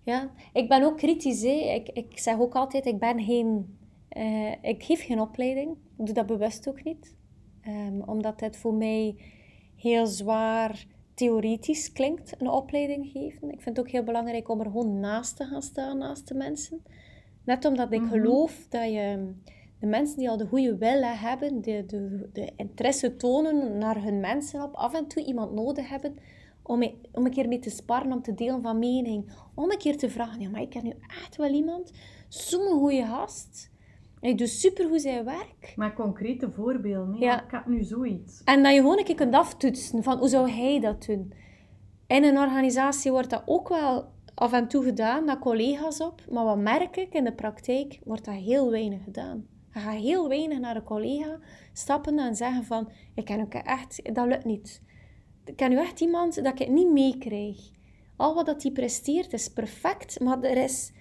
ja, 0.03 0.31
ik 0.53 0.69
ben 0.69 0.83
ook 0.83 0.97
kritisch. 0.97 1.43
Ik, 1.43 1.89
ik 1.89 2.19
zeg 2.19 2.39
ook 2.39 2.55
altijd, 2.55 2.85
ik 2.85 2.99
ben 2.99 3.23
geen... 3.23 3.77
eh, 4.09 4.51
ik 4.61 4.83
geef 4.83 5.05
geen 5.05 5.19
opleiding. 5.21 5.71
Ik 5.97 6.05
doe 6.05 6.13
dat 6.15 6.25
bewust 6.25 6.67
ook 6.69 6.83
niet. 6.83 7.15
Ehm, 7.61 7.99
omdat 8.05 8.39
het 8.39 8.57
voor 8.57 8.73
mij 8.73 9.15
heel 9.75 10.05
zwaar 10.07 10.85
theoretisch 11.13 11.91
klinkt, 11.91 12.41
een 12.41 12.49
opleiding 12.49 13.07
geven. 13.13 13.51
Ik 13.51 13.61
vind 13.61 13.77
het 13.77 13.79
ook 13.85 13.91
heel 13.91 14.03
belangrijk 14.03 14.49
om 14.49 14.59
er 14.59 14.65
gewoon 14.65 14.99
naast 14.99 15.35
te 15.37 15.45
gaan 15.45 15.61
staan, 15.61 15.97
naast 15.97 16.27
de 16.27 16.33
mensen. 16.33 16.83
Net 17.43 17.65
omdat 17.65 17.91
ik 17.91 18.01
Mhm. 18.01 18.09
geloof 18.09 18.65
dat 18.69 18.83
je 18.91 19.33
de 19.79 19.87
mensen 19.87 20.17
die 20.17 20.29
al 20.29 20.37
de 20.37 20.47
goede 20.47 20.77
wil 20.77 21.01
hebben, 21.03 21.61
de, 21.61 21.83
de, 21.87 22.29
de 22.33 22.51
interesse 22.55 23.15
tonen 23.15 23.77
naar 23.77 24.03
hun 24.03 24.19
mensen 24.19 24.61
op, 24.63 24.73
af 24.73 24.93
en 24.93 25.07
toe 25.07 25.23
iemand 25.23 25.53
nodig 25.53 25.89
hebben 25.89 26.15
om, 26.63 26.79
mee- 26.79 27.01
om 27.11 27.25
een 27.25 27.31
keer 27.31 27.47
mee 27.47 27.59
te 27.59 27.69
sparren, 27.69 28.11
om 28.11 28.21
te 28.21 28.33
delen 28.33 28.61
van 28.61 28.79
mening. 28.79 29.31
Om 29.55 29.71
een 29.71 29.77
keer 29.77 29.97
te 29.97 30.09
vragen, 30.09 30.41
ja, 30.41 30.49
maar 30.49 30.61
ik 30.61 30.69
ken 30.69 30.83
nu 30.83 30.93
echt 31.23 31.35
wel 31.35 31.49
iemand, 31.51 31.91
zo'n 32.27 32.79
goede 32.79 33.05
gast. 33.05 33.71
Hij 34.19 34.35
doet 34.35 34.49
supergoed 34.49 35.01
zijn 35.01 35.25
werk. 35.25 35.73
Met 35.75 35.93
concrete 35.93 36.51
voorbeelden. 36.51 37.19
Ja. 37.19 37.43
Ik 37.43 37.51
heb 37.51 37.65
nu 37.65 37.83
zoiets. 37.83 38.41
En 38.43 38.63
dat 38.63 38.73
je 38.73 38.79
gewoon 38.79 38.97
een 38.97 39.03
keer 39.03 39.15
kunt 39.15 39.33
aftoetsen 39.33 40.03
van 40.03 40.17
hoe 40.17 40.27
zou 40.27 40.51
hij 40.51 40.79
dat 40.79 41.05
doen. 41.05 41.33
In 42.07 42.23
een 42.23 42.37
organisatie 42.37 43.11
wordt 43.11 43.29
dat 43.29 43.43
ook 43.45 43.69
wel 43.69 44.05
af 44.35 44.53
en 44.53 44.67
toe 44.67 44.83
gedaan, 44.83 45.25
naar 45.25 45.39
collega's 45.39 46.01
op. 46.01 46.21
Maar 46.29 46.43
wat 46.45 46.57
merk 46.57 46.97
ik 46.97 47.13
in 47.13 47.23
de 47.23 47.33
praktijk, 47.33 47.99
wordt 48.03 48.25
dat 48.25 48.35
heel 48.35 48.71
weinig 48.71 49.03
gedaan. 49.03 49.45
Je 49.73 49.79
gaat 49.79 49.95
heel 49.95 50.27
weinig 50.27 50.59
naar 50.59 50.75
een 50.75 50.83
collega 50.83 51.39
stappen 51.73 52.19
en 52.19 52.35
zeggen 52.35 52.63
van, 52.63 52.91
ik 53.15 53.25
ken 53.25 53.41
ook 53.41 53.53
echt, 53.53 54.15
dat 54.15 54.27
lukt 54.27 54.45
niet. 54.45 54.81
Ik 55.45 55.55
ken 55.55 55.69
nu 55.69 55.77
echt 55.77 56.01
iemand 56.01 56.35
dat 56.35 56.53
ik 56.53 56.59
het 56.59 56.69
niet 56.69 56.91
meekrijg. 56.91 57.71
Al 58.15 58.35
wat 58.35 58.45
dat 58.45 58.61
die 58.61 58.71
presteert 58.71 59.33
is 59.33 59.47
perfect, 59.47 60.19
maar 60.19 60.41
er 60.41 60.63
is 60.63 60.91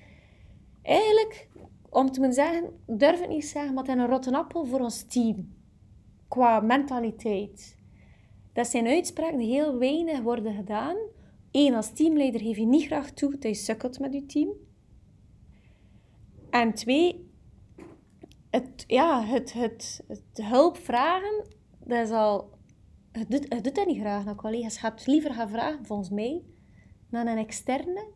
eigenlijk, 0.82 1.48
om 1.90 2.10
te 2.10 2.20
moeten 2.20 2.44
zeggen, 2.44 2.80
durf 2.86 3.20
ik 3.20 3.28
niet 3.28 3.44
zeggen, 3.44 3.74
maar 3.74 3.84
het 3.84 3.96
is 3.96 4.00
een 4.00 4.08
rotte 4.08 4.36
appel 4.36 4.64
voor 4.64 4.80
ons 4.80 5.02
team. 5.02 5.56
Qua 6.28 6.60
mentaliteit. 6.60 7.76
Dat 8.52 8.66
zijn 8.66 8.86
uitspraken 8.86 9.38
die 9.38 9.50
heel 9.50 9.78
weinig 9.78 10.20
worden 10.20 10.54
gedaan. 10.54 10.96
Eén, 11.50 11.74
als 11.74 11.92
teamleider 11.92 12.40
geef 12.40 12.56
je 12.56 12.66
niet 12.66 12.86
graag 12.86 13.10
toe 13.10 13.30
dat 13.30 13.42
je 13.42 13.54
sukkelt 13.54 13.98
met 13.98 14.12
je 14.12 14.26
team. 14.26 14.48
En 16.50 16.74
twee, 16.74 17.27
het, 18.50 18.84
ja, 18.86 19.22
het, 19.22 19.52
het, 19.52 20.04
het 20.08 20.46
hulp 20.46 20.76
vragen, 20.76 21.44
dat 21.84 21.98
is 22.06 22.10
al... 22.10 22.56
Het 23.12 23.30
doet, 23.30 23.46
het 23.48 23.64
doet 23.64 23.74
dat 23.74 23.86
niet 23.86 24.00
graag 24.00 24.24
naar 24.24 24.34
collega's. 24.34 24.74
Je 24.74 24.80
gaat 24.80 25.06
liever 25.06 25.34
gaan 25.34 25.48
vragen, 25.48 25.86
volgens 25.86 26.10
mij, 26.10 26.42
naar 27.08 27.26
een 27.26 27.38
externe, 27.38 28.06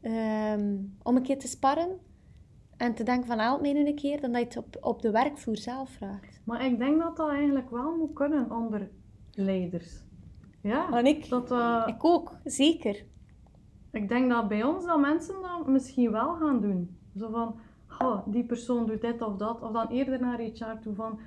ehm, 0.00 0.76
om 1.02 1.16
een 1.16 1.22
keer 1.22 1.38
te 1.38 1.48
sparren 1.48 1.98
en 2.76 2.94
te 2.94 3.02
denken 3.02 3.26
van, 3.26 3.38
help 3.38 3.60
mij 3.60 3.72
nu 3.72 3.86
een 3.86 3.94
keer, 3.94 4.20
dan 4.20 4.32
dat 4.32 4.40
je 4.40 4.46
het 4.46 4.56
op, 4.56 4.76
op 4.80 5.02
de 5.02 5.10
werkvloer 5.10 5.56
zelf 5.56 5.90
vraagt. 5.90 6.40
Maar 6.44 6.64
ik 6.66 6.78
denk 6.78 7.00
dat 7.00 7.16
dat 7.16 7.28
eigenlijk 7.28 7.70
wel 7.70 7.96
moet 7.96 8.12
kunnen 8.12 8.50
onder 8.50 8.90
leiders. 9.30 10.04
Ja, 10.62 10.92
En 10.92 11.06
ik, 11.06 11.28
dat, 11.28 11.50
eh, 11.50 11.82
ik 11.86 12.04
ook, 12.04 12.36
zeker. 12.44 13.04
ik 13.90 14.08
denk 14.08 14.30
dat 14.30 14.48
bij 14.48 14.64
ons 14.64 14.84
dat 14.84 15.00
mensen 15.00 15.34
dat 15.42 15.66
misschien 15.66 16.10
wel 16.10 16.34
gaan 16.34 16.60
doen. 16.60 16.98
Zo 17.16 17.30
van, 17.30 17.60
oh, 17.98 18.18
die 18.26 18.44
persoon 18.44 18.86
doet 18.86 19.00
dit 19.00 19.22
of 19.22 19.36
dat. 19.36 19.62
Of 19.62 19.72
dan 19.72 19.86
eerder 19.88 20.20
naar 20.20 20.38
HR 20.38 20.80
toe 20.82 20.94
van, 20.94 21.18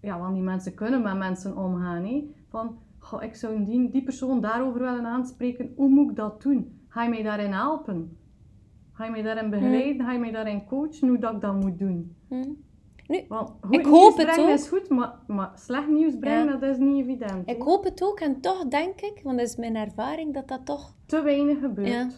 ja, 0.00 0.18
want 0.18 0.34
die 0.34 0.42
mensen 0.42 0.74
kunnen 0.74 1.02
met 1.02 1.16
mensen 1.18 1.56
omgaan. 1.56 2.04
Hè? 2.04 2.30
Van, 2.48 2.78
oh, 3.12 3.22
ik 3.22 3.34
zou 3.34 3.64
die, 3.64 3.90
die 3.90 4.02
persoon 4.02 4.40
daarover 4.40 4.80
willen 4.80 5.06
aanspreken. 5.06 5.72
Hoe 5.76 5.88
moet 5.88 6.10
ik 6.10 6.16
dat 6.16 6.42
doen? 6.42 6.80
Ga 6.88 7.02
je 7.02 7.08
mij 7.10 7.22
daarin 7.22 7.52
helpen? 7.52 8.16
Ga 8.92 9.04
je 9.04 9.10
mij 9.10 9.22
daarin 9.22 9.50
begeleiden? 9.50 10.06
Ga 10.06 10.12
je 10.12 10.18
mij 10.18 10.30
daarin 10.32 10.64
coachen 10.66 11.08
hoe 11.08 11.18
dat 11.18 11.32
ik 11.34 11.40
dat 11.40 11.54
moet 11.60 11.78
doen? 11.78 12.16
Hm. 12.28 12.42
Want 13.28 13.52
goed 13.60 13.74
Ik 13.74 13.84
nieuws 13.84 13.98
hoop 13.98 14.16
het 14.16 14.26
brengen 14.26 14.50
ook. 14.50 14.58
is 14.58 14.68
goed, 14.68 14.88
maar, 14.88 15.14
maar 15.26 15.50
slecht 15.54 15.88
nieuws 15.88 16.18
brengen, 16.18 16.44
Ja. 16.46 16.56
dat 16.56 16.70
is 16.70 16.78
niet 16.78 17.06
evident. 17.06 17.48
Ik 17.50 17.62
hoop 17.62 17.84
het 17.84 18.02
ook 18.04 18.20
en 18.20 18.40
toch 18.40 18.68
denk 18.68 19.00
ik, 19.00 19.20
want 19.22 19.38
dat 19.38 19.46
is 19.46 19.56
mijn 19.56 19.76
ervaring, 19.76 20.34
dat 20.34 20.48
dat 20.48 20.66
toch... 20.66 20.94
Te 21.06 21.22
weinig 21.22 21.60
gebeurt. 21.60 21.88
Ja. 21.88 22.08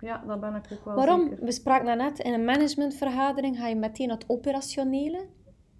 Ja, 0.00 0.24
dat 0.26 0.40
ben 0.40 0.54
ik 0.54 0.64
ook 0.72 0.84
wel 0.84 0.94
Waarom? 0.94 1.28
zeker. 1.28 1.44
We 1.44 1.52
spraken 1.52 1.86
daarnet, 1.86 2.18
in 2.18 2.32
een 2.32 2.44
managementvergadering 2.44 3.56
ga 3.56 3.66
je 3.66 3.76
meteen 3.76 4.08
naar 4.08 4.16
het 4.16 4.28
operationele. 4.28 5.26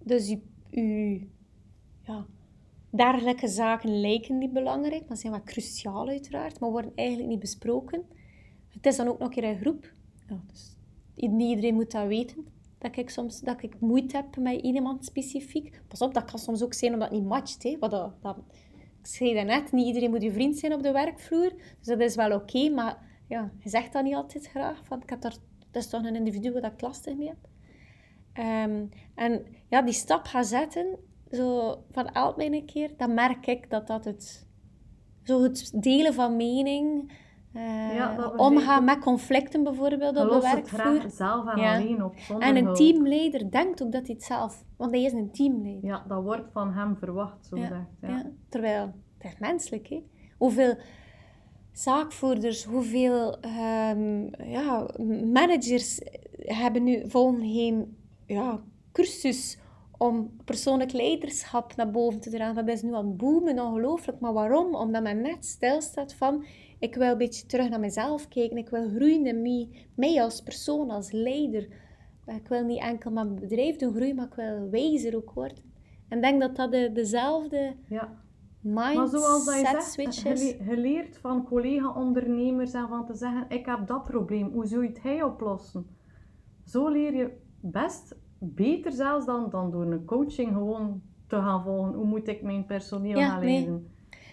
Dus 0.04 0.28
je, 0.28 0.40
je 0.70 1.26
ja, 2.02 2.26
dergelijke 2.90 3.48
zaken 3.48 4.00
lijken 4.00 4.38
niet 4.38 4.52
belangrijk, 4.52 5.08
maar 5.08 5.16
zijn 5.16 5.32
wel 5.32 5.42
cruciaal 5.42 6.08
uiteraard, 6.08 6.60
maar 6.60 6.70
worden 6.70 6.92
eigenlijk 6.94 7.28
niet 7.28 7.40
besproken. 7.40 8.02
Het 8.68 8.86
is 8.86 8.96
dan 8.96 9.08
ook 9.08 9.18
nog 9.18 9.28
een 9.28 9.34
keer 9.34 9.44
een 9.44 9.60
groep. 9.60 9.92
Ja, 10.28 10.40
dus 10.46 10.76
niet 11.14 11.48
iedereen 11.48 11.74
moet 11.74 11.90
dat 11.90 12.06
weten. 12.06 12.46
Dat 12.78 12.96
ik 12.96 13.10
soms 13.10 13.40
dat 13.40 13.62
ik 13.62 13.80
moeite 13.80 14.16
heb 14.16 14.36
met 14.36 14.60
iemand 14.60 15.04
specifiek. 15.04 15.80
Pas 15.88 16.00
op, 16.00 16.14
dat 16.14 16.24
kan 16.24 16.38
soms 16.38 16.62
ook 16.62 16.74
zijn 16.74 16.92
omdat 16.92 17.08
het 17.08 17.18
niet 17.18 17.28
matcht. 17.28 17.62
Hè. 17.62 17.76
Wat 17.80 17.90
dat, 17.90 18.12
dat, 18.22 18.36
ik 19.00 19.06
zei 19.06 19.34
daarnet, 19.34 19.72
niet 19.72 19.86
iedereen 19.86 20.10
moet 20.10 20.22
je 20.22 20.32
vriend 20.32 20.56
zijn 20.56 20.72
op 20.72 20.82
de 20.82 20.92
werkvloer. 20.92 21.52
Dus 21.78 21.86
dat 21.86 22.00
is 22.00 22.14
wel 22.14 22.32
oké, 22.32 22.68
maar 22.68 23.09
ja, 23.30 23.50
je 23.58 23.68
zegt 23.68 23.92
dat 23.92 24.04
niet 24.04 24.14
altijd 24.14 24.46
graag. 24.48 24.80
Van, 24.84 25.02
ik 25.02 25.10
heb 25.10 25.20
daar, 25.20 25.34
dat 25.70 25.82
is 25.82 25.88
toch 25.88 26.04
een 26.04 26.16
individu 26.16 26.52
waar 26.52 26.64
ik 26.64 26.70
het 26.70 26.82
lastig 26.82 27.16
mee 27.16 27.28
heb. 27.28 27.48
Ehm, 28.32 28.84
en 29.14 29.46
ja, 29.68 29.82
die 29.82 29.92
stap 29.94 30.26
gaan 30.26 30.44
zetten, 30.44 30.86
zo 31.30 31.76
van 31.92 32.08
mij 32.36 32.52
een 32.52 32.64
keer, 32.66 32.90
dan 32.96 33.14
merk 33.14 33.46
ik 33.46 33.70
dat 33.70 33.86
dat 33.86 34.04
het... 34.04 34.48
Zo 35.22 35.42
het 35.42 35.72
delen 35.82 36.14
van 36.14 36.36
mening, 36.36 37.12
eh, 37.52 37.94
Ja, 37.94 38.16
dat 38.16 38.36
omgaan 38.38 38.84
met 38.84 38.98
conflicten 38.98 39.62
bijvoorbeeld 39.62 40.16
op 40.16 40.28
de 40.28 40.34
het 40.34 40.42
werkvloer. 40.42 40.80
graag 41.00 41.12
zelf 41.12 41.46
en 41.48 41.60
Ja. 41.60 41.74
alleen 41.76 42.04
op, 42.04 42.14
En 42.38 42.56
een 42.56 42.64
hulp. 42.64 42.76
teamleider 42.76 43.50
denkt 43.50 43.82
ook 43.82 43.92
dat 43.92 44.06
hij 44.06 44.14
het 44.14 44.24
zelf... 44.24 44.64
Want 44.76 44.90
hij 44.90 45.02
is 45.02 45.12
een 45.12 45.30
teamleider. 45.32 45.84
Ja, 45.90 46.04
dat 46.08 46.22
wordt 46.22 46.52
van 46.52 46.72
hem 46.72 46.96
verwacht, 46.96 47.46
zo 47.46 47.56
Ja, 47.56 47.62
gezegd. 47.66 47.86
Ja. 48.00 48.08
Ja. 48.08 48.30
Terwijl, 48.48 48.94
het 49.18 49.32
is 49.32 49.38
menselijk, 49.38 49.86
hè. 49.88 50.02
Hoeveel 50.38 50.74
zaakvoerders, 51.80 52.64
hoeveel 52.64 53.40
ehm, 53.40 54.28
ja, 54.50 54.86
managers 55.24 56.00
hebben 56.38 56.82
nu 56.82 57.02
volgen 57.06 57.52
geen 57.52 57.96
ja, 58.26 58.60
cursus 58.92 59.58
om 59.98 60.30
persoonlijk 60.44 60.92
leiderschap 60.92 61.76
naar 61.76 61.90
boven 61.90 62.20
te 62.20 62.30
dragen. 62.30 62.66
Dat 62.66 62.74
is 62.74 62.82
nu 62.82 62.94
aan 62.94 63.06
het 63.06 63.16
boomen, 63.16 63.60
ongelooflijk. 63.60 64.20
Maar 64.20 64.32
waarom? 64.32 64.74
Omdat 64.74 65.02
men 65.02 65.20
net 65.20 65.44
stilstaat 65.46 66.14
van... 66.14 66.44
Ik 66.78 66.94
wil 66.94 67.10
een 67.10 67.18
beetje 67.18 67.46
terug 67.46 67.68
naar 67.68 67.80
mezelf 67.80 68.28
kijken. 68.28 68.56
Ik 68.56 68.68
wil 68.68 68.88
groeien 68.88 69.26
in 69.26 69.42
mij, 69.42 69.68
mij 69.94 70.22
als 70.22 70.40
persoon, 70.40 70.90
als 70.90 71.10
leider. 71.10 71.68
Ik 72.26 72.48
wil 72.48 72.64
niet 72.64 72.80
enkel 72.80 73.10
mijn 73.10 73.34
bedrijf 73.34 73.76
doen 73.76 73.94
groeien, 73.94 74.16
maar 74.16 74.26
ik 74.26 74.34
wil 74.34 74.70
wijzer 74.70 75.16
ook 75.16 75.30
worden. 75.30 75.58
En 76.08 76.16
ik 76.16 76.22
denk 76.22 76.40
dat 76.40 76.56
dat 76.56 76.72
de, 76.72 76.90
dezelfde 76.92 77.74
Ja. 77.88 78.19
Maar 78.60 79.08
zoals 79.08 79.44
je 79.44 79.50
mindset 79.50 80.14
zegt, 80.14 80.40
je, 80.40 80.64
je 80.64 80.76
leert 80.76 81.18
van 81.18 81.44
collega-ondernemers 81.44 82.72
en 82.72 82.88
van 82.88 83.06
te 83.06 83.14
zeggen, 83.14 83.44
ik 83.48 83.66
heb 83.66 83.86
dat 83.86 84.04
probleem, 84.04 84.52
hoe 84.52 84.66
zou 84.66 84.82
je 84.82 84.88
het 84.88 85.02
hij 85.02 85.22
oplossen? 85.22 85.86
Zo 86.64 86.88
leer 86.88 87.14
je 87.14 87.36
best 87.60 88.16
beter 88.38 88.92
zelfs 88.92 89.26
dan, 89.26 89.50
dan 89.50 89.70
door 89.70 89.92
een 89.92 90.04
coaching 90.04 90.52
gewoon 90.52 91.02
te 91.26 91.36
gaan 91.36 91.62
volgen. 91.62 91.94
Hoe 91.94 92.06
moet 92.06 92.28
ik 92.28 92.42
mijn 92.42 92.66
personeel 92.66 93.18
Ja, 93.18 93.28
gaan 93.28 93.44
nee. 93.44 93.52
leiden? 93.52 93.90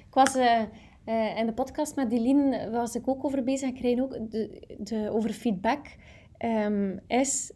Ik 0.08 0.14
was 0.14 0.36
eh, 0.36 0.62
eh, 1.04 1.38
in 1.38 1.46
de 1.46 1.54
podcast 1.54 1.96
met 1.96 2.10
Delien, 2.10 2.72
was 2.72 2.96
ik 2.96 3.08
ook 3.08 3.26
over 3.26 3.44
bezig. 3.44 3.70
Ik 3.70 3.76
kreeg 3.76 4.00
ook 4.00 4.32
de, 4.32 4.76
de, 4.80 5.10
over 5.12 5.30
feedback. 5.34 5.96
Ehm, 6.38 6.98
is, 7.08 7.54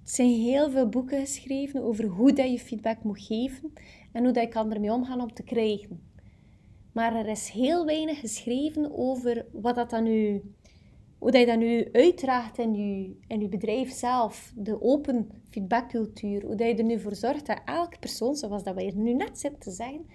het 0.00 0.10
zijn 0.10 0.28
heel 0.28 0.70
veel 0.70 0.88
boeken 0.88 1.20
geschreven 1.20 1.82
over 1.82 2.04
hoe 2.04 2.32
dat 2.32 2.50
je 2.50 2.58
feedback 2.58 3.02
moet 3.02 3.20
geven 3.20 3.72
en 4.12 4.24
hoe 4.24 4.32
dat 4.32 4.42
je 4.42 4.48
kan 4.48 4.72
ermee 4.72 4.92
omgaan 4.92 5.20
om 5.20 5.32
te 5.32 5.42
krijgen. 5.42 6.09
Maar 6.92 7.16
er 7.16 7.26
is 7.26 7.48
heel 7.48 7.86
weinig 7.86 8.20
geschreven 8.20 8.98
over 8.98 9.46
wat 9.52 9.74
dat 9.74 9.90
dan 9.90 10.02
nu, 10.02 10.42
hoe 11.18 11.30
dat 11.30 11.40
je 11.40 11.46
dat 11.46 11.58
nu 11.58 11.88
uitdraagt 11.92 12.58
in 12.58 12.74
je, 12.74 13.16
in 13.26 13.40
je 13.40 13.48
bedrijf 13.48 13.92
zelf. 13.92 14.52
De 14.56 14.82
open 14.82 15.28
feedbackcultuur. 15.50 16.46
Hoe 16.46 16.54
dat 16.54 16.66
je 16.66 16.74
er 16.74 16.84
nu 16.84 17.00
voor 17.00 17.14
zorgt 17.14 17.46
dat 17.46 17.60
elke 17.64 17.98
persoon, 17.98 18.34
zoals 18.34 18.62
dat 18.62 18.74
wij 18.74 18.84
hier 18.84 18.96
nu 18.96 19.14
net 19.14 19.38
zitten 19.38 19.60
te 19.60 19.70
zeggen, 19.70 20.06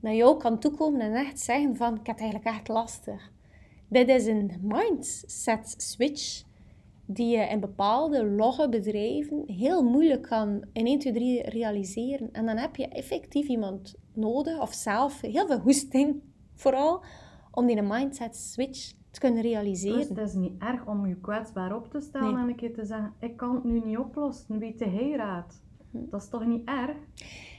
naar 0.00 0.14
jou 0.14 0.38
kan 0.38 0.58
toekomen 0.58 1.00
en 1.00 1.14
echt 1.14 1.40
zeggen 1.40 1.76
van, 1.76 1.94
ik 1.94 2.06
heb 2.06 2.16
het 2.16 2.24
eigenlijk 2.24 2.56
echt 2.56 2.68
lastig. 2.68 3.32
Dit 3.88 4.08
is 4.08 4.26
een 4.26 4.52
mindset 4.62 5.74
switch 5.76 6.42
die 7.06 7.36
je 7.36 7.48
in 7.48 7.60
bepaalde 7.60 8.24
logge 8.24 8.68
bedrijven 8.68 9.42
heel 9.46 9.82
moeilijk 9.82 10.22
kan 10.22 10.64
in 10.72 10.86
1, 10.86 10.98
2, 10.98 11.12
3 11.12 11.42
realiseren. 11.42 12.32
En 12.32 12.46
dan 12.46 12.56
heb 12.56 12.76
je 12.76 12.88
effectief 12.88 13.48
iemand 13.48 13.94
nodig, 14.18 14.60
of 14.60 14.72
zelf, 14.74 15.20
heel 15.20 15.46
veel 15.46 15.58
hoesting 15.60 16.20
vooral, 16.62 17.02
om 17.50 17.66
die 17.66 17.82
mindset 17.82 18.36
switch 18.36 18.92
te 19.10 19.20
kunnen 19.20 19.42
Dus 19.42 19.50
realiseren. 19.52 20.08
het 20.08 20.18
is 20.18 20.34
niet 20.34 20.62
erg 20.62 20.86
om 20.86 21.06
je 21.06 21.16
kwetsbaar 21.20 21.76
op 21.76 21.90
te 21.90 22.00
stellen 22.00 22.32
Nee. 22.34 22.42
en 22.42 22.48
een 22.48 22.56
keer 22.56 22.74
te 22.74 22.84
zeggen, 22.84 23.12
ik 23.20 23.36
kan 23.36 23.54
het 23.54 23.64
nu 23.64 23.80
niet 23.84 23.98
oplossen, 23.98 24.58
weet 24.58 24.80
hij 24.80 25.12
raad. 25.16 25.62
Hm. 25.90 25.98
Dat 26.10 26.22
is 26.22 26.28
toch 26.28 26.46
niet 26.46 26.68
erg? 26.68 26.96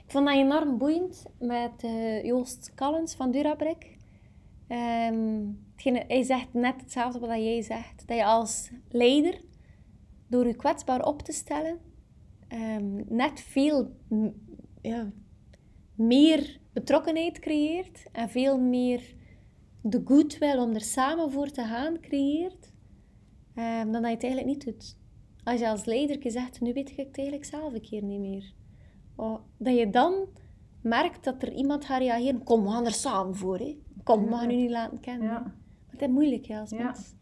Ik 0.06 0.16
vond 0.16 0.26
dat 0.26 0.36
enorm 0.36 0.78
boeiend 0.78 1.26
met 1.40 1.84
eh, 1.84 2.24
Joost 2.26 2.72
Callens 2.76 3.16
van 3.16 3.32
Durabrek. 3.32 3.98
Ehm, 4.68 5.46
hetgene- 5.72 6.04
hij 6.08 6.24
zegt 6.24 6.54
net 6.54 6.82
hetzelfde 6.82 7.20
wat 7.20 7.30
jij 7.30 7.62
zegt. 7.62 8.08
Dat 8.08 8.18
je 8.18 8.26
als 8.26 8.72
leider, 8.90 9.42
door 10.28 10.48
je 10.48 10.56
kwetsbaar 10.56 11.06
op 11.06 11.22
te 11.22 11.32
stellen, 11.32 11.78
ehm, 12.48 13.02
net 13.16 13.40
veel 13.42 13.96
ja, 14.82 15.12
meer 16.00 16.60
betrokkenheid 16.74 17.40
creëert 17.40 18.06
en 18.12 18.30
veel 18.30 18.60
meer 18.60 19.14
de 19.82 20.02
goodwill 20.06 20.58
om 20.58 20.74
er 20.74 20.82
samen 20.82 21.32
voor 21.32 21.50
te 21.50 21.64
gaan 21.64 22.00
creëert, 22.00 22.74
ehm, 23.56 23.92
dan 23.92 24.02
dat 24.02 24.06
je 24.06 24.10
het 24.10 24.24
eigenlijk 24.24 24.46
niet 24.46 24.66
doet. 24.66 24.98
Als 25.44 25.60
je 25.60 25.70
als 25.70 25.86
leider 25.86 26.32
zegt, 26.32 26.62
nu 26.62 26.74
weet 26.74 26.90
ik 26.90 26.98
het 26.98 27.18
eigenlijk 27.18 27.46
zelf 27.48 27.74
een 27.74 27.82
keer 27.82 28.04
niet 28.04 28.20
meer. 28.20 28.54
Oh, 29.16 29.40
dat 29.58 29.78
je 29.78 29.90
dan 29.90 30.14
merkt 30.82 31.24
dat 31.24 31.42
er 31.44 31.54
iemand 31.54 31.86
gaat 31.86 32.00
reageren. 32.00 32.44
Kom, 32.44 32.64
we 32.64 32.70
gaan 32.70 32.86
er 32.86 32.92
samen 32.92 33.36
voor. 33.36 33.58
Hè. 33.58 33.78
Kom, 34.04 34.26
we 34.26 34.36
gaan 34.36 34.52
u 34.52 34.56
niet 34.56 34.70
laten 34.70 35.00
kennen. 35.00 35.28
Ja. 35.28 35.40
Maar 35.40 35.54
het 35.88 36.02
is 36.02 36.08
moeilijk 36.08 36.46
hè, 36.48 36.60
als 36.60 36.70
Ja. 36.70 36.84
mens. 36.84 37.14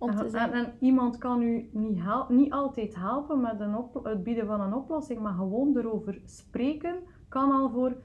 Om 0.00 0.08
En, 0.08 0.16
te 0.16 0.24
en, 0.24 0.30
zeggen. 0.30 0.52
en 0.52 0.72
iemand 0.80 1.18
kan 1.18 1.42
u 1.42 1.68
niet, 1.72 2.02
niet 2.28 2.52
altijd 2.52 2.94
helpen 2.96 3.40
met 3.40 3.60
een 3.60 3.76
op- 3.76 4.04
het 4.04 4.22
bieden 4.22 4.46
van 4.46 4.60
een 4.60 4.74
oplossing, 4.74 5.20
maar 5.20 5.32
gewoon 5.34 5.76
erover 5.76 6.20
spreken 6.24 6.94
kan 7.28 7.52
al 7.52 7.70
voor 7.70 7.96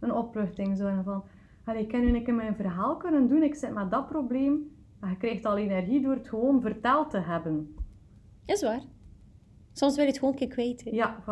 een 0.00 0.12
opluchting 0.12 0.76
zorgen 0.76 1.04
van 1.04 1.24
allee, 1.64 1.82
ik 1.82 1.88
kan 1.88 2.00
nu 2.00 2.14
een 2.16 2.24
keer 2.24 2.34
mijn 2.34 2.56
verhaal 2.56 2.96
kunnen 2.96 3.28
doen, 3.28 3.42
ik 3.42 3.54
zit 3.54 3.74
met 3.74 3.90
dat 3.90 4.06
probleem. 4.06 4.72
En 5.00 5.08
je 5.10 5.16
krijgt 5.16 5.44
al 5.44 5.56
energie 5.56 6.00
door 6.02 6.14
het 6.14 6.28
gewoon 6.28 6.60
verteld 6.60 7.10
te 7.10 7.18
hebben. 7.18 7.74
Is 8.46 8.62
waar. 8.62 8.82
Soms 9.76 9.94
wil 9.94 10.04
je 10.04 10.10
het 10.10 10.18
gewoon 10.18 10.32
een 10.34 10.38
keer 10.40 10.48
kwijt. 10.48 10.84
hè. 10.84 10.90
Ja, 10.90 11.16
voilà. 11.22 11.26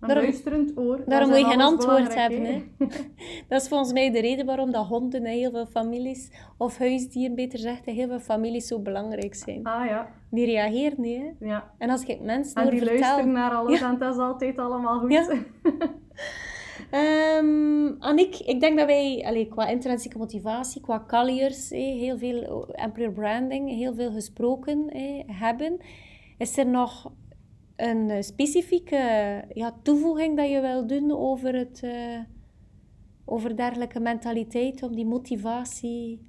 Een 0.00 0.08
Daarom- 0.08 0.24
luisterend 0.24 0.72
oor. 0.78 0.96
dat 0.96 1.06
Daarom 1.06 1.28
moet 1.28 1.38
je 1.38 1.44
geen 1.44 1.60
antwoord 1.60 2.14
hebben. 2.14 2.44
hè. 2.44 2.62
Dat 3.48 3.62
is 3.62 3.68
volgens 3.68 3.92
mij 3.92 4.10
de 4.10 4.20
reden 4.20 4.46
waarom 4.46 4.70
dat 4.72 4.86
honden 4.86 5.20
in 5.26 5.32
heel 5.38 5.50
veel 5.50 5.66
families, 5.66 6.30
of 6.58 6.78
huisdieren 6.78 7.34
beter 7.36 7.58
gezegd, 7.58 7.86
in 7.86 7.94
heel 7.94 8.08
veel 8.08 8.18
families 8.20 8.66
zo 8.66 8.80
belangrijk 8.80 9.34
zijn. 9.34 9.64
Ah 9.64 9.86
ja, 9.86 10.08
Die 10.30 10.44
reageren 10.46 11.00
niet. 11.00 11.20
Hè? 11.20 11.46
ja. 11.46 11.70
En 11.78 11.90
als 11.90 12.04
ik 12.04 12.20
mensen 12.20 12.62
En 12.62 12.70
die 12.70 12.84
luisteren 12.84 13.32
naar 13.32 13.50
alles 13.50 13.80
Ja. 13.80 13.86
en 13.88 14.00
het 14.00 14.14
is 14.14 14.20
altijd 14.20 14.58
allemaal 14.58 14.98
goed. 14.98 15.12
Ja. 15.12 15.28
Ehm 16.90 17.94
Annick, 17.98 18.34
ik 18.38 18.60
denk 18.60 18.78
dat 18.78 18.86
wij 18.86 19.24
allee, 19.26 19.48
qua 19.48 19.66
intrinsieke 19.66 20.18
motivatie, 20.18 20.80
qua 20.80 21.04
colliers, 21.06 21.70
eh, 21.70 21.78
heel 21.80 22.18
veel 22.18 22.68
employer 22.74 23.12
branding, 23.12 23.70
heel 23.70 23.94
veel 23.94 24.10
gesproken 24.12 24.88
eh, 24.88 25.22
hebben. 25.26 25.76
Is 26.38 26.56
er 26.58 26.66
nog 26.66 27.12
een 27.78 28.10
eh, 28.10 28.22
specifieke 28.22 28.96
ja, 29.52 29.74
toevoeging 29.82 30.36
dat 30.36 30.50
je 30.50 30.60
wil 30.60 30.86
doen 30.86 31.10
over, 31.12 31.54
het, 31.54 31.80
eh, 31.82 32.18
over 33.24 33.56
dergelijke 33.56 34.00
mentaliteit, 34.00 34.82
om 34.82 34.94
die 34.94 35.06
motivatie 35.06 36.26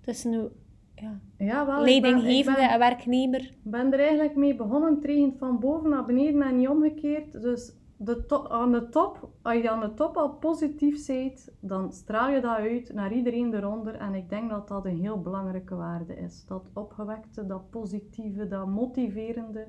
tussen 0.00 0.50
ja, 0.94 1.20
Ja, 1.38 1.66
wel. 1.66 1.74
ben- 1.76 1.84
leidinggevende 1.84 2.60
ik 2.60 2.66
ben- 2.66 2.72
en 2.72 2.78
werknemer? 2.78 3.40
Ik 3.40 3.56
ben 3.62 3.92
er 3.92 3.98
eigenlijk 4.00 4.36
mee 4.36 4.54
begonnen, 4.56 4.94
het 4.94 5.04
regent 5.04 5.38
van 5.38 5.58
boven 5.58 5.90
naar 5.90 6.04
beneden 6.04 6.42
en 6.42 6.56
niet 6.56 6.68
omgekeerd. 6.68 7.32
Dus 7.42 7.72
de 7.96 8.26
to- 8.26 8.48
aan 8.48 8.72
de 8.72 8.88
top, 8.88 9.28
als 9.42 9.54
je 9.54 9.70
aan 9.70 9.80
de 9.80 9.94
top 9.94 10.16
al 10.16 10.30
positief 10.30 11.06
bent, 11.06 11.48
dan 11.60 11.92
straal 11.92 12.30
je 12.30 12.40
dat 12.40 12.56
uit 12.56 12.92
naar 12.94 13.12
iedereen 13.12 13.54
eronder. 13.54 13.94
En 13.94 14.14
ik 14.14 14.28
denk 14.28 14.50
dat 14.50 14.68
dat 14.68 14.84
een 14.84 14.96
heel 15.00 15.20
belangrijke 15.20 15.74
waarde 15.74 16.16
is. 16.16 16.44
Dat 16.46 16.70
opgewekte, 16.74 17.46
dat 17.46 17.70
positieve, 17.70 18.48
dat 18.48 18.66
motiverende, 18.66 19.66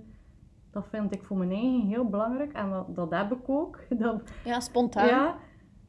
dat 0.72 0.88
vind 0.90 1.14
ik 1.14 1.24
voor 1.24 1.38
mijn 1.38 1.52
eigen 1.52 1.88
heel 1.88 2.06
belangrijk. 2.10 2.54
En 2.54 2.70
dat, 2.70 2.96
dat 2.96 3.12
heb 3.12 3.32
ik 3.32 3.50
ook. 3.50 3.80
Dat, 4.00 4.22
Ja, 4.46 4.60
spontaan. 4.60 5.08
ja. 5.08 5.36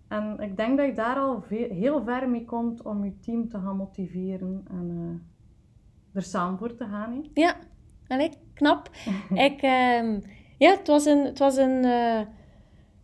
En 0.08 0.38
ik 0.38 0.56
denk 0.56 0.76
dat 0.76 0.86
je 0.86 0.92
daar 0.92 1.16
al 1.16 1.42
heel 1.48 2.02
ver 2.04 2.28
mee 2.28 2.44
komt 2.44 2.82
om 2.82 3.04
je 3.04 3.18
team 3.20 3.48
te 3.48 3.58
gaan 3.58 3.76
motiveren 3.76 4.64
en 4.70 4.90
eh, 6.12 6.16
er 6.16 6.22
samen 6.22 6.58
voor 6.58 6.74
te 6.74 6.84
gaan. 6.84 7.12
hè. 7.12 7.20
Ja, 7.34 7.56
allee, 8.08 8.30
knap. 8.54 8.90
ik, 9.48 9.62
ehm, 9.62 10.20
ja, 10.58 10.70
het 10.70 10.86
was 10.86 11.04
een, 11.04 11.24
het 11.24 11.38
was 11.38 11.56
een, 11.56 11.84
eh, 11.84 12.20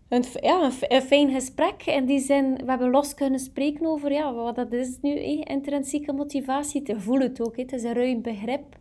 een, 0.08 0.24
ja, 0.40 0.70
een, 0.88 1.02
fijn 1.02 1.30
gesprek. 1.30 1.82
In 1.86 2.04
die 2.04 2.20
zin, 2.20 2.54
we 2.56 2.64
hebben 2.70 2.90
los 2.90 3.14
kunnen 3.14 3.40
spreken 3.40 3.86
over 3.86 4.12
ja, 4.12 4.32
wat 4.32 4.54
dat 4.54 4.72
is 4.72 4.98
nu, 5.00 5.10
intrinsieke 5.40 6.12
motivatie. 6.12 6.82
Te 6.82 7.00
voelen 7.00 7.28
het 7.28 7.40
ook, 7.40 7.56
het 7.56 7.72
is 7.72 7.82
een 7.82 7.94
ruim 7.94 8.22
begrip. 8.22 8.74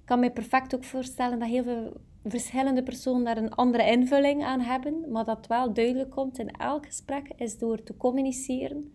Ik 0.00 0.06
kan 0.16 0.20
me 0.20 0.30
perfect 0.30 0.74
ook 0.74 0.84
voorstellen 0.84 1.38
dat 1.38 1.48
heel 1.48 1.62
veel 1.62 2.00
verschillende 2.24 2.82
personen 2.82 3.24
daar 3.24 3.36
een 3.36 3.54
andere 3.54 3.90
invulling 3.90 4.44
aan 4.44 4.60
hebben. 4.60 5.10
Maar 5.10 5.24
dat 5.24 5.46
wel 5.46 5.72
duidelijk 5.72 6.10
komt 6.10 6.38
in 6.38 6.50
elk 6.50 6.86
gesprek, 6.86 7.32
is 7.36 7.58
door 7.58 7.82
te 7.82 7.96
communiceren. 7.96 8.92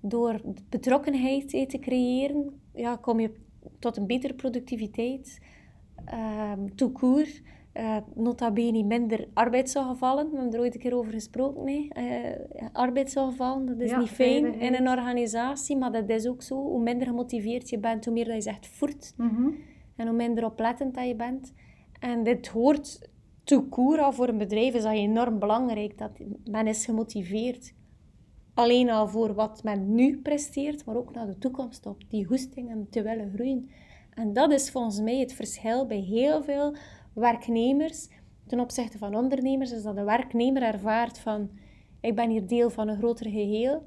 Door 0.00 0.40
betrokkenheid 0.68 1.48
te 1.48 1.78
creëren, 1.80 2.60
ja, 2.74 2.96
kom 2.96 3.20
je 3.20 3.34
tot 3.78 3.96
een 3.96 4.06
betere 4.06 4.34
productiviteit. 4.34 5.40
Ehm 6.04 6.66
tout 6.74 6.92
court. 6.92 7.42
Eh, 7.72 7.96
nota 8.14 8.50
bene 8.50 8.82
minder 8.82 9.28
arbeidsongevallen. 9.34 10.30
We 10.30 10.36
hebben 10.36 10.54
er 10.54 10.60
ooit 10.60 10.74
een 10.74 10.80
keer 10.80 10.96
over 10.96 11.12
gesproken. 11.12 11.64
Nee? 11.64 11.88
Eh, 11.92 12.66
arbeidsongevallen, 12.72 13.66
dat 13.66 13.80
is 13.80 13.90
Ja, 13.90 13.98
niet 13.98 14.08
fijn 14.08 14.60
in 14.60 14.74
een 14.74 14.88
organisatie, 14.88 15.76
maar 15.76 15.92
dat 15.92 16.08
is 16.08 16.26
ook 16.26 16.42
zo. 16.42 16.54
Hoe 16.54 16.82
minder 16.82 17.06
gemotiveerd 17.06 17.68
je 17.68 17.78
bent, 17.78 18.04
hoe 18.04 18.14
meer 18.14 18.24
dat 18.24 18.34
je 18.34 18.40
zegt 18.40 18.66
voert. 18.66 19.14
Mhm. 19.16 19.50
En 19.96 20.06
hoe 20.06 20.16
minder 20.16 20.44
oplettend 20.44 20.94
dat 20.94 21.06
je 21.06 21.16
bent. 21.16 21.52
En 21.98 22.22
dit 22.22 22.46
hoort 22.46 23.08
court 23.70 24.00
al 24.00 24.12
voor 24.12 24.28
een 24.28 24.38
bedrijf, 24.38 24.74
is 24.74 24.82
dat 24.82 24.92
enorm 24.92 25.38
belangrijk. 25.38 25.98
Dat 25.98 26.10
men 26.44 26.66
is 26.66 26.84
gemotiveerd. 26.84 27.74
Alleen 28.54 28.90
al 28.90 29.08
voor 29.08 29.34
wat 29.34 29.62
men 29.62 29.94
nu 29.94 30.20
presteert, 30.20 30.84
maar 30.84 30.96
ook 30.96 31.14
naar 31.14 31.26
de 31.26 31.38
toekomst 31.38 31.86
op. 31.86 32.02
Die 32.08 32.24
hoesting 32.24 32.70
en 32.70 32.86
te 32.90 33.02
willen 33.02 33.30
groeien. 33.34 33.70
En 34.14 34.32
dat 34.32 34.52
is 34.52 34.70
volgens 34.70 35.00
mij 35.00 35.18
het 35.18 35.32
verschil 35.32 35.86
bij 35.86 36.00
heel 36.00 36.42
veel 36.42 36.76
werknemers 37.12 38.08
ten 38.46 38.60
opzichte 38.60 38.98
van 38.98 39.14
ondernemers. 39.14 39.72
Is 39.72 39.82
dat 39.82 39.96
de 39.96 40.04
werknemer 40.04 40.62
ervaart 40.62 41.18
van, 41.18 41.50
ik 42.00 42.14
ben 42.14 42.30
hier 42.30 42.46
deel 42.46 42.70
van 42.70 42.88
een 42.88 42.96
groter 42.96 43.30
geheel. 43.30 43.86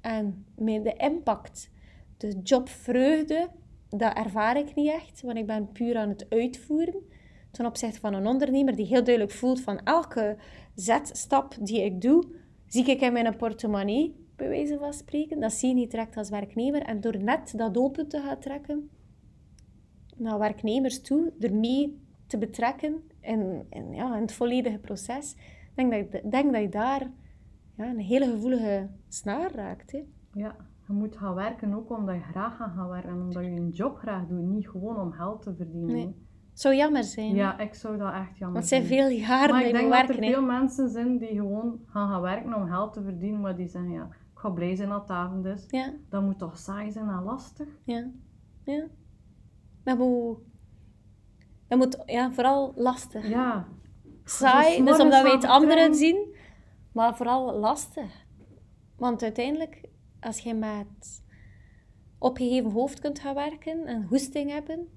En 0.00 0.46
met 0.56 0.84
de 0.84 0.94
impact, 0.96 1.70
de 2.16 2.40
jobvreugde, 2.42 3.48
dat 3.88 4.16
ervaar 4.16 4.56
ik 4.56 4.74
niet 4.74 4.90
echt, 4.90 5.22
want 5.22 5.38
ik 5.38 5.46
ben 5.46 5.72
puur 5.72 5.96
aan 5.96 6.08
het 6.08 6.26
uitvoeren. 6.28 7.02
Ten 7.50 7.66
opzichte 7.66 8.00
van 8.00 8.14
een 8.14 8.26
ondernemer 8.26 8.76
die 8.76 8.86
heel 8.86 9.04
duidelijk 9.04 9.34
voelt 9.34 9.60
van 9.60 9.78
elke 9.78 10.36
zetstap 10.74 11.54
die 11.60 11.84
ik 11.84 12.00
doe, 12.00 12.24
zie 12.66 12.84
ik 12.84 13.00
in 13.00 13.12
mijn 13.12 13.36
portemonnee, 13.36 14.26
bij 14.36 14.48
wijze 14.48 14.78
van 14.78 14.92
spreken. 14.92 15.40
Dat 15.40 15.52
zie 15.52 15.68
je 15.68 15.74
niet 15.74 15.90
direct 15.90 16.16
als 16.16 16.30
werknemer. 16.30 16.82
En 16.82 17.00
door 17.00 17.22
net 17.22 17.52
dat 17.56 17.78
open 17.78 18.08
te 18.08 18.20
gaan 18.20 18.38
trekken 18.38 18.90
naar 20.16 20.38
werknemers 20.38 21.00
toe, 21.00 21.32
ermee 21.40 22.06
te 22.26 22.38
betrekken 22.38 23.02
in, 23.20 23.66
in, 23.70 23.94
ja, 23.94 24.14
in 24.14 24.20
het 24.20 24.32
volledige 24.32 24.78
proces, 24.78 25.36
denk 25.74 25.92
dat 25.92 26.22
ik 26.22 26.30
denk 26.30 26.52
dat 26.52 26.62
je 26.62 26.68
daar 26.68 27.10
ja, 27.76 27.90
een 27.90 27.98
hele 27.98 28.30
gevoelige 28.30 28.88
snaar 29.08 29.52
raakt. 29.52 29.92
Hè. 29.92 30.04
Ja, 30.32 30.56
je 30.86 30.92
moet 30.92 31.16
gaan 31.16 31.34
werken 31.34 31.74
ook 31.74 31.90
omdat 31.90 32.14
je 32.14 32.20
graag 32.20 32.56
gaat 32.56 32.72
gaan 32.74 32.88
werken 32.88 33.10
en 33.10 33.20
omdat 33.20 33.44
je 33.44 33.50
een 33.50 33.70
job 33.70 33.96
graag 33.96 34.26
doet, 34.26 34.46
niet 34.46 34.68
gewoon 34.68 35.00
om 35.00 35.12
geld 35.12 35.42
te 35.42 35.54
verdienen. 35.54 35.94
Nee. 35.94 36.26
Zou 36.60 36.74
jammer 36.74 37.04
zijn. 37.04 37.34
Ja, 37.34 37.58
ik 37.58 37.74
zou 37.74 37.96
dat 37.96 38.12
echt 38.12 38.38
jammer 38.38 38.40
Want 38.40 38.54
het 38.56 38.68
zijn 38.68 38.84
vinden. 38.84 39.08
veel 39.08 39.18
jaren 39.18 39.50
Maar 39.54 39.64
ik 39.64 39.72
denk 39.72 39.90
dat 39.92 40.08
er 40.08 40.14
veel 40.24 40.42
mensen 40.42 40.88
zijn 40.88 41.18
die 41.18 41.28
gewoon 41.28 41.80
gaan 41.86 42.08
gaan 42.08 42.20
werken 42.20 42.54
om 42.54 42.66
geld 42.66 42.92
te 42.92 43.02
verdienen, 43.02 43.40
maar 43.40 43.56
die 43.56 43.66
zeggen 43.68 43.90
ja, 43.90 44.04
ik 44.04 44.38
ga 44.38 44.50
blij 44.50 44.74
zijn 44.74 44.88
dat 44.88 45.00
het 45.00 45.10
avond 45.10 45.44
is. 45.44 45.66
Ja, 45.68 45.92
Dat 46.08 46.22
moet 46.22 46.38
toch 46.38 46.58
saai 46.58 46.90
zijn 46.90 47.08
en 47.08 47.22
lastig? 47.22 47.68
ja, 47.84 48.10
ja. 48.64 48.86
Dat 49.84 49.98
moet, 49.98 50.38
dat 51.68 51.78
moet 51.78 52.02
ja, 52.06 52.32
vooral 52.32 52.72
lastig. 52.76 53.28
Ja. 53.28 53.66
Saai, 54.24 54.84
dus 54.84 54.98
omdat 55.00 55.22
wij 55.22 55.32
het 55.32 55.44
anderen 55.44 55.94
zien, 55.94 56.34
maar 56.92 57.16
vooral 57.16 57.58
lastig. 57.58 58.26
Want 58.96 59.22
uiteindelijk, 59.22 59.88
als 60.20 60.38
je 60.38 60.54
met 60.54 61.22
opgeheven 62.18 62.70
hoofd 62.70 63.00
kunt 63.00 63.18
gaan 63.18 63.34
werken 63.34 63.86
en 63.86 64.06
hoesting 64.08 64.50
hebben, 64.50 64.88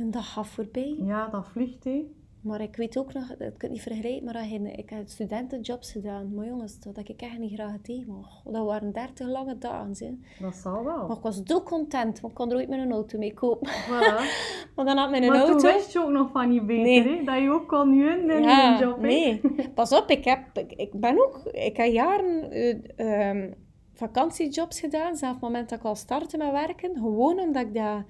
dan 0.00 0.10
dat 0.10 0.22
gaat 0.22 0.46
voorbij. 0.46 0.96
Ja, 0.98 1.28
dat 1.28 1.46
vliegt 1.46 1.84
hé. 1.84 2.04
Maar 2.42 2.60
ik 2.60 2.76
weet 2.76 2.98
ook 2.98 3.12
nog, 3.12 3.26
dat 3.28 3.36
kan 3.38 3.68
ik 3.68 3.70
niet 3.70 3.82
vergelijken, 3.82 4.24
maar 4.24 4.46
je, 4.46 4.72
ik 4.72 4.90
heb 4.90 5.08
studentenjobs 5.08 5.92
gedaan. 5.92 6.34
Maar 6.34 6.46
jongens, 6.46 6.80
dat 6.80 6.98
ik 6.98 7.08
echt 7.22 7.38
niet 7.38 7.52
graag 7.52 7.76
tegen. 7.82 8.12
Maar 8.12 8.52
dat 8.52 8.66
waren 8.66 8.92
30 8.92 9.26
lange 9.28 9.58
dagen. 9.58 9.94
Hè. 9.98 10.44
Dat 10.44 10.54
zal 10.54 10.84
wel. 10.84 11.06
Maar 11.06 11.16
ik 11.16 11.22
was 11.22 11.42
zo 11.44 11.62
content, 11.62 12.20
want 12.20 12.32
ik 12.32 12.38
kon 12.38 12.50
er 12.50 12.56
ooit 12.56 12.68
met 12.68 12.78
een 12.78 12.92
auto 12.92 13.18
mee 13.18 13.34
kopen. 13.34 13.68
Voilà. 13.68 14.22
Maar 14.74 14.84
dan 14.84 14.96
had 14.96 15.10
mijn 15.10 15.26
Maar 15.26 15.40
toen 15.40 15.50
auto... 15.50 15.72
wist 15.72 15.92
je 15.92 16.00
ook 16.02 16.10
nog 16.10 16.30
van 16.30 16.48
niet 16.48 16.66
beter, 16.66 16.82
Nee. 16.82 17.18
hè? 17.18 17.24
Dat 17.24 17.42
je 17.42 17.50
ook 17.50 17.68
kon 17.68 17.92
huren 17.92 18.30
in 18.30 18.42
Ja, 18.42 18.72
een 18.72 18.86
job, 18.86 18.96
hè? 18.96 19.06
nee. 19.06 19.40
Pas 19.74 19.92
op, 19.92 20.10
ik, 20.10 20.24
heb, 20.24 20.40
ik, 20.52 20.72
ik 20.72 21.00
ben 21.00 21.18
ook... 21.24 21.40
Ik 21.52 21.76
heb 21.76 21.92
jaren 21.92 22.50
eh, 22.50 23.28
ehm, 23.30 23.52
vakantiejobs 23.94 24.80
gedaan, 24.80 25.16
zelfs 25.16 25.34
op 25.34 25.40
het 25.40 25.50
moment 25.50 25.68
dat 25.68 25.78
ik 25.78 25.84
al 25.84 25.94
startte 25.96 26.36
met 26.36 26.50
werken. 26.50 26.94
Gewoon 26.94 27.38
omdat 27.40 27.62
ik 27.62 27.74
dat... 27.74 28.02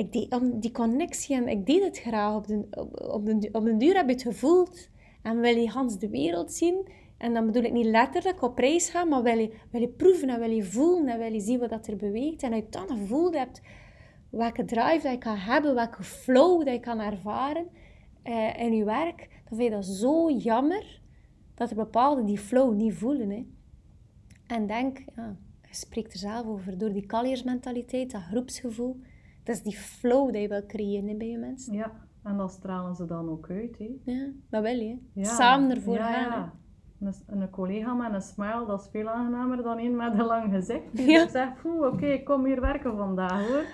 Ik 0.00 0.12
deed, 0.12 0.34
om 0.34 0.60
die 0.60 0.70
connectie 0.70 1.36
en 1.36 1.48
ik 1.48 1.66
deed 1.66 1.82
het 1.82 1.98
graag. 1.98 2.34
Op 2.34 2.46
de, 2.46 2.66
op, 2.70 3.28
op, 3.28 3.48
op 3.52 3.64
de 3.64 3.76
duur 3.76 3.94
heb 3.94 4.06
je 4.06 4.12
het 4.12 4.22
gevoeld. 4.22 4.88
En 5.22 5.40
wil 5.40 5.56
je 5.56 5.68
Hans 5.68 5.98
de 5.98 6.08
wereld 6.08 6.52
zien. 6.52 6.88
En 7.16 7.34
dan 7.34 7.46
bedoel 7.46 7.62
ik 7.62 7.72
niet 7.72 7.86
letterlijk 7.86 8.42
op 8.42 8.58
reis 8.58 8.90
gaan, 8.90 9.08
maar 9.08 9.22
wil 9.22 9.38
je, 9.38 9.54
wil 9.70 9.80
je 9.80 9.88
proeven 9.88 10.28
en 10.28 10.38
wil 10.38 10.50
je 10.50 10.64
voelen 10.64 11.08
en 11.08 11.18
wil 11.18 11.32
je 11.32 11.40
zien 11.40 11.58
wat 11.58 11.70
dat 11.70 11.86
er 11.86 11.96
beweegt. 11.96 12.42
En 12.42 12.54
je 12.54 12.66
dan 12.70 12.88
gevoeld 12.88 13.34
hebt 13.34 13.60
welke 14.30 14.64
drive 14.64 15.00
dat 15.02 15.12
je 15.12 15.18
kan 15.18 15.36
hebben, 15.36 15.74
welke 15.74 16.02
flow 16.02 16.64
dat 16.64 16.74
je 16.74 16.80
kan 16.80 17.00
ervaren 17.00 17.66
eh, 18.22 18.60
in 18.60 18.74
je 18.74 18.84
werk, 18.84 19.28
dan 19.48 19.58
vind 19.58 19.62
je 19.62 19.70
dat 19.70 19.84
zo 19.84 20.30
jammer 20.30 21.00
dat 21.54 21.70
er 21.70 21.76
bepaalden 21.76 22.26
die 22.26 22.38
flow 22.38 22.74
niet 22.74 22.94
voelen. 22.94 23.30
Hè. 23.30 23.46
En 24.46 24.66
denk, 24.66 24.98
ja, 25.16 25.36
je 25.62 25.74
spreekt 25.74 26.12
er 26.12 26.18
zelf 26.18 26.46
over, 26.46 26.78
door 26.78 26.92
die 26.92 27.06
kaliersmentaliteit, 27.06 28.10
dat 28.10 28.22
groepsgevoel, 28.22 28.96
dat 29.50 29.58
is 29.58 29.62
die 29.72 29.76
flow 29.80 30.32
die 30.32 30.40
je 30.42 30.48
wil 30.48 30.66
creëren 30.66 31.08
hè, 31.08 31.14
bij 31.14 31.28
je 31.28 31.38
mensen. 31.38 31.74
Ja, 31.74 31.92
en 32.24 32.36
dat 32.36 32.50
stralen 32.50 32.94
ze 32.94 33.06
dan 33.06 33.28
ook 33.30 33.50
uit, 33.50 33.78
hè? 33.78 33.88
Ja, 34.12 34.26
dat 34.50 34.62
wil 34.62 34.76
je. 34.76 34.96
Ja. 35.14 35.24
Samen 35.24 35.70
ervoor 35.70 35.94
ja, 35.94 36.12
gaan. 36.12 36.30
Ja. 36.30 36.52
Een, 37.26 37.40
een 37.40 37.50
collega 37.50 37.94
met 37.94 38.12
een 38.12 38.20
smile, 38.20 38.64
dat 38.66 38.80
is 38.80 38.88
veel 38.90 39.08
aangenamer 39.08 39.62
dan 39.62 39.78
een 39.78 39.96
met 39.96 40.12
een 40.18 40.24
lang 40.24 40.52
gezicht. 40.52 40.82
Die 40.96 41.10
Ja. 41.10 41.28
zegt, 41.28 41.64
"Oeh, 41.64 41.86
oké, 41.86 42.06
ik 42.06 42.24
kom 42.24 42.44
hier 42.44 42.60
werken 42.60 42.96
vandaag, 42.96 43.48
hoor. 43.48 43.64